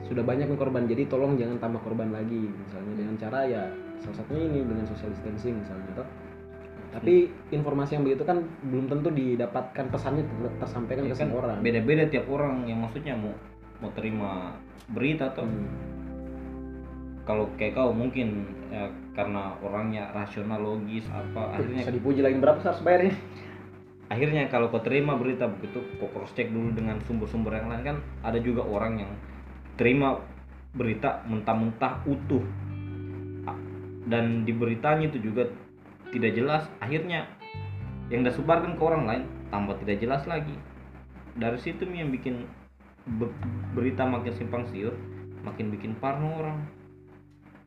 sudah 0.06 0.22
banyak 0.26 0.50
yang 0.50 0.60
korban 0.60 0.86
jadi 0.86 1.08
tolong 1.10 1.36
jangan 1.36 1.58
tambah 1.58 1.82
korban 1.82 2.14
lagi. 2.14 2.46
Misalnya 2.48 2.94
dengan 2.94 3.16
cara 3.18 3.40
ya 3.50 3.64
salah 4.02 4.18
satunya 4.22 4.46
ini 4.50 4.60
dengan 4.66 4.86
social 4.86 5.10
distancing 5.12 5.62
misalnya 5.62 6.06
toh. 6.06 6.08
Tapi 6.92 7.32
informasi 7.56 7.96
yang 7.96 8.04
begitu 8.04 8.28
kan 8.28 8.44
belum 8.68 8.92
tentu 8.92 9.16
didapatkan 9.16 9.86
pesannya 9.88 10.28
ter- 10.28 10.56
tersampaikan 10.60 11.08
Ya 11.08 11.16
ke 11.16 11.24
kan 11.24 11.32
semua 11.32 11.40
orang. 11.48 11.64
beda-beda 11.64 12.04
tiap 12.12 12.28
orang 12.28 12.68
yang 12.68 12.84
maksudnya 12.84 13.16
mau 13.16 13.32
mau 13.80 13.90
terima 13.96 14.60
berita 14.92 15.32
tuh 15.32 15.48
Hmm. 15.48 15.72
kalau 17.24 17.48
kayak 17.56 17.80
kau 17.80 17.96
mungkin 17.96 18.44
ya, 18.68 18.92
karena 19.12 19.60
orangnya 19.60 20.08
rasional 20.16 20.64
logis 20.64 21.04
apa 21.12 21.60
akhirnya 21.60 21.84
bisa 21.84 21.96
dipuji 21.96 22.20
lagi 22.24 22.38
berapa 22.40 22.60
harus 22.64 22.82
bayarnya? 22.84 23.16
Akhirnya 24.12 24.44
kalau 24.52 24.68
kau 24.68 24.84
terima 24.84 25.16
berita 25.16 25.48
begitu 25.48 25.84
kau 26.00 26.12
cross 26.12 26.36
check 26.36 26.52
dulu 26.52 26.76
dengan 26.76 27.00
sumber-sumber 27.08 27.60
yang 27.60 27.72
lain 27.72 27.84
kan 27.84 27.98
ada 28.24 28.40
juga 28.40 28.64
orang 28.68 29.04
yang 29.04 29.12
terima 29.80 30.20
berita 30.76 31.24
mentah-mentah 31.28 32.04
utuh. 32.08 32.44
Dan 34.02 34.44
di 34.44 34.52
beritanya 34.52 35.08
itu 35.08 35.32
juga 35.32 35.48
tidak 36.12 36.32
jelas 36.36 36.64
akhirnya 36.84 37.30
yang 38.12 38.28
disebarkan 38.28 38.76
ke 38.76 38.84
orang 38.84 39.04
lain 39.08 39.24
tambah 39.48 39.80
tidak 39.80 40.04
jelas 40.04 40.24
lagi. 40.28 40.56
Dari 41.40 41.56
situ 41.60 41.88
yang 41.88 42.12
bikin 42.12 42.44
be- 43.20 43.32
berita 43.72 44.04
makin 44.04 44.36
simpang 44.36 44.68
siur 44.68 44.96
makin 45.42 45.74
bikin 45.74 45.98
parno 45.98 46.38
orang 46.38 46.58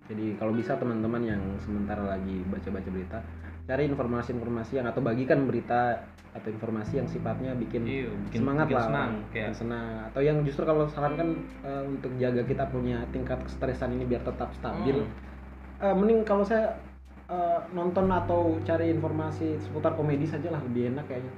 Jadi 0.04 0.36
kalau 0.36 0.52
bisa 0.52 0.76
teman-teman 0.76 1.22
yang 1.24 1.40
sementara 1.64 2.04
lagi 2.04 2.44
baca-baca 2.52 2.88
berita, 2.92 3.18
cari 3.64 3.88
informasi-informasi 3.88 4.72
yang 4.76 4.86
atau 4.86 5.00
bagikan 5.00 5.48
berita 5.48 5.96
atau 6.34 6.50
informasi 6.50 6.98
yang 7.00 7.08
sifatnya 7.08 7.54
bikin 7.56 7.86
Iya, 7.86 8.10
bikin- 8.28 8.42
semangat 8.42 8.66
bikin 8.68 8.76
lah, 8.76 8.86
senang, 8.90 9.12
kayak- 9.32 9.54
senang. 9.56 9.86
Atau 10.10 10.20
yang 10.20 10.38
justru 10.44 10.66
kalau 10.66 10.84
sarankan 10.90 11.28
eh, 11.62 11.82
untuk 11.88 12.10
jaga 12.20 12.42
kita 12.44 12.64
punya 12.68 13.00
tingkat 13.14 13.38
kestresan 13.46 13.94
ini 13.96 14.04
biar 14.04 14.20
tetap 14.26 14.50
stabil. 14.52 14.98
Hmm. 14.98 15.88
Eh, 15.88 15.94
mending 15.94 16.20
kalau 16.26 16.44
saya 16.44 16.76
eh, 17.24 17.60
nonton 17.72 18.04
atau 18.12 18.60
cari 18.68 18.92
informasi 18.92 19.56
seputar 19.56 19.96
komedi 19.96 20.28
saja 20.28 20.52
lah 20.52 20.60
lebih 20.60 20.92
enak 20.92 21.08
kayaknya. 21.08 21.32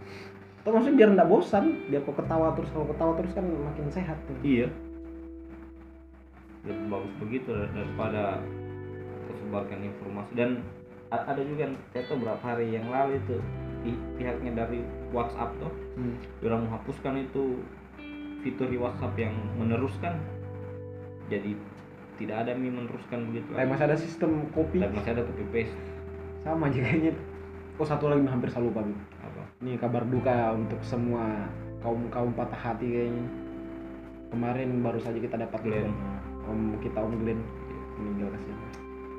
Atau 0.67 0.75
maksudnya 0.75 0.99
biar 0.99 1.11
nggak 1.15 1.29
bosan, 1.31 1.65
biar 1.87 2.03
kok 2.03 2.19
ketawa 2.19 2.51
terus 2.59 2.75
kalau 2.75 2.91
ketawa 2.91 3.13
terus 3.15 3.31
kan 3.31 3.47
makin 3.47 3.87
sehat. 3.95 4.19
tuh. 4.27 4.35
Iya. 4.43 4.67
Lebih 6.67 6.87
bagus 6.91 7.13
begitu 7.23 7.49
dar- 7.55 7.73
daripada 7.73 8.43
tersebarkan 9.27 9.81
informasi 9.83 10.33
dan 10.35 10.51
ada 11.07 11.39
juga 11.39 11.71
yang 11.71 11.75
saya 11.95 12.03
tahu 12.11 12.19
berapa 12.23 12.43
hari 12.43 12.75
yang 12.75 12.87
lalu 12.91 13.23
itu 13.23 13.37
pi- 13.83 14.03
pihaknya 14.19 14.67
dari 14.67 14.83
WhatsApp 15.15 15.55
tuh 15.63 15.71
Hmm. 15.95 16.19
orang 16.43 16.67
menghapuskan 16.67 17.15
itu 17.23 17.63
fitur 18.43 18.67
di 18.67 18.79
WhatsApp 18.79 19.15
yang 19.17 19.35
meneruskan 19.57 20.19
jadi 21.27 21.55
tidak 22.17 22.37
ada 22.47 22.53
mi 22.55 22.71
meneruskan 22.71 23.29
begitu 23.31 23.51
Kayak 23.53 23.71
masih 23.71 23.85
ada 23.87 23.97
sistem 23.99 24.31
kopi 24.51 24.79
tapi 24.81 24.99
masih 24.99 25.13
ada 25.15 25.23
copy 25.23 25.45
paste 25.53 25.77
sama 26.43 26.71
aja 26.71 26.79
kayaknya. 26.79 27.13
Oh 27.77 27.85
satu 27.85 28.09
lagi 28.09 28.23
hampir 28.25 28.49
saya 28.49 28.65
lupa 28.65 28.81
apa 29.21 29.43
Ini 29.61 29.77
kabar 29.77 30.07
duka 30.07 30.55
untuk 30.55 30.79
semua 30.81 31.45
kaum 31.83 32.07
kaum 32.09 32.31
patah 32.33 32.57
hati 32.57 32.87
kayaknya. 32.87 33.27
Kemarin 34.33 34.81
baru 34.81 34.97
saja 34.97 35.19
kita 35.19 35.37
dapat 35.37 35.61
Glenn. 35.61 35.91
Om 36.47 36.61
kita 36.79 36.99
om 36.99 37.15
Glenn 37.17 37.41
meninggal 37.97 38.29
kasihan. 38.31 38.61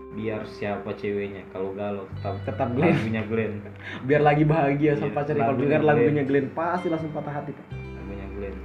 biar 0.09 0.41
siapa 0.47 0.89
ceweknya 0.93 1.45
kalau 1.47 1.71
galau 1.71 2.09
tetap 2.15 2.41
Tetap 2.43 2.69
Glenn. 2.71 2.89
lagunya 2.91 3.21
Glenn 3.23 3.53
Biar 4.07 4.21
lagi 4.21 4.43
bahagia 4.43 4.91
sama 4.93 5.05
Iya, 5.05 5.15
pacarnya 5.15 5.43
kalau 5.43 5.57
dengar 5.57 5.81
lagunya 5.83 6.23
Glenn 6.23 6.47
pasti 6.51 6.87
langsung 6.87 7.11
patah 7.11 7.33
hati. 7.33 7.51
Pak. 7.51 7.65
lagunya 7.69 8.27
Glenn 8.33 8.57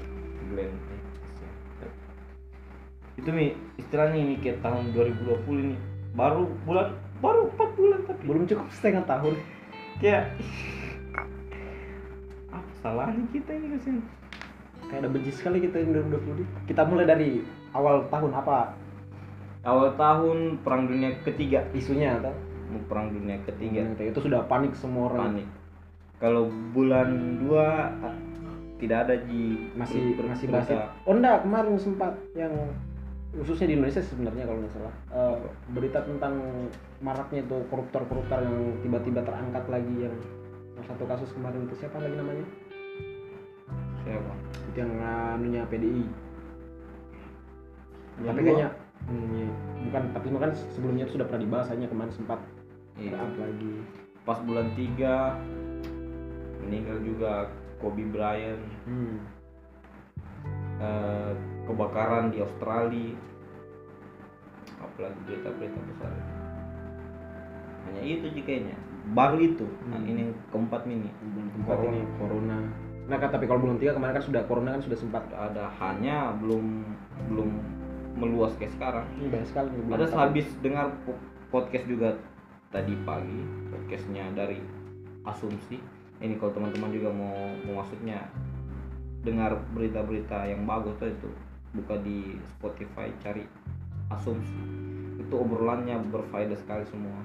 Glenn 0.48 0.72
itu 3.12 3.28
mi 3.28 3.46
istilahnya 3.76 4.18
ini 4.18 4.34
kayak 4.36 4.58
tahun 4.60 4.88
2020 4.90 5.44
ini 5.60 5.76
baru 6.12 6.48
bulan 6.64 6.96
baru 7.18 7.52
4 7.52 7.78
bulan 7.78 8.00
tapi 8.02 8.20
Belum 8.24 8.42
cukup 8.46 8.66
setengah 8.72 9.04
tahun. 9.04 9.34
kayak 9.98 10.32
apa 12.48 12.70
salahnya 12.74 13.24
kita 13.30 13.50
ini 13.52 13.66
kasihan 13.70 14.00
Kayak 14.82 14.98
ada 14.98 15.08
benci 15.08 15.30
sekali 15.30 15.58
kita 15.58 15.76
yang 15.78 15.92
2020 16.10 16.36
ini. 16.36 16.44
Kita 16.66 16.82
mulai 16.82 17.06
dari 17.06 17.28
awal 17.73 18.07
tahun 18.09 18.33
apa? 18.33 18.77
Awal 19.62 19.89
tahun 19.95 20.39
perang 20.64 20.89
dunia 20.91 21.16
ketiga. 21.23 21.64
Isunya 21.73 22.18
atau 22.18 22.35
perang 22.89 23.12
dunia 23.12 23.41
ketiga. 23.45 23.85
Itu 24.01 24.20
sudah 24.25 24.45
panik 24.49 24.73
semua 24.77 25.12
orang. 25.12 25.37
panik. 25.37 25.49
Kalau 26.23 26.47
bulan 26.70 27.43
2 27.43 28.79
tidak 28.79 28.99
ada 29.07 29.14
di 29.27 29.70
Masih 29.79 30.14
ber- 30.18 30.31
masih 30.31 30.47
bahasa. 30.51 30.91
Oh 31.07 31.14
enggak, 31.14 31.47
kemarin 31.47 31.79
sempat 31.79 32.14
yang 32.35 32.51
khususnya 33.33 33.70
di 33.70 33.75
Indonesia 33.79 34.03
sebenarnya 34.03 34.45
kalau 34.47 34.59
nggak 34.62 34.75
salah. 34.75 34.95
Eh, 35.14 35.37
berita 35.75 35.99
tentang 36.03 36.35
maraknya 37.03 37.43
itu 37.43 37.57
koruptor-koruptor 37.70 38.39
yang 38.43 38.59
tiba-tiba 38.83 39.23
terangkat 39.23 39.64
lagi 39.70 39.95
yang 40.07 40.14
yang 40.79 40.85
satu 40.87 41.05
kasus 41.07 41.31
kemarin 41.35 41.66
itu 41.66 41.75
siapa 41.79 41.99
lagi 42.03 42.14
namanya? 42.18 42.47
Siapa? 44.03 44.33
Itu 44.70 44.77
yang 44.83 44.93
anunya 44.99 45.62
PDI 45.70 46.05
Bulan 48.20 48.28
tapi 48.34 48.40
kayaknya 48.44 48.68
hmm, 49.08 49.28
iya. 49.34 49.48
bukan 49.88 50.02
tapi 50.14 50.26
kan 50.36 50.52
sebelumnya 50.76 51.04
itu 51.08 51.14
sudah 51.16 51.26
pernah 51.26 51.42
dibahas 51.42 51.68
hanya 51.72 51.86
kemarin 51.88 52.12
sempat 52.14 52.40
Iya. 52.92 53.16
up 53.16 53.32
lagi 53.40 53.74
pas 54.22 54.38
bulan 54.44 54.68
3 54.76 56.62
meninggal 56.62 56.98
juga 57.02 57.32
Kobe 57.80 58.04
Bryant 58.06 58.62
hmm. 58.86 59.16
eh, 60.78 61.32
kebakaran 61.66 62.30
di 62.30 62.38
Australia 62.44 63.16
apalagi 64.82 65.18
berita-berita 65.26 65.80
besar 65.88 66.12
hanya 67.90 68.02
itu 68.02 68.26
sih 68.30 68.42
kayaknya 68.44 68.76
baru 69.10 69.38
itu 69.42 69.66
nah, 69.90 69.98
Hmm. 69.98 70.06
ini 70.06 70.22
keempat 70.54 70.86
ini 70.86 71.10
belum 71.34 71.46
tempat 71.58 71.76
ini 71.90 72.00
corona 72.20 72.58
nah 73.10 73.18
kan 73.18 73.34
tapi 73.34 73.50
kalau 73.50 73.58
belum 73.66 73.82
tiga 73.82 73.98
kemarin 73.98 74.14
kan 74.14 74.24
sudah 74.24 74.42
corona 74.46 74.78
kan 74.78 74.82
sudah 74.86 74.98
sempat 75.00 75.26
ada 75.34 75.74
hanya 75.82 76.30
belum 76.38 76.86
belum 77.34 77.50
meluas 78.14 78.52
kayak 78.56 78.72
sekarang. 78.72 79.06
Ini 79.16 79.28
banyak 79.28 79.48
sekali 79.48 79.68
ada 79.88 80.06
sehabis 80.06 80.46
dengar 80.60 80.86
po- 81.02 81.18
podcast 81.48 81.86
juga 81.86 82.16
tadi 82.68 82.96
pagi 83.02 83.40
podcastnya 83.68 84.32
dari 84.32 84.60
asumsi. 85.22 85.80
Ini 86.18 86.38
kalau 86.38 86.54
teman-teman 86.54 86.90
juga 86.90 87.10
mau 87.10 87.34
mau 87.62 87.82
maksudnya 87.82 88.28
dengar 89.22 89.54
berita-berita 89.70 90.46
yang 90.46 90.64
bagus 90.64 90.94
tuh 90.98 91.10
itu 91.10 91.30
buka 91.72 91.96
di 92.00 92.36
Spotify 92.52 93.08
cari 93.18 93.46
asumsi. 94.08 94.60
Itu 95.18 95.34
obrolannya 95.36 95.96
berfaedah 96.10 96.58
sekali 96.58 96.84
semua. 96.86 97.16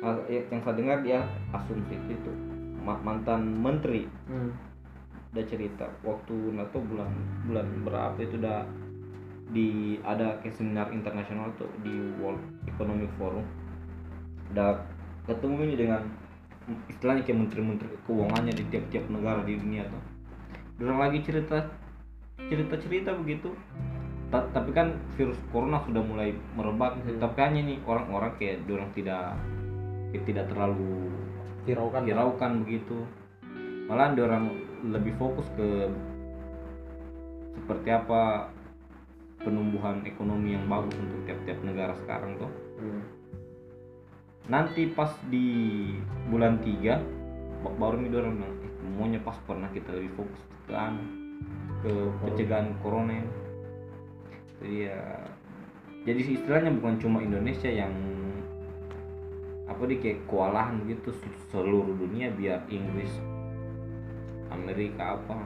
Ah, 0.00 0.16
ya- 0.28 0.44
yang 0.46 0.60
saya 0.60 0.76
dengar 0.76 1.00
dia 1.00 1.24
asumsi 1.50 1.96
itu 2.06 2.32
Ma- 2.78 3.00
mantan 3.00 3.42
menteri. 3.56 4.06
Hmm. 4.28 4.52
udah 5.26 5.44
cerita 5.44 5.84
waktu 6.00 6.32
nato 6.56 6.80
bulan 6.80 7.12
bulan 7.44 7.68
berapa 7.84 8.16
itu 8.16 8.40
udah 8.40 8.64
di 9.54 9.98
ada 10.02 10.42
kayak 10.42 10.58
seminar 10.58 10.90
internasional 10.90 11.54
tuh 11.54 11.70
di 11.86 11.94
World 12.18 12.42
Economic 12.66 13.10
Forum. 13.14 13.46
Udah 14.50 14.82
ketemu 15.26 15.70
ini 15.70 15.74
dengan 15.78 16.02
istilahnya 16.90 17.22
kayak 17.22 17.38
menteri-menteri 17.46 17.94
keuangannya 18.06 18.54
di 18.58 18.64
tiap-tiap 18.74 19.04
negara 19.06 19.46
di 19.46 19.54
dunia 19.54 19.86
tuh. 19.86 20.02
Orang 20.82 20.98
lagi 20.98 21.22
cerita 21.22 21.62
cerita-cerita 22.50 23.14
begitu. 23.14 23.54
Ta- 24.26 24.50
tapi 24.50 24.74
kan 24.74 24.98
virus 25.14 25.38
corona 25.54 25.78
sudah 25.86 26.02
mulai 26.02 26.34
merebak. 26.58 26.98
Hmm. 26.98 27.22
tapi 27.22 27.38
hanya 27.38 27.60
nih 27.62 27.78
orang-orang 27.86 28.34
kayak 28.42 28.66
orang 28.66 28.90
tidak 28.90 29.38
kayak 30.10 30.24
tidak 30.26 30.44
terlalu 30.50 31.10
hiraukan. 31.70 32.02
hiraukan 32.02 32.52
begitu. 32.66 32.98
Malah 33.86 34.10
ada 34.10 34.20
orang 34.26 34.50
lebih 34.82 35.14
fokus 35.14 35.46
ke 35.54 35.86
seperti 37.54 37.88
apa 37.94 38.52
penumbuhan 39.46 40.02
ekonomi 40.02 40.58
yang 40.58 40.66
bagus 40.66 40.98
untuk 40.98 41.22
tiap-tiap 41.22 41.62
negara 41.62 41.94
sekarang 42.02 42.34
tuh 42.36 42.50
Hmm. 42.76 43.00
nanti 44.46 44.90
pas 44.90 45.14
di 45.26 45.46
bulan 46.26 46.58
3 46.60 46.98
ba- 47.62 47.76
baru 47.78 48.02
nih 48.02 48.10
orang 48.12 48.34
bilang 48.36 48.54
eh, 48.58 48.72
maunya 48.98 49.20
pas 49.22 49.38
pernah 49.46 49.70
kita 49.70 49.94
lebih 49.94 50.12
fokus 50.12 50.40
ke 50.66 50.74
anu, 50.74 51.02
ke 51.80 51.92
pencegahan 52.20 52.74
corona 52.82 53.14
ini." 53.14 53.30
jadi 54.56 54.76
ya 54.90 55.00
jadi 56.02 56.20
istilahnya 56.32 56.70
bukan 56.74 56.94
cuma 56.98 57.18
Indonesia 57.20 57.68
yang 57.68 57.92
apa 59.66 59.82
di 59.84 59.98
kayak 59.98 60.24
kewalahan 60.26 60.78
gitu 60.86 61.10
se- 61.12 61.42
seluruh 61.50 61.92
dunia 61.92 62.30
biar 62.32 62.64
Inggris 62.68 63.10
Amerika 64.48 65.18
apa 65.18 65.42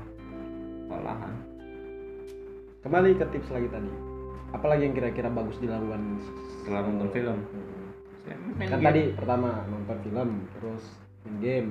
kewalahan 0.87 1.35
kembali 2.81 3.17
ke 3.17 3.25
tips 3.31 3.51
lagi 3.51 3.69
tadi. 3.69 3.91
Apalagi 4.51 4.83
yang 4.83 4.97
kira-kira 4.97 5.29
bagus 5.31 5.57
dilakukan 5.59 6.19
setelah 6.59 6.83
nonton 6.83 7.09
film? 7.13 7.39
Hmm. 7.39 8.59
Kan 8.59 8.81
tadi 8.83 9.15
pertama 9.15 9.63
nonton 9.67 9.97
film 10.03 10.29
terus 10.59 10.83
main 11.23 11.37
game. 11.39 11.69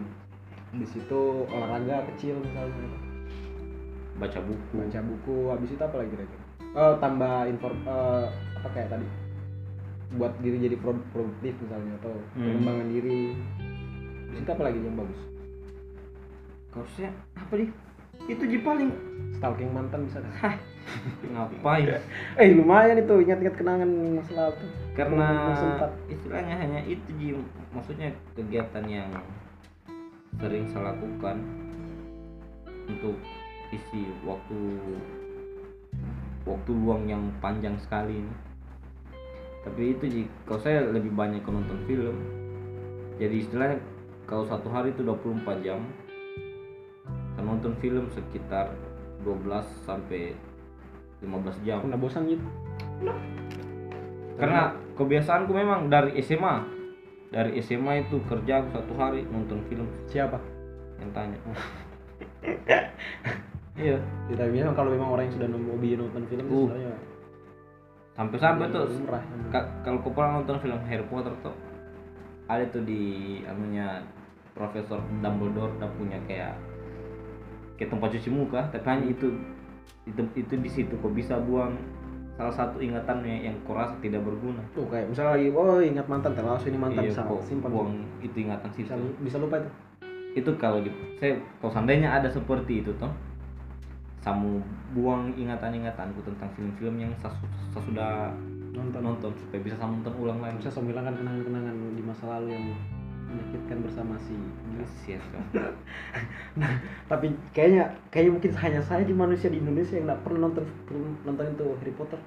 Di 0.69 0.85
situ 0.85 1.21
olahraga 1.49 2.05
kecil 2.13 2.39
misalnya. 2.39 2.87
Baca 4.15 4.39
buku. 4.43 4.75
Baca 4.79 5.01
buku 5.01 5.35
habis 5.49 5.69
itu 5.71 5.81
apa 5.81 5.95
lagi 5.97 6.11
kira-kira? 6.11 6.43
Oh 6.69 6.93
tambah 7.01 7.49
inform 7.49 7.77
eh, 7.83 8.25
apa 8.61 8.67
kayak 8.71 8.89
tadi? 8.93 9.07
Buat 10.09 10.33
diri 10.41 10.57
jadi 10.61 10.77
pro- 10.77 11.05
produktif 11.11 11.53
misalnya 11.59 11.93
atau 11.99 12.13
Hmm. 12.33 12.45
pengembangan 12.47 12.87
diri. 12.89 13.21
Habis 14.29 14.39
itu 14.39 14.51
apa 14.51 14.63
lagi 14.63 14.77
yang 14.77 14.95
bagus? 14.95 15.19
Harusnya 16.69 17.09
apa 17.33 17.53
nih? 17.57 17.69
Itu 18.29 18.43
ji 18.45 18.57
paling 18.61 18.89
stalking 19.35 19.71
mantan 19.73 20.05
bisa 20.05 20.21
kan 20.21 20.59
ngapain? 21.33 22.01
Eh 22.39 22.49
lumayan 22.55 23.01
itu 23.01 23.13
ingat-ingat 23.23 23.55
kenangan 23.55 23.89
masa 24.19 24.33
lalu 24.35 24.65
karena 24.99 25.27
istilahnya 26.11 26.55
hanya 26.59 26.79
itu 26.83 27.07
ji 27.15 27.31
maksudnya 27.71 28.11
kegiatan 28.35 28.83
yang 28.83 29.07
sering 30.43 30.67
saya 30.67 30.91
lakukan 30.91 31.39
untuk 32.89 33.15
isi 33.71 34.11
waktu 34.27 34.59
waktu 36.43 36.71
luang 36.73 37.07
yang 37.07 37.23
panjang 37.39 37.79
sekali 37.79 38.19
ini. 38.19 38.33
Tapi 39.63 39.81
itu 39.95 40.03
ji 40.09 40.23
kalau 40.43 40.59
saya 40.59 40.83
lebih 40.89 41.15
banyak 41.15 41.45
ke 41.45 41.51
nonton 41.51 41.79
film. 41.87 42.17
Jadi 43.19 43.35
istilahnya 43.43 43.77
kalau 44.27 44.47
satu 44.47 44.67
hari 44.71 44.91
itu 44.91 45.03
24 45.03 45.65
jam 45.65 45.83
saya 47.39 47.43
nonton 47.43 47.71
film 47.79 48.11
sekitar 48.11 48.75
12 49.23 49.63
sampai 49.87 50.35
15 51.23 51.65
jam. 51.67 51.83
Pernah 51.83 51.99
bosan 51.99 52.27
gitu? 52.29 52.45
Karena 54.39 54.71
kebiasaanku 54.95 55.51
memang 55.51 55.91
dari 55.91 56.19
SMA 56.23 56.79
dari 57.29 57.61
SMA 57.61 58.09
itu 58.09 58.17
kerja 58.25 58.65
aku 58.65 58.69
satu 58.73 58.93
hari 58.97 59.21
nonton 59.29 59.61
film. 59.69 59.85
Siapa? 60.09 60.39
Yang 61.01 61.11
tanya. 61.13 61.37
Iya. 63.79 63.95
Tidak 64.27 64.47
bilang 64.51 64.75
kalau 64.75 64.91
memang 64.91 65.15
orang 65.15 65.31
yang 65.31 65.39
sudah 65.39 65.47
hobi 65.55 65.95
nonton 65.95 66.27
film 66.27 66.51
Uh. 66.51 66.67
sebenarnya 66.67 66.99
sampai-sampai 68.19 68.67
tuh 68.75 68.83
kalau 69.87 70.03
kau 70.03 70.11
pernah 70.11 70.43
nonton 70.43 70.59
film 70.59 70.75
Harry 70.91 71.07
Potter 71.07 71.31
tuh 71.39 71.55
ada 72.51 72.67
tuh 72.67 72.83
di 72.83 72.99
anunya 73.47 74.03
Profesor 74.51 74.99
Dumbledore 75.23 75.71
udah 75.79 75.87
punya 75.95 76.19
kayak 76.27 76.59
kayak 77.79 77.95
tempat 77.95 78.11
cuci 78.11 78.27
muka 78.27 78.67
tapi 78.75 78.83
hanya 78.91 79.07
itu 79.07 79.31
itu 80.07 80.21
itu 80.33 80.53
di 80.57 80.69
situ 80.69 80.93
kau 80.99 81.11
bisa 81.13 81.37
buang 81.37 81.77
salah 82.39 82.55
satu 82.55 82.79
ingatannya 82.79 83.51
yang 83.51 83.55
kau 83.67 83.75
rasa 83.75 83.99
tidak 83.99 84.23
berguna. 84.23 84.63
Tuh 84.71 84.87
kayak 84.87 85.11
misalnya 85.11 85.35
lagi 85.35 85.47
oh 85.51 85.79
ingat 85.83 86.07
mantan 86.07 86.31
terlalu 86.33 86.63
ini 86.71 86.77
mantan 86.79 87.03
iya, 87.03 87.11
bisa 87.11 87.21
kau 87.27 87.39
simpan 87.43 87.69
buang 87.69 87.91
itu 88.23 88.37
ingatan 88.47 88.69
situ. 88.71 88.87
Bisa, 88.87 88.95
bisa 89.19 89.37
lupa 89.43 89.59
itu? 89.59 89.69
Itu 90.39 90.49
kalau 90.55 90.79
gitu. 90.79 90.95
Saya 91.19 91.35
kalau 91.59 91.71
seandainya 91.75 92.09
ada 92.15 92.31
seperti 92.31 92.79
itu 92.79 92.95
toh 92.95 93.11
samu 94.19 94.59
buang 94.91 95.31
ingatan-ingatanku 95.35 96.19
tentang 96.27 96.51
film-film 96.55 96.95
yang 96.99 97.11
saya, 97.23 97.31
su- 97.39 97.51
saya 97.71 97.83
sudah 97.87 98.11
nonton. 98.75 98.99
nonton 98.99 99.31
supaya 99.35 99.59
bisa 99.63 99.75
saya 99.79 99.91
nonton 99.91 100.13
ulang 100.19 100.39
lagi. 100.43 100.59
Bisa 100.59 100.71
saya 100.71 100.83
menghilangkan 100.87 101.15
kenangan-kenangan 101.19 101.75
di 101.95 102.03
masa 102.03 102.23
lalu 102.27 102.47
yang 102.55 102.65
menyakitkan 103.29 103.77
bersama 103.85 104.13
si 104.25 104.33
Gilles. 104.33 104.91
Sia, 105.05 105.19
sia. 105.21 105.41
tapi 107.11 107.31
kayaknya 107.53 107.93
kayaknya 108.09 108.31
mungkin 108.33 108.51
hanya 108.57 108.81
saya 108.81 109.05
di 109.05 109.13
manusia 109.13 109.53
di 109.53 109.61
Indonesia 109.61 109.95
yang 109.95 110.09
nggak 110.09 110.21
pernah 110.25 110.49
nonton 110.49 110.65
nonton 111.23 111.45
itu 111.53 111.65
Harry 111.79 111.93
Potter. 111.93 112.19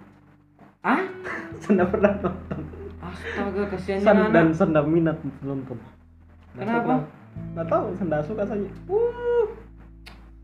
Ah 0.83 1.03
saya 1.63 1.85
pernah 1.87 2.13
nonton. 2.23 2.61
Astaga 3.03 3.63
kasihannya 3.75 4.07
San, 4.07 4.17
anak 4.17 4.31
dan 4.31 4.47
nggak 4.55 4.87
minat 4.87 5.19
nonton. 5.43 5.79
Kenapa? 6.55 7.03
nggak 7.33 7.65
tahu 7.65 7.85
nggak 7.97 8.25
suka 8.29 8.45
saja 8.45 8.69
uh. 8.93 9.47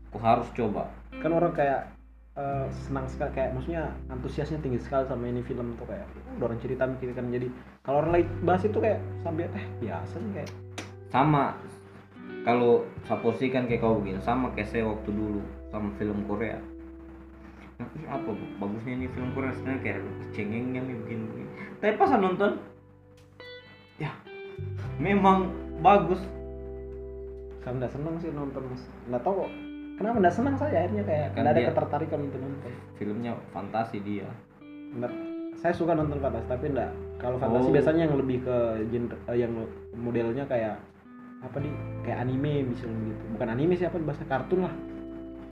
Kau 0.09 0.19
harus 0.19 0.49
coba. 0.57 0.89
Kan 1.21 1.31
orang 1.37 1.53
kayak 1.53 1.98
eh, 2.39 2.65
senang 2.87 3.05
sekali 3.11 3.31
kayak 3.35 3.51
maksudnya 3.51 3.91
antusiasnya 4.07 4.59
tinggi 4.63 4.79
sekali 4.79 5.03
sama 5.11 5.27
ini 5.27 5.43
film 5.43 5.75
tuh 5.75 5.87
kayak 5.87 6.07
orang 6.39 6.59
cerita 6.63 6.87
mikirkan. 6.87 7.27
Jadi 7.35 7.47
kalau 7.83 8.03
orang 8.05 8.11
lain 8.15 8.27
bahas 8.47 8.63
itu 8.63 8.79
kayak 8.79 8.99
sambil 9.21 9.51
eh 9.51 9.65
biasa 9.83 10.15
sih 10.15 10.31
kayak. 10.31 10.51
Sama 11.11 11.57
kalau 12.47 12.87
saya 13.03 13.19
posisikan 13.19 13.67
kayak 13.67 13.83
kau 13.83 13.99
begini 13.99 14.23
sama 14.23 14.55
kayak 14.55 14.71
saya 14.71 14.87
waktu 14.87 15.09
dulu 15.11 15.43
sama 15.69 15.91
film 15.99 16.23
Korea. 16.25 16.57
Nah, 17.79 17.87
ih, 17.95 18.07
apa 18.11 18.29
bagusnya 18.59 18.93
ini 18.95 19.07
film 19.11 19.31
Korea 19.35 19.55
sebenarnya 19.55 19.81
kayak 19.83 19.99
cengengnya 20.35 20.83
nih 20.83 20.95
begini, 20.99 21.23
begini. 21.31 21.49
tapi 21.79 21.93
pas 21.95 22.11
nonton 22.15 22.59
ya 23.99 24.11
memang 24.99 25.51
bagus. 25.79 26.19
Saya 27.63 27.75
nggak 27.75 27.91
senang 27.91 28.15
sih 28.23 28.31
nonton 28.31 28.63
mas. 28.71 28.83
Nggak 29.07 29.23
tahu 29.23 29.43
kok 29.43 29.51
kenapa? 29.99 30.15
Nggak 30.17 30.33
senang 30.33 30.55
saya 30.55 30.77
akhirnya 30.79 31.03
kayak 31.03 31.27
Kan 31.33 31.43
ada 31.45 31.59
ketertarikan 31.61 32.19
untuk 32.23 32.39
nonton. 32.39 32.71
Filmnya 32.95 33.31
fantasi 33.49 33.97
dia. 33.99 34.27
Nggak- 34.89 35.27
saya 35.53 35.73
suka 35.75 35.91
nonton 35.91 36.17
fantasi 36.17 36.47
tapi 36.47 36.71
enggak 36.71 36.87
kalau 37.17 37.35
fantasi 37.35 37.67
Oh. 37.67 37.73
biasanya 37.75 38.07
yang 38.07 38.15
lebih 38.15 38.37
ke 38.41 38.55
genre 38.87 39.17
eh, 39.27 39.37
yang 39.37 39.51
modelnya 39.93 40.47
kayak 40.47 40.79
apa 41.39 41.57
nih 41.59 41.73
kayak 42.01 42.19
anime 42.21 42.53
misalnya 42.65 42.99
gitu. 43.05 43.23
Bukan 43.35 43.47
anime 43.49 43.73
sih 43.75 43.85
apa 43.85 43.99
bahasa 43.99 44.23
kartun 44.23 44.63
lah. 44.63 44.73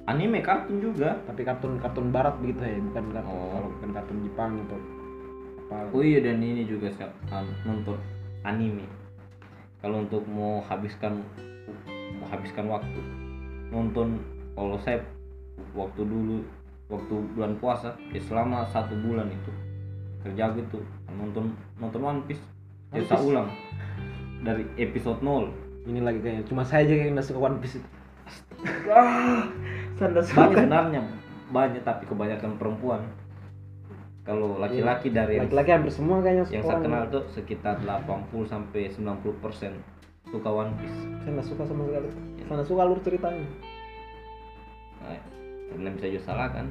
Anime 0.07 0.39
kartun 0.39 0.79
juga. 0.79 1.19
Tapi 1.21 1.43
kartun 1.43 1.75
kartun 1.77 2.07
barat 2.09 2.39
begitu 2.39 2.63
ya 2.63 2.79
bukan 2.81 3.05
kartun 3.11 3.35
Oh. 3.35 3.51
kalau 3.51 3.69
bukan 3.69 3.89
kartun 3.91 4.17
Jepang 4.23 4.51
atau 4.63 4.79
apa. 5.67 5.91
Oh 5.91 5.99
iya 6.01 6.19
dan 6.19 6.39
ini 6.39 6.63
juga 6.63 6.87
an- 7.29 7.51
nonton 7.61 7.99
anime. 8.41 8.87
Kalau 9.77 10.01
untuk 10.01 10.23
mau 10.25 10.63
habiskan 10.63 11.19
mau 12.17 12.27
habiskan 12.31 12.65
waktu 12.65 12.99
nonton 13.67 14.15
kalau 14.57 14.73
saya 14.81 14.97
waktu 15.77 16.01
dulu 16.01 16.41
waktu 16.89 17.13
bulan 17.37 17.53
puasa 17.61 17.93
ya 18.09 18.17
selama 18.25 18.65
satu 18.73 18.97
bulan 19.05 19.29
itu 19.29 19.51
kerja 20.25 20.49
gitu 20.57 20.81
nonton 21.13 21.53
nonton 21.77 22.01
One 22.01 22.21
Piece 22.25 22.41
Piece? 22.89 23.13
ulang 23.21 23.53
dari 24.41 24.65
episode 24.81 25.21
0 25.21 25.53
ini 25.85 26.01
lagi 26.01 26.19
kayaknya 26.25 26.43
cuma 26.49 26.65
saya 26.65 26.89
aja 26.89 26.93
yang 26.97 27.13
nggak 27.13 27.27
suka 27.29 27.39
One 27.39 27.61
Piece 27.61 27.79
itu. 27.79 27.89
Ah 28.91 29.45
banyak 29.97 30.25
sebenarnya 30.25 31.01
banyak 31.53 31.81
tapi 31.85 32.03
kebanyakan 32.09 32.57
perempuan. 32.57 33.01
Kalau 34.27 34.59
laki-laki 34.59 35.15
dari 35.15 35.39
laki-laki 35.39 35.71
hampir 35.71 35.93
semua 35.93 36.19
kayaknya 36.19 36.43
yang 36.51 36.65
saya 36.67 36.83
kenal 36.83 37.07
tuh 37.07 37.23
sekitar 37.31 37.79
80 37.79 38.27
sampai 38.43 38.91
90 38.91 39.39
persen 39.39 39.79
suka 40.27 40.49
One 40.51 40.75
Piece. 40.81 40.99
Saya 41.23 41.31
nggak 41.39 41.47
suka 41.47 41.63
sama 41.63 41.87
sekali. 41.87 42.09
Saya 42.43 42.53
nggak 42.59 42.67
suka 42.67 42.81
alur 42.83 42.99
ceritanya 42.99 43.47
karena 45.71 45.89
bisa 45.95 46.05
juga 46.07 46.23
salah 46.23 46.47
kan. 46.51 46.67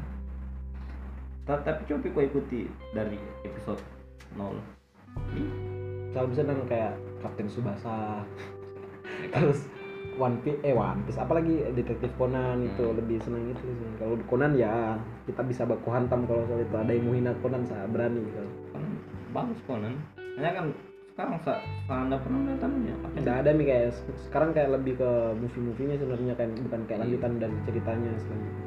Ta- 1.47 1.63
tapi 1.63 1.87
coba 1.87 2.11
kau 2.11 2.23
ikuti 2.23 2.67
dari 2.91 3.17
episode 3.47 3.79
0 4.35 4.59
kalau 6.11 6.27
bisa 6.33 6.43
nang 6.43 6.65
kayak 6.67 6.97
Kapten 7.23 7.47
Subasa 7.47 8.25
terus 9.33 9.69
One 10.17 10.41
Piece 10.41 10.59
eh 10.65 10.73
One 10.73 11.05
Piece 11.05 11.21
apalagi 11.21 11.61
detektif 11.77 12.09
Conan 12.17 12.65
itu 12.65 12.83
Hmm. 12.83 12.97
lebih 12.97 13.21
senang 13.21 13.47
itu 13.47 13.63
sih 13.63 13.89
kalau 14.01 14.17
Conan 14.27 14.57
ya 14.57 14.97
kita 15.29 15.45
bisa 15.45 15.69
baku 15.69 15.93
hantam 15.93 16.25
kalau 16.25 16.43
soal 16.49 16.65
itu. 16.65 16.73
Ada 16.73 16.93
yang 16.97 17.05
mau 17.05 17.15
hina 17.15 17.33
Conan 17.45 17.63
saya 17.69 17.85
berani 17.87 18.25
kalau 18.33 18.51
kan 18.73 18.83
bagus 19.31 19.61
Conan. 19.69 19.95
Hanya 20.41 20.51
kan 20.51 20.67
sekarang 21.17 21.41
sa. 21.41 21.57
Anda 21.89 22.21
pernah 22.21 22.45
nontonnya 22.45 22.93
tidak 23.17 23.35
ada 23.41 23.51
nih 23.57 23.65
kayak 23.65 23.89
sekarang 24.29 24.53
kayak 24.53 24.69
lebih 24.77 25.01
ke 25.01 25.11
movie-movienya 25.41 25.97
sebenarnya 25.97 26.35
kan 26.37 26.53
bukan 26.61 26.81
kayak 26.85 26.99
Iya. 27.01 27.05
lanjutan 27.09 27.33
dari 27.41 27.57
ceritanya 27.65 28.13
selanjutnya 28.21 28.65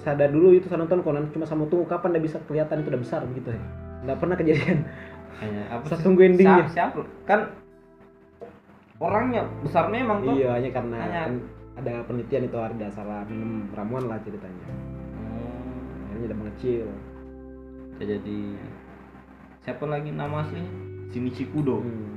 ada 0.00 0.26
dulu 0.32 0.56
itu 0.56 0.64
saya 0.64 0.80
nonton 0.80 1.04
Conan 1.04 1.28
cuma 1.28 1.44
sama 1.44 1.68
tunggu 1.68 1.84
kapan 1.84 2.16
dia 2.16 2.24
bisa 2.24 2.40
kelihatan 2.48 2.80
itu 2.80 2.88
udah 2.88 3.02
besar 3.04 3.20
begitu 3.28 3.52
ya. 3.52 3.60
Nggak 4.08 4.16
pernah 4.16 4.36
kejadian. 4.40 4.78
Hanya 5.44 5.62
apa 5.68 5.84
saya 5.84 6.00
tunggu 6.00 6.20
endingnya. 6.24 6.64
Siapa, 6.72 6.96
siapa 6.96 7.00
kan 7.28 7.40
orangnya 8.96 9.44
besar 9.60 9.92
memang 9.92 10.24
tuh 10.24 10.40
iya 10.40 10.56
hanya 10.56 10.72
karena 10.72 10.96
Hanya- 10.96 11.24
kan 11.28 11.32
ada 11.76 11.92
penelitian 12.08 12.48
itu 12.48 12.56
ada 12.56 12.86
salah 12.88 13.28
minum 13.28 13.68
ramuan 13.76 14.08
lah 14.08 14.16
ceritanya. 14.24 14.64
Hmm, 15.12 16.08
akhirnya 16.08 16.26
udah 16.32 16.38
mengecil. 16.40 16.88
Jadi 18.00 18.56
siapa 19.60 19.84
lagi 19.84 20.08
nama 20.08 20.40
aslinya 20.40 20.89
Shinichi 21.10 21.44
Kudo 21.46 21.80
Hmm. 21.80 22.16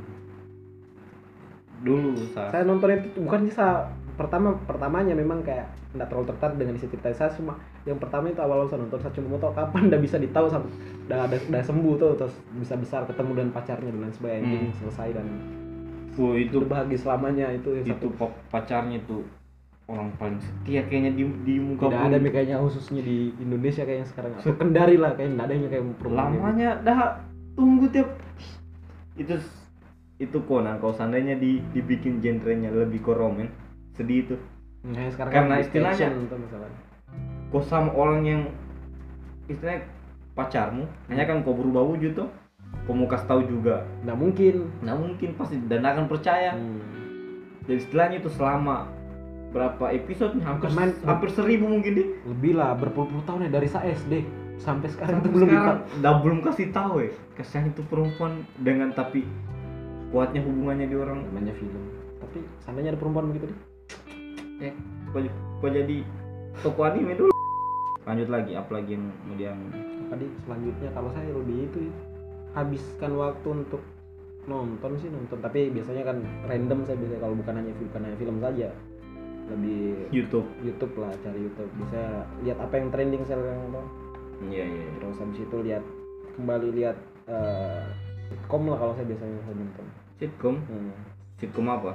dulu 1.83 2.15
sa 2.31 2.47
saya 2.47 2.63
nonton 2.63 2.95
itu 2.95 3.07
bukan 3.19 3.43
saya 3.51 3.91
pertama 4.15 4.55
pertamanya 4.63 5.11
memang 5.11 5.43
kayak 5.43 5.67
nggak 5.91 6.07
terlalu 6.07 6.25
tertarik 6.31 6.55
dengan 6.55 6.73
isi 6.73 6.87
cerita 6.87 7.11
saya 7.11 7.33
cuma 7.33 7.57
yang 7.83 7.99
pertama 7.99 8.29
itu 8.29 8.39
awal 8.39 8.63
saya 8.65 8.79
nonton 8.79 9.03
saya 9.03 9.11
cuma 9.11 9.35
mau 9.35 9.41
tahu 9.41 9.51
kapan 9.51 9.91
udah 9.91 9.99
bisa 9.99 10.15
ditahu 10.15 10.47
udah 10.47 11.19
ada 11.27 11.35
udah 11.35 11.61
sembuh 11.61 11.93
tuh 11.97 12.11
terus 12.15 12.35
bisa 12.55 12.79
besar 12.79 13.03
ketemu 13.03 13.31
dengan 13.35 13.51
pacarnya 13.51 13.89
dan 13.89 13.99
lain 13.99 14.13
sebagainya 14.13 14.39
ending 14.39 14.63
Hmm. 14.63 14.79
selesai 14.79 15.09
dan 15.11 15.27
Wah, 16.13 16.37
itu 16.37 16.45
itu 16.55 16.57
bahagia 16.63 16.99
selamanya 17.01 17.45
itu 17.51 17.69
yang 17.73 17.85
itu 17.89 17.91
satu 17.91 18.07
pa- 18.15 18.37
pacarnya 18.47 19.01
tuh 19.03 19.25
orang 19.83 20.07
paling 20.15 20.39
setia 20.39 20.85
kayaknya 20.87 21.11
di 21.11 21.23
di 21.43 21.55
muka 21.59 21.89
tidak 21.89 21.99
bumi. 21.99 22.15
ada 22.15 22.29
kayaknya 22.31 22.57
khususnya 22.61 23.01
di 23.03 23.17
Indonesia 23.35 23.83
kayaknya 23.83 24.07
sekarang 24.07 24.31
atau 24.37 24.53
Kendari 24.55 24.95
lah 24.95 25.11
kayaknya 25.11 25.33
nggak 25.35 25.47
ada 25.49 25.53
yang 25.53 25.63
kayak 25.67 25.83
perempuan 25.99 26.07
gitu. 26.31 26.39
lamanya 26.39 26.69
dah 26.79 26.99
tunggu 27.57 27.85
tiap 27.91 28.07
itu 29.15 29.35
itu 30.17 30.37
Conan 30.41 30.77
kalau 30.77 30.93
seandainya 30.93 31.35
di 31.35 31.59
dibikin 31.69 32.17
genrenya 32.17 32.69
lebih 32.69 33.01
ke 33.01 33.11
roman 33.11 33.49
sedih 33.91 34.23
itu. 34.23 34.35
Nah, 34.83 35.07
sekarang 35.07 35.31
Karena 35.31 35.55
kan 35.55 35.63
istilahnya- 35.63 36.11
tuh 36.27 36.37
masalahnya. 36.37 36.79
kau 37.49 37.61
sama 37.61 37.91
orang 37.91 38.21
yang 38.23 38.41
istilahnya 39.45 39.85
pacarmu 40.33 40.83
hanya 41.07 41.23
kan 41.23 41.45
kau 41.45 41.53
berubah 41.53 41.85
wujud 41.85 42.15
tuh 42.15 42.29
kau 42.83 42.91
mau 42.91 43.05
kasih 43.05 43.27
tahu 43.27 43.41
juga. 43.47 43.85
Nggak 44.01 44.17
mungkin. 44.17 44.55
Nah 44.81 44.93
mungkin 44.93 45.29
pasti 45.33 45.61
dan 45.63 45.83
akan 45.83 46.05
percaya. 46.07 46.53
Hmm. 46.53 46.81
jadi 47.63 47.79
istilahnya 47.79 48.19
itu 48.19 48.27
selama 48.27 48.91
berapa 49.49 49.87
episode 49.93 50.35
hampir 50.41 50.67
Main- 50.73 50.99
hampir 51.01 51.31
seribu 51.31 51.63
mungkin 51.63 51.95
deh. 51.95 52.07
Lebih 52.27 52.59
lah 52.59 52.75
berpuluh-puluh 52.75 53.23
tahun 53.23 53.47
ya 53.47 53.51
dari 53.53 53.69
saya 53.69 53.95
SD 53.95 54.42
sampai 54.63 54.87
sekarang 54.87 55.19
Sampai 55.19 55.27
itu 55.27 55.35
belum 55.35 55.49
sekarang. 55.51 55.77
kita 55.83 55.99
dah 55.99 56.15
belum 56.23 56.39
kasih 56.39 56.67
tahu 56.71 56.93
ya 57.03 57.11
kasihan 57.35 57.65
itu 57.67 57.81
perempuan 57.91 58.47
dengan 58.63 58.95
tapi 58.95 59.27
kuatnya 60.15 60.45
hubungannya 60.45 60.87
di 60.87 60.95
orang. 60.95 61.25
Namanya 61.27 61.53
film. 61.57 61.83
Tapi 62.23 62.39
seandainya 62.63 62.95
ada 62.95 62.99
perempuan 63.01 63.33
begitu 63.33 63.51
deh. 63.51 63.59
Ya 64.61 64.71
kok, 65.11 65.19
kok 65.59 65.71
jadi 65.73 65.97
toko 66.61 66.81
anime 66.87 67.13
dulu. 67.17 67.31
Lanjut 68.07 68.29
lagi 68.31 68.51
apa 68.55 68.71
lagi 68.79 68.95
yang 68.95 69.05
kemudian 69.25 69.57
tadi 70.07 70.25
selanjutnya 70.45 70.89
kalau 70.93 71.09
saya 71.11 71.29
lebih 71.33 71.57
itu 71.67 71.77
ya, 71.89 71.93
habiskan 72.53 73.11
waktu 73.17 73.47
untuk 73.49 73.81
nonton 74.45 74.91
sih 75.01 75.09
nonton. 75.09 75.41
Tapi 75.41 75.73
biasanya 75.73 76.03
kan 76.07 76.17
random 76.47 76.79
saya 76.87 76.95
biasanya 77.01 77.21
kalau 77.25 77.35
bukan 77.35 77.53
hanya 77.59 77.73
bukan 77.75 78.01
hanya 78.05 78.17
film 78.21 78.37
saja. 78.39 78.69
Lebih 79.43 80.07
YouTube. 80.15 80.47
YouTube 80.63 80.93
lah 81.01 81.11
cari 81.19 81.41
YouTube. 81.41 81.71
Bisa 81.83 82.23
lihat 82.47 82.63
apa 82.63 82.79
yang 82.79 82.87
trending 82.93 83.27
sekarang 83.27 83.59
nonton 83.67 84.02
iya 84.49 84.63
iya 84.65 84.83
iya. 84.87 84.91
terus 84.99 85.17
habis 85.19 85.39
itu 85.39 85.57
lihat 85.61 85.83
kembali 86.33 86.69
lihat 86.73 86.97
eh, 87.29 87.83
sitcom 88.31 88.65
lah 88.67 88.77
kalau 88.79 88.93
saya 88.97 89.05
biasanya 89.05 89.37
saya 89.45 89.55
nonton. 89.55 89.85
Sitcom 90.17 90.55
hmm. 90.65 90.91
sitcom 91.37 91.67
apa? 91.69 91.93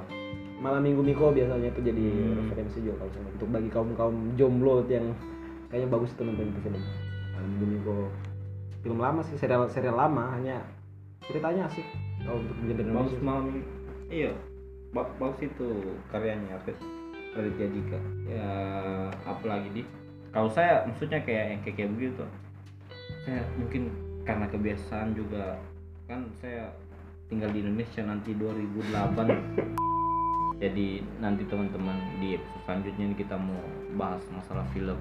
Malam 0.59 0.83
minggu 0.83 1.01
miko 1.03 1.31
biasanya 1.31 1.71
itu 1.71 1.81
jadi 1.83 2.03
Hmm. 2.03 2.35
referensi 2.51 2.77
juga 2.83 3.03
kalau 3.03 3.11
saya 3.15 3.25
untuk 3.31 3.49
bagi 3.51 3.69
kaum 3.71 3.89
kaum 3.95 4.15
jomblo 4.35 4.83
yang 4.87 5.11
kayaknya 5.71 5.87
bagus 5.91 6.11
itu 6.15 6.21
nonton 6.23 6.51
itu 6.51 6.59
film. 6.63 6.81
Malam 7.35 7.47
minggu 7.55 7.65
miko. 7.79 7.95
Film 8.79 8.99
lama 8.99 9.21
sih 9.27 9.35
serial 9.35 9.67
serial 9.67 9.95
lama 9.99 10.31
hanya 10.35 10.63
ceritanya 11.27 11.67
asik. 11.67 11.83
Kalau 12.23 12.39
untuk 12.39 12.55
menjadi 12.59 12.81
bagus 12.91 13.11
Indonesia 13.15 13.23
malam 13.23 13.45
iya 14.09 14.31
ba- 14.91 15.13
bagus 15.19 15.39
itu 15.43 15.67
karyanya 16.11 16.59
apa 16.59 16.71
Raditya 17.35 17.67
Dika. 17.69 17.99
Ya 18.27 18.49
apa 19.27 19.43
lagi 19.45 19.69
di 19.71 19.83
kalau 20.29 20.49
saya 20.49 20.85
maksudnya 20.85 21.19
kayak 21.25 21.45
yang 21.57 21.61
kayak, 21.65 21.75
kayak 21.75 21.91
begitu. 21.97 22.23
Saya 23.25 23.41
mungkin 23.57 23.89
karena 24.25 24.45
kebiasaan 24.49 25.17
juga 25.17 25.57
kan 26.05 26.29
saya 26.37 26.69
tinggal 27.29 27.49
di 27.53 27.61
Indonesia 27.61 28.01
nanti 28.01 28.33
2008 28.33 29.29
jadi 30.63 30.87
nanti 31.21 31.45
teman-teman 31.45 31.97
di 32.17 32.37
episode 32.37 32.61
selanjutnya 32.65 33.03
ini 33.09 33.15
kita 33.17 33.37
mau 33.37 33.61
bahas 33.97 34.21
masalah 34.33 34.65
film. 34.73 34.97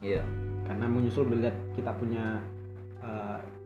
Iya. 0.00 0.24
Karena 0.64 0.88
menyusul 0.88 1.28
melihat 1.28 1.52
kita 1.76 1.92
punya 1.92 2.40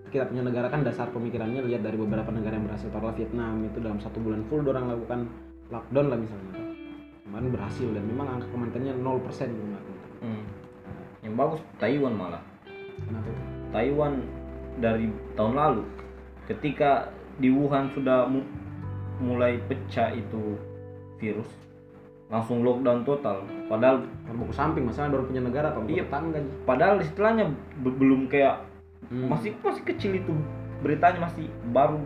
kita 0.09 0.25
punya 0.25 0.43
negara 0.43 0.69
kan 0.69 0.81
dasar 0.81 1.09
pemikirannya 1.09 1.63
lihat 1.63 1.81
dari 1.81 1.95
beberapa 1.95 2.29
negara 2.29 2.57
yang 2.57 2.67
berhasil 2.67 2.89
taruhlah 2.89 3.15
Vietnam 3.15 3.63
itu 3.63 3.79
dalam 3.79 3.99
satu 3.99 4.19
bulan 4.19 4.43
full 4.49 4.63
orang 4.63 4.89
lakukan 4.89 5.29
lockdown 5.69 6.07
lah 6.09 6.19
misalnya 6.19 6.53
kemarin 7.23 7.49
berhasil 7.53 7.89
dan 7.93 8.05
memang 8.05 8.27
angka 8.31 8.49
kematiannya 8.49 8.95
0% 8.99 9.05
gitu 9.47 9.65
Mbak. 9.65 9.83
Hmm. 10.19 10.43
Yang 11.21 11.35
bagus 11.37 11.61
Taiwan 11.77 12.15
malah. 12.15 12.43
kenapa? 12.99 13.31
Taiwan 13.69 14.13
dari 14.79 15.07
tahun 15.35 15.55
lalu 15.55 15.83
ketika 16.47 17.13
di 17.37 17.53
Wuhan 17.53 17.93
sudah 17.93 18.25
mu- 18.27 18.49
mulai 19.19 19.61
pecah 19.67 20.11
itu 20.11 20.57
virus 21.19 21.47
langsung 22.29 22.61
lockdown 22.61 23.03
total 23.03 23.41
padahal 23.67 24.05
mau 24.31 24.45
ke 24.45 24.55
samping 24.55 24.85
masalah 24.85 25.09
baru 25.11 25.25
punya 25.25 25.41
negara 25.41 25.73
atau 25.73 25.81
Iya. 25.85 26.05
tetangga 26.05 26.39
padahal 26.63 27.01
istilahnya 27.01 27.49
be- 27.81 27.97
belum 27.97 28.29
kayak 28.29 28.68
Hmm. 29.09 29.29
masih 29.33 29.57
masih 29.65 29.83
kecil 29.85 30.13
itu. 30.17 30.35
Beritanya 30.85 31.27
masih 31.27 31.49
baru 31.73 31.99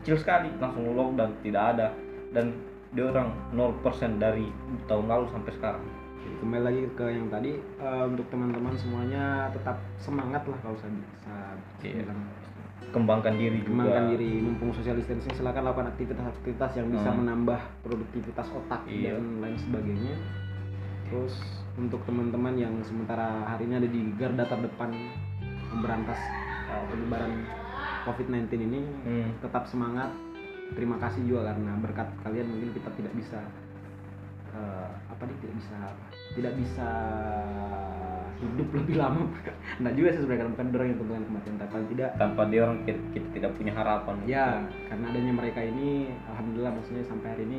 kecil 0.00 0.16
sekali. 0.20 0.52
Langsung 0.60 0.92
lockdown 0.92 1.32
tidak 1.40 1.76
ada. 1.76 1.88
Dan 2.30 2.52
dia 2.92 3.06
orang 3.06 3.32
0% 3.54 3.80
dari 4.18 4.46
tahun 4.84 5.06
lalu 5.08 5.26
sampai 5.32 5.52
sekarang. 5.56 5.84
Kembali 6.40 6.62
lagi 6.62 6.80
ke 6.94 7.04
yang 7.10 7.28
tadi. 7.28 7.56
Eh, 7.58 8.04
untuk 8.06 8.28
teman-teman 8.28 8.76
semuanya 8.76 9.48
tetap 9.50 9.80
semangat 9.96 10.44
lah 10.44 10.58
kalau 10.62 10.76
saya 10.78 10.92
bisa 10.92 11.32
bilang. 11.80 12.20
Kembangkan 12.90 13.34
diri 13.36 13.60
juga. 13.60 13.70
Kembangkan 13.86 14.04
diri 14.16 14.30
mumpung 14.40 14.72
social 14.72 14.96
distancing 14.96 15.30
silakan 15.36 15.68
lakukan 15.68 15.88
aktivitas-aktivitas 15.94 16.70
yang 16.80 16.88
bisa 16.90 17.08
Hmm. 17.08 17.22
menambah 17.22 17.60
produktivitas 17.84 18.48
otak 18.50 18.82
Iya. 18.88 19.14
dan 19.20 19.44
lain 19.44 19.56
sebagainya. 19.56 20.14
Terus 21.06 21.34
untuk 21.76 22.02
teman-teman 22.04 22.56
yang 22.56 22.74
sementara 22.82 23.46
hari 23.46 23.68
ini 23.68 23.74
ada 23.78 23.88
di 23.88 24.00
garda 24.16 24.44
terdepan 24.44 24.90
memberantas 25.70 26.18
uh, 26.18 26.49
penyebaran 26.90 27.32
COVID-19 28.06 28.48
ini 28.56 28.80
Hmm. 29.04 29.30
tetap 29.40 29.68
semangat. 29.68 30.10
Terima 30.70 30.96
kasih 31.02 31.26
juga 31.26 31.50
karena 31.50 31.74
berkat 31.82 32.08
kalian 32.22 32.46
mungkin 32.46 32.70
kita 32.70 32.90
tidak 32.94 33.12
bisa 33.18 33.42
uh, 34.54 34.88
apa 35.10 35.22
nih 35.26 35.36
tidak 35.42 35.54
bisa 35.58 35.76
tidak 36.38 36.52
bisa 36.54 36.88
hidup 38.40 38.68
lebih 38.72 38.96
lama. 38.96 39.26
Nah 39.84 39.90
juga 39.96 40.12
sih 40.12 40.20
sebenarnya 40.24 40.52
bukan 40.52 40.66
orang 40.76 40.88
yang 40.92 40.98
tentukan 41.00 41.24
kematian. 41.28 41.56
Tapi 41.56 41.74
tidak 41.96 42.10
tanpa 42.20 42.42
dia 42.48 42.60
orang 42.68 42.78
kita, 42.84 43.00
kita 43.16 43.28
tidak 43.36 43.50
punya 43.56 43.72
harapan. 43.72 44.16
Ya, 44.28 44.46
karena 44.92 45.04
adanya 45.08 45.32
mereka 45.32 45.60
ini, 45.64 46.12
alhamdulillah 46.28 46.72
maksudnya 46.76 47.04
sampai 47.08 47.28
hari 47.32 47.42
ini, 47.48 47.58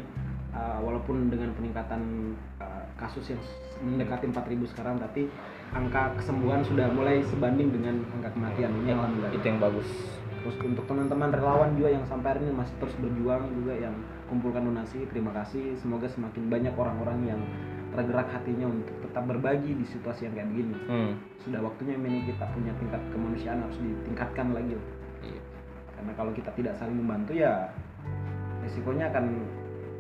uh, 0.54 0.78
walaupun 0.86 1.34
dengan 1.34 1.50
peningkatan 1.58 2.34
uh, 2.62 2.86
kasus 2.98 3.34
yang 3.34 3.42
mendekati 3.82 4.30
4.000 4.30 4.72
sekarang, 4.74 4.96
tapi 5.02 5.26
angka 5.72 6.16
kesembuhan 6.20 6.62
sudah 6.68 6.88
mulai 6.92 7.24
sebanding 7.32 7.72
dengan 7.72 8.04
angka 8.18 8.30
kematian. 8.36 8.72
Ini 8.84 8.92
alhamdulillah. 8.96 9.32
itu 9.36 9.46
yang 9.46 9.60
bagus 9.60 9.88
Terus 10.42 10.58
untuk 10.66 10.90
teman-teman 10.90 11.30
relawan 11.30 11.78
juga 11.78 11.94
yang 11.94 12.06
sampai 12.10 12.34
hari 12.34 12.50
ini 12.50 12.54
masih 12.58 12.74
terus 12.82 12.98
berjuang 12.98 13.46
juga 13.62 13.78
yang 13.78 13.94
kumpulkan 14.26 14.66
donasi, 14.66 15.06
terima 15.14 15.30
kasih. 15.38 15.78
Semoga 15.78 16.10
semakin 16.10 16.50
banyak 16.50 16.74
orang-orang 16.74 17.20
yang 17.30 17.42
tergerak 17.94 18.26
hatinya 18.34 18.66
untuk 18.72 18.96
tetap 19.06 19.30
berbagi 19.30 19.78
di 19.78 19.86
situasi 19.86 20.26
yang 20.26 20.34
kayak 20.34 20.50
begini. 20.50 20.76
hmm. 20.90 21.14
Sudah 21.46 21.62
waktunya 21.62 21.94
ini 21.94 22.26
kita 22.26 22.50
punya 22.58 22.74
tingkat 22.82 23.02
kemanusiaan 23.14 23.62
harus 23.62 23.78
ditingkatkan 23.78 24.50
lagi. 24.56 24.76
Iya. 25.22 25.42
karena 26.02 26.18
kalau 26.18 26.32
kita 26.34 26.50
tidak 26.58 26.74
saling 26.82 26.98
membantu 26.98 27.38
ya 27.38 27.70
resikonya 28.66 29.14
akan 29.14 29.26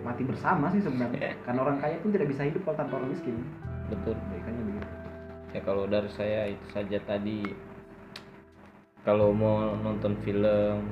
mati 0.01 0.25
bersama 0.25 0.73
sih 0.73 0.81
sebenarnya 0.81 1.37
karena 1.45 1.59
orang 1.61 1.77
kaya 1.77 2.01
pun 2.01 2.09
tidak 2.09 2.33
bisa 2.33 2.49
hidup 2.49 2.65
kalau 2.65 2.77
tanpa 2.81 2.97
orang 2.97 3.13
miskin 3.13 3.37
betul 3.85 4.17
kebaikannya 4.17 4.63
begitu 4.65 4.80
ya 5.51 5.61
kalau 5.63 5.87
dari 5.87 6.09
saya 6.11 6.47
itu 6.49 6.65
saja 6.71 6.97
tadi. 7.03 7.43
Kalau 9.01 9.33
mau 9.33 9.73
nonton 9.81 10.13
film 10.21 10.85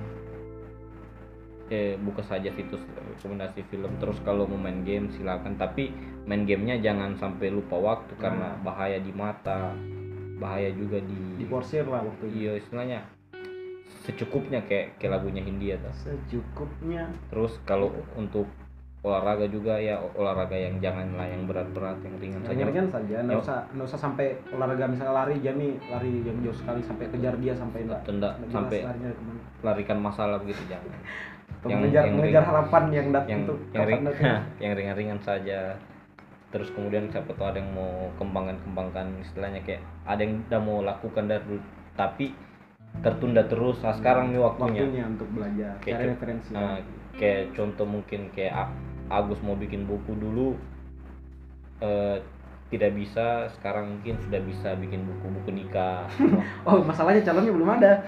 eh, 1.69 1.93
buka 2.01 2.25
saja 2.25 2.49
situs 2.57 2.81
rekomendasi 2.81 3.61
film. 3.69 3.93
Terus 4.01 4.17
kalau 4.25 4.49
mau 4.49 4.57
main 4.57 4.81
game 4.81 5.13
silakan. 5.13 5.55
Tapi 5.61 5.93
main 6.25 6.43
gamenya 6.49 6.81
jangan 6.81 7.13
sampai 7.21 7.53
lupa 7.53 7.77
waktu 7.77 8.17
karena 8.17 8.57
Nah. 8.57 8.61
bahaya 8.65 8.97
di 8.97 9.13
mata 9.13 9.77
bahaya 10.39 10.71
juga 10.71 11.03
di 11.03 11.35
diporsir 11.35 11.83
lah 11.83 11.99
waktunya 11.99 12.31
iya 12.39 12.51
istilahnya 12.63 12.99
secukupnya 14.07 14.63
kayak 14.63 14.95
kayak 14.97 15.19
lagunya 15.19 15.43
Hindia 15.43 15.75
tuh. 15.77 15.93
Secukupnya. 15.93 17.11
Terus 17.29 17.59
kalau 17.67 17.91
untuk 18.15 18.47
olahraga 18.99 19.47
juga 19.47 19.79
ya 19.79 19.95
olahraga 20.11 20.59
yang 20.59 20.75
janganlah 20.83 21.23
yang 21.23 21.47
berat-berat 21.47 21.95
yang 22.03 22.15
ringan 22.19 22.41
saja. 22.43 22.67
Ringan 22.67 22.87
saja 22.91 23.15
nggak 23.23 23.39
usah 23.39 23.59
nggak 23.71 23.87
usah 23.87 23.99
sampai 23.99 24.27
olahraga 24.51 24.85
misalnya 24.91 25.13
lari 25.15 25.35
Jami 25.39 25.79
lari 25.87 26.11
yang 26.19 26.37
jauh 26.43 26.57
sekali 26.59 26.83
sampai 26.83 27.07
kejar 27.07 27.35
dia 27.39 27.55
sampai 27.55 27.87
enggak 27.87 28.01
Tenda, 28.03 28.35
sampai 28.51 28.83
larikan 29.63 29.99
masalah 30.03 30.37
begitu 30.43 30.63
jangan. 30.67 30.91
Yang- 31.59 31.75
mengejar 31.75 32.03
yang 32.07 32.15
mengejar 32.15 32.39
ringan. 32.39 32.51
harapan 32.55 32.83
yang 32.93 33.07
datang 33.11 33.29
yang 33.29 33.41
tuh 33.43 33.57
yang, 33.75 33.83
ring- 33.83 34.07
yang 34.63 34.73
ringan-ringan 34.79 35.19
saja. 35.19 35.59
Terus 36.49 36.71
kemudian 36.71 37.11
siapa 37.11 37.35
tahu 37.35 37.51
ada 37.51 37.59
yang 37.59 37.71
mau 37.75 38.07
kembangkan 38.15 38.57
kembangkan 38.63 39.07
istilahnya 39.21 39.59
kayak 39.67 39.83
ada 40.07 40.21
yang 40.23 40.39
udah 40.47 40.61
mau 40.63 40.79
lakukan 40.81 41.27
dari 41.27 41.43
dulu 41.43 41.59
tapi 41.95 42.31
tertunda 43.03 43.43
terus. 43.45 43.79
Nah, 43.83 43.91
sekarang 43.95 44.31
nih 44.31 44.39
waktunya. 44.39 44.81
Waktunya 44.81 45.03
untuk 45.05 45.27
belajar 45.35 45.73
Kayak 45.83 45.93
cari 45.99 46.07
referensi. 46.15 46.49
Nah, 46.55 46.79
kayak 47.19 47.41
contoh 47.53 47.85
mungkin 47.85 48.21
kayak 48.31 48.53
Agus 49.09 49.41
mau 49.41 49.57
bikin 49.57 49.89
buku 49.89 50.13
dulu 50.13 50.53
eh, 51.81 52.21
tidak 52.69 52.93
bisa 52.93 53.49
sekarang 53.57 53.97
mungkin 53.97 54.21
sudah 54.21 54.41
bisa 54.45 54.77
bikin 54.77 55.01
buku-buku 55.09 55.49
nikah. 55.49 56.05
Oh 56.69 56.85
masalahnya 56.85 57.25
calonnya 57.25 57.49
belum 57.49 57.69
ada. 57.81 58.05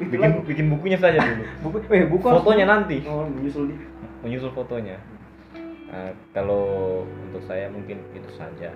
Bikin 0.00 0.48
bikin 0.48 0.66
bukunya 0.72 0.96
saja 0.96 1.20
dulu. 1.20 1.44
Buku 1.68 1.76
eh 1.92 2.08
buku 2.08 2.24
harus- 2.24 2.40
fotonya 2.40 2.64
nanti. 2.64 3.04
Oh 3.04 3.28
menyusul 3.28 3.68
di 3.68 3.76
menyusul 4.24 4.54
fotonya. 4.56 4.96
Nah, 5.88 6.12
kalau 6.32 7.04
untuk 7.04 7.44
saya 7.44 7.68
mungkin 7.68 8.00
itu 8.16 8.30
saja. 8.32 8.72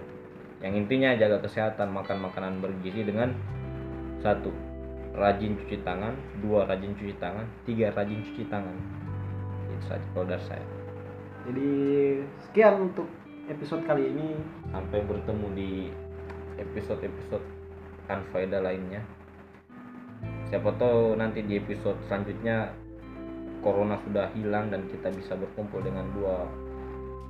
Yang 0.61 0.75
intinya 0.85 1.16
jaga 1.16 1.41
kesehatan 1.41 1.91
makan 1.95 2.29
makanan 2.29 2.61
bergizi 2.61 3.07
dengan 3.07 3.33
satu 4.20 4.53
rajin 5.16 5.57
cuci 5.61 5.81
tangan 5.85 6.12
dua 6.45 6.64
rajin 6.64 6.93
cuci 6.97 7.14
tangan 7.20 7.45
tiga 7.64 7.89
rajin 7.97 8.20
cuci 8.20 8.45
tangan. 8.53 8.77
Itu 9.73 9.85
saja 9.89 10.07
kalau 10.12 10.27
dari 10.29 10.45
saya 10.45 10.64
jadi 11.43 11.70
sekian 12.47 12.90
untuk 12.90 13.07
episode 13.47 13.82
kali 13.84 14.09
ini. 14.09 14.38
Sampai 14.70 15.03
bertemu 15.03 15.47
di 15.53 15.70
episode-episode 16.57 17.45
Anfaida 18.07 18.61
lainnya. 18.61 19.03
Siapa 20.47 20.76
tahu 20.76 21.16
nanti 21.16 21.40
di 21.43 21.57
episode 21.57 21.97
selanjutnya 22.07 22.70
corona 23.64 23.97
sudah 24.05 24.28
hilang 24.36 24.68
dan 24.68 24.84
kita 24.90 25.09
bisa 25.11 25.32
berkumpul 25.32 25.80
dengan 25.80 26.05
dua 26.12 26.45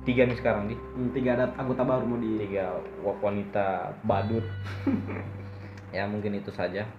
tiga 0.03 0.27
nih 0.27 0.35
sekarang 0.35 0.67
di. 0.67 0.75
Hmm, 0.75 1.09
tiga 1.15 1.39
ada 1.39 1.45
anggota 1.55 1.81
baru 1.81 2.03
mau 2.03 2.19
di 2.19 2.35
tiga 2.37 2.77
wa- 3.01 3.19
wanita 3.19 3.97
badut. 4.03 4.43
Ya 5.93 6.09
mungkin 6.09 6.33
itu 6.33 6.49
saja. 6.49 6.89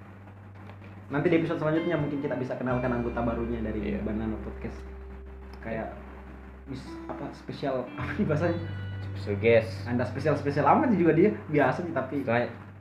Nanti 1.11 1.27
di 1.27 1.43
episode 1.43 1.59
selanjutnya 1.59 1.99
mungkin 1.99 2.23
kita 2.23 2.39
bisa 2.39 2.55
kenalkan 2.55 2.95
anggota 2.95 3.27
barunya 3.27 3.59
dari 3.59 3.91
Iya. 3.91 4.07
Banana 4.07 4.39
Podcast. 4.47 4.79
Kayak 5.67 5.99
bis 6.67 6.81
apa 7.07 7.25
spesial 7.33 7.85
apa 7.99 8.11
nih 8.15 8.25
bahasanya? 8.25 8.59
Special 9.15 9.37
guest. 9.39 9.71
Anda 9.85 10.05
spesial 10.05 10.35
spesial 10.35 10.67
amat 10.67 10.93
juga 10.93 11.13
dia 11.13 11.31
biasa 11.47 11.83
sih 11.83 11.93
tapi 11.93 12.25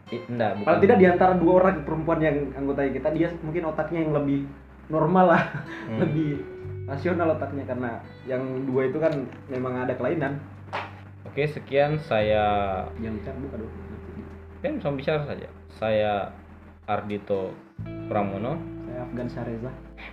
i- 0.10 0.26
enggak 0.28 0.52
bukan. 0.58 0.66
Paling 0.66 0.82
tidak 0.82 0.98
di 0.98 1.06
antara 1.06 1.34
dua 1.34 1.54
orang 1.60 1.84
perempuan 1.84 2.20
yang 2.20 2.38
anggota 2.54 2.86
kita 2.86 3.10
dia 3.12 3.28
mungkin 3.40 3.64
otaknya 3.66 4.00
yang 4.02 4.14
lebih 4.14 4.48
normal 4.88 5.26
lah 5.30 5.44
Hmm. 5.90 6.00
lebih 6.00 6.40
rasional 6.84 7.32
otaknya 7.32 7.64
karena 7.64 8.00
yang 8.24 8.40
dua 8.64 8.88
itu 8.88 8.98
kan 8.98 9.12
memang 9.48 9.80
ada 9.80 9.94
kelainan. 9.94 10.40
Oke 11.24 11.44
sekian 11.46 12.00
saya 12.00 12.44
yang 12.98 13.16
bicara 13.16 13.36
buka 13.38 13.56
dulu. 13.58 13.72
Kan 14.60 14.80
sama 14.80 14.96
bicara 14.96 15.24
saja. 15.26 15.48
Saya 15.74 16.14
Ardito 16.86 17.52
Pramono. 18.08 18.60
Saya 18.84 19.00
Afgan 19.02 19.28
Syareza 19.28 19.72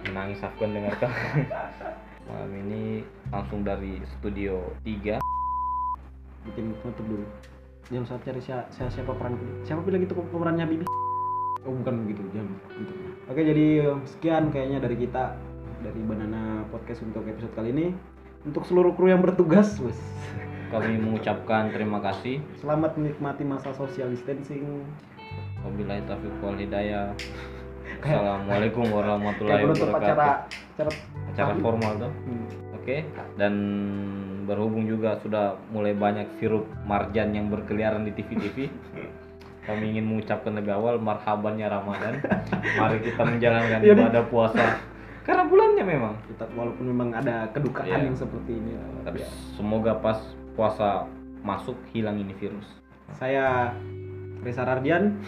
menangis 0.08 0.42
Afgan 0.42 0.72
dengar 0.72 0.94
kau 1.00 1.10
malam 2.30 2.52
ini 2.66 3.02
langsung 3.34 3.66
dari 3.66 3.98
studio 4.18 4.62
3 4.86 5.20
bikin 6.48 6.72
penutup 6.80 7.04
dulu. 7.04 7.26
Jam 7.90 8.06
saat 8.06 8.22
cari 8.22 8.38
siapa, 8.38 8.70
siapa 8.70 9.12
peran 9.18 9.34
siapa 9.66 9.82
bilang 9.82 10.06
itu 10.06 10.14
pemerannya 10.14 10.66
Bibi? 10.66 10.86
Oh 11.66 11.74
bukan 11.74 12.06
begitu 12.06 12.22
jam. 12.32 12.46
Oke 13.28 13.42
jadi 13.44 13.92
sekian 14.06 14.48
kayaknya 14.54 14.80
dari 14.80 14.96
kita 14.96 15.36
dari 15.84 16.00
Banana 16.06 16.64
Podcast 16.70 17.04
untuk 17.04 17.26
episode 17.26 17.52
kali 17.52 17.74
ini. 17.74 17.86
Untuk 18.40 18.64
seluruh 18.64 18.96
kru 18.96 19.12
yang 19.12 19.20
bertugas 19.20 19.76
wes. 19.84 20.00
Kami 20.72 20.96
mengucapkan 20.96 21.68
terima 21.74 22.00
kasih. 22.00 22.40
Selamat 22.56 22.96
menikmati 22.96 23.44
masa 23.44 23.74
social 23.76 24.08
distancing. 24.08 24.86
Wabillahi 25.60 26.08
taufiq 26.08 26.40
wal 26.40 26.56
hidayah 26.56 27.12
Assalamualaikum 28.00 28.84
warahmatullahi 28.88 29.52
kayak 29.52 29.66
penutup 29.68 29.88
wabarakatuh. 29.92 30.24
acara 30.72 30.90
acara 31.30 31.52
formal 31.60 31.92
tuh. 31.98 32.12
Hmm. 32.24 32.46
oke 32.72 32.96
dan 33.36 33.54
berhubung 34.48 34.88
juga 34.88 35.20
sudah 35.20 35.60
mulai 35.68 35.92
banyak 35.92 36.40
sirup 36.40 36.64
marjan 36.82 37.36
yang 37.36 37.52
berkeliaran 37.52 38.08
di 38.08 38.16
TV-TV 38.16 38.72
kami 39.68 39.92
ingin 39.92 40.08
mengucapkan 40.08 40.56
lebih 40.56 40.72
awal 40.72 40.96
marhabannya 40.96 41.68
Ramadan. 41.68 42.24
Mari 42.80 42.98
kita 43.04 43.22
menjalankan 43.22 43.78
Iya, 43.84 43.92
ibadah 43.92 44.24
puasa. 44.26 44.64
Karena 45.20 45.44
bulannya 45.44 45.84
memang. 45.84 46.14
Kita 46.24 46.48
walaupun 46.56 46.84
memang 46.88 47.08
ada 47.12 47.46
kedukaan 47.52 47.86
Iya. 47.86 48.08
yang 48.08 48.16
seperti 48.16 48.56
ini 48.56 48.72
tapi 49.04 49.20
ya. 49.20 49.28
semoga 49.54 49.92
pas 49.94 50.16
puasa 50.56 51.04
masuk 51.44 51.76
hilang 51.92 52.16
ini 52.16 52.32
virus. 52.32 52.64
Saya 53.12 53.76
Reza 54.40 54.64
Rardian 54.64 55.20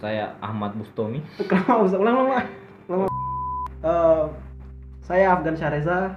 saya 0.00 0.34
Ahmad 0.40 0.74
Bustomi 0.76 1.20
Kenapa 1.50 1.84
usah 1.84 1.98
ulang 2.00 2.26
ulang 2.26 2.46
ulang. 2.88 3.12
Eh, 3.84 4.24
saya 5.04 5.36
Afgan 5.36 5.56
Syareza. 5.56 6.16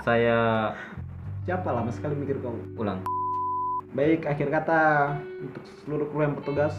saya 0.00 0.38
Siapa 1.44 1.68
lama 1.72 1.90
sekali 1.90 2.14
mikir 2.14 2.38
kau. 2.40 2.54
ulang 2.78 3.02
Baik, 3.90 4.22
akhir 4.22 4.54
kata 4.54 4.80
untuk 5.42 5.66
seluruh 5.82 6.06
kru 6.14 6.22
yang 6.22 6.38
bertugas. 6.38 6.78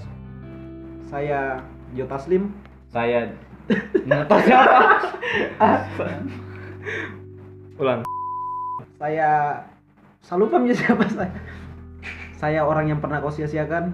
Saya 1.12 1.60
Jo 1.92 2.08
Taslim. 2.08 2.56
saya 2.88 3.36
Nonton 4.10 4.40
siapa 4.48 4.80
ulang 7.78 8.02
Saya 8.96 9.62
saya 10.22 10.38
lupa 10.40 10.56
menjadi 10.62 10.88
siapa 10.88 11.06
saya. 11.12 11.34
Saya 12.38 12.66
orang 12.66 12.90
yang 12.90 13.00
pernah 13.04 13.22
kau 13.22 13.34
sia-siakan. 13.34 13.94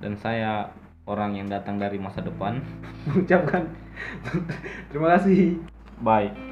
dan 0.00 0.16
saya 0.16 0.72
orang 1.10 1.34
yang 1.34 1.50
datang 1.50 1.82
dari 1.82 1.98
masa 1.98 2.22
depan. 2.22 2.62
Mengucapkan 3.10 3.66
terima 4.94 5.18
kasih. 5.18 5.58
bye 6.00 6.49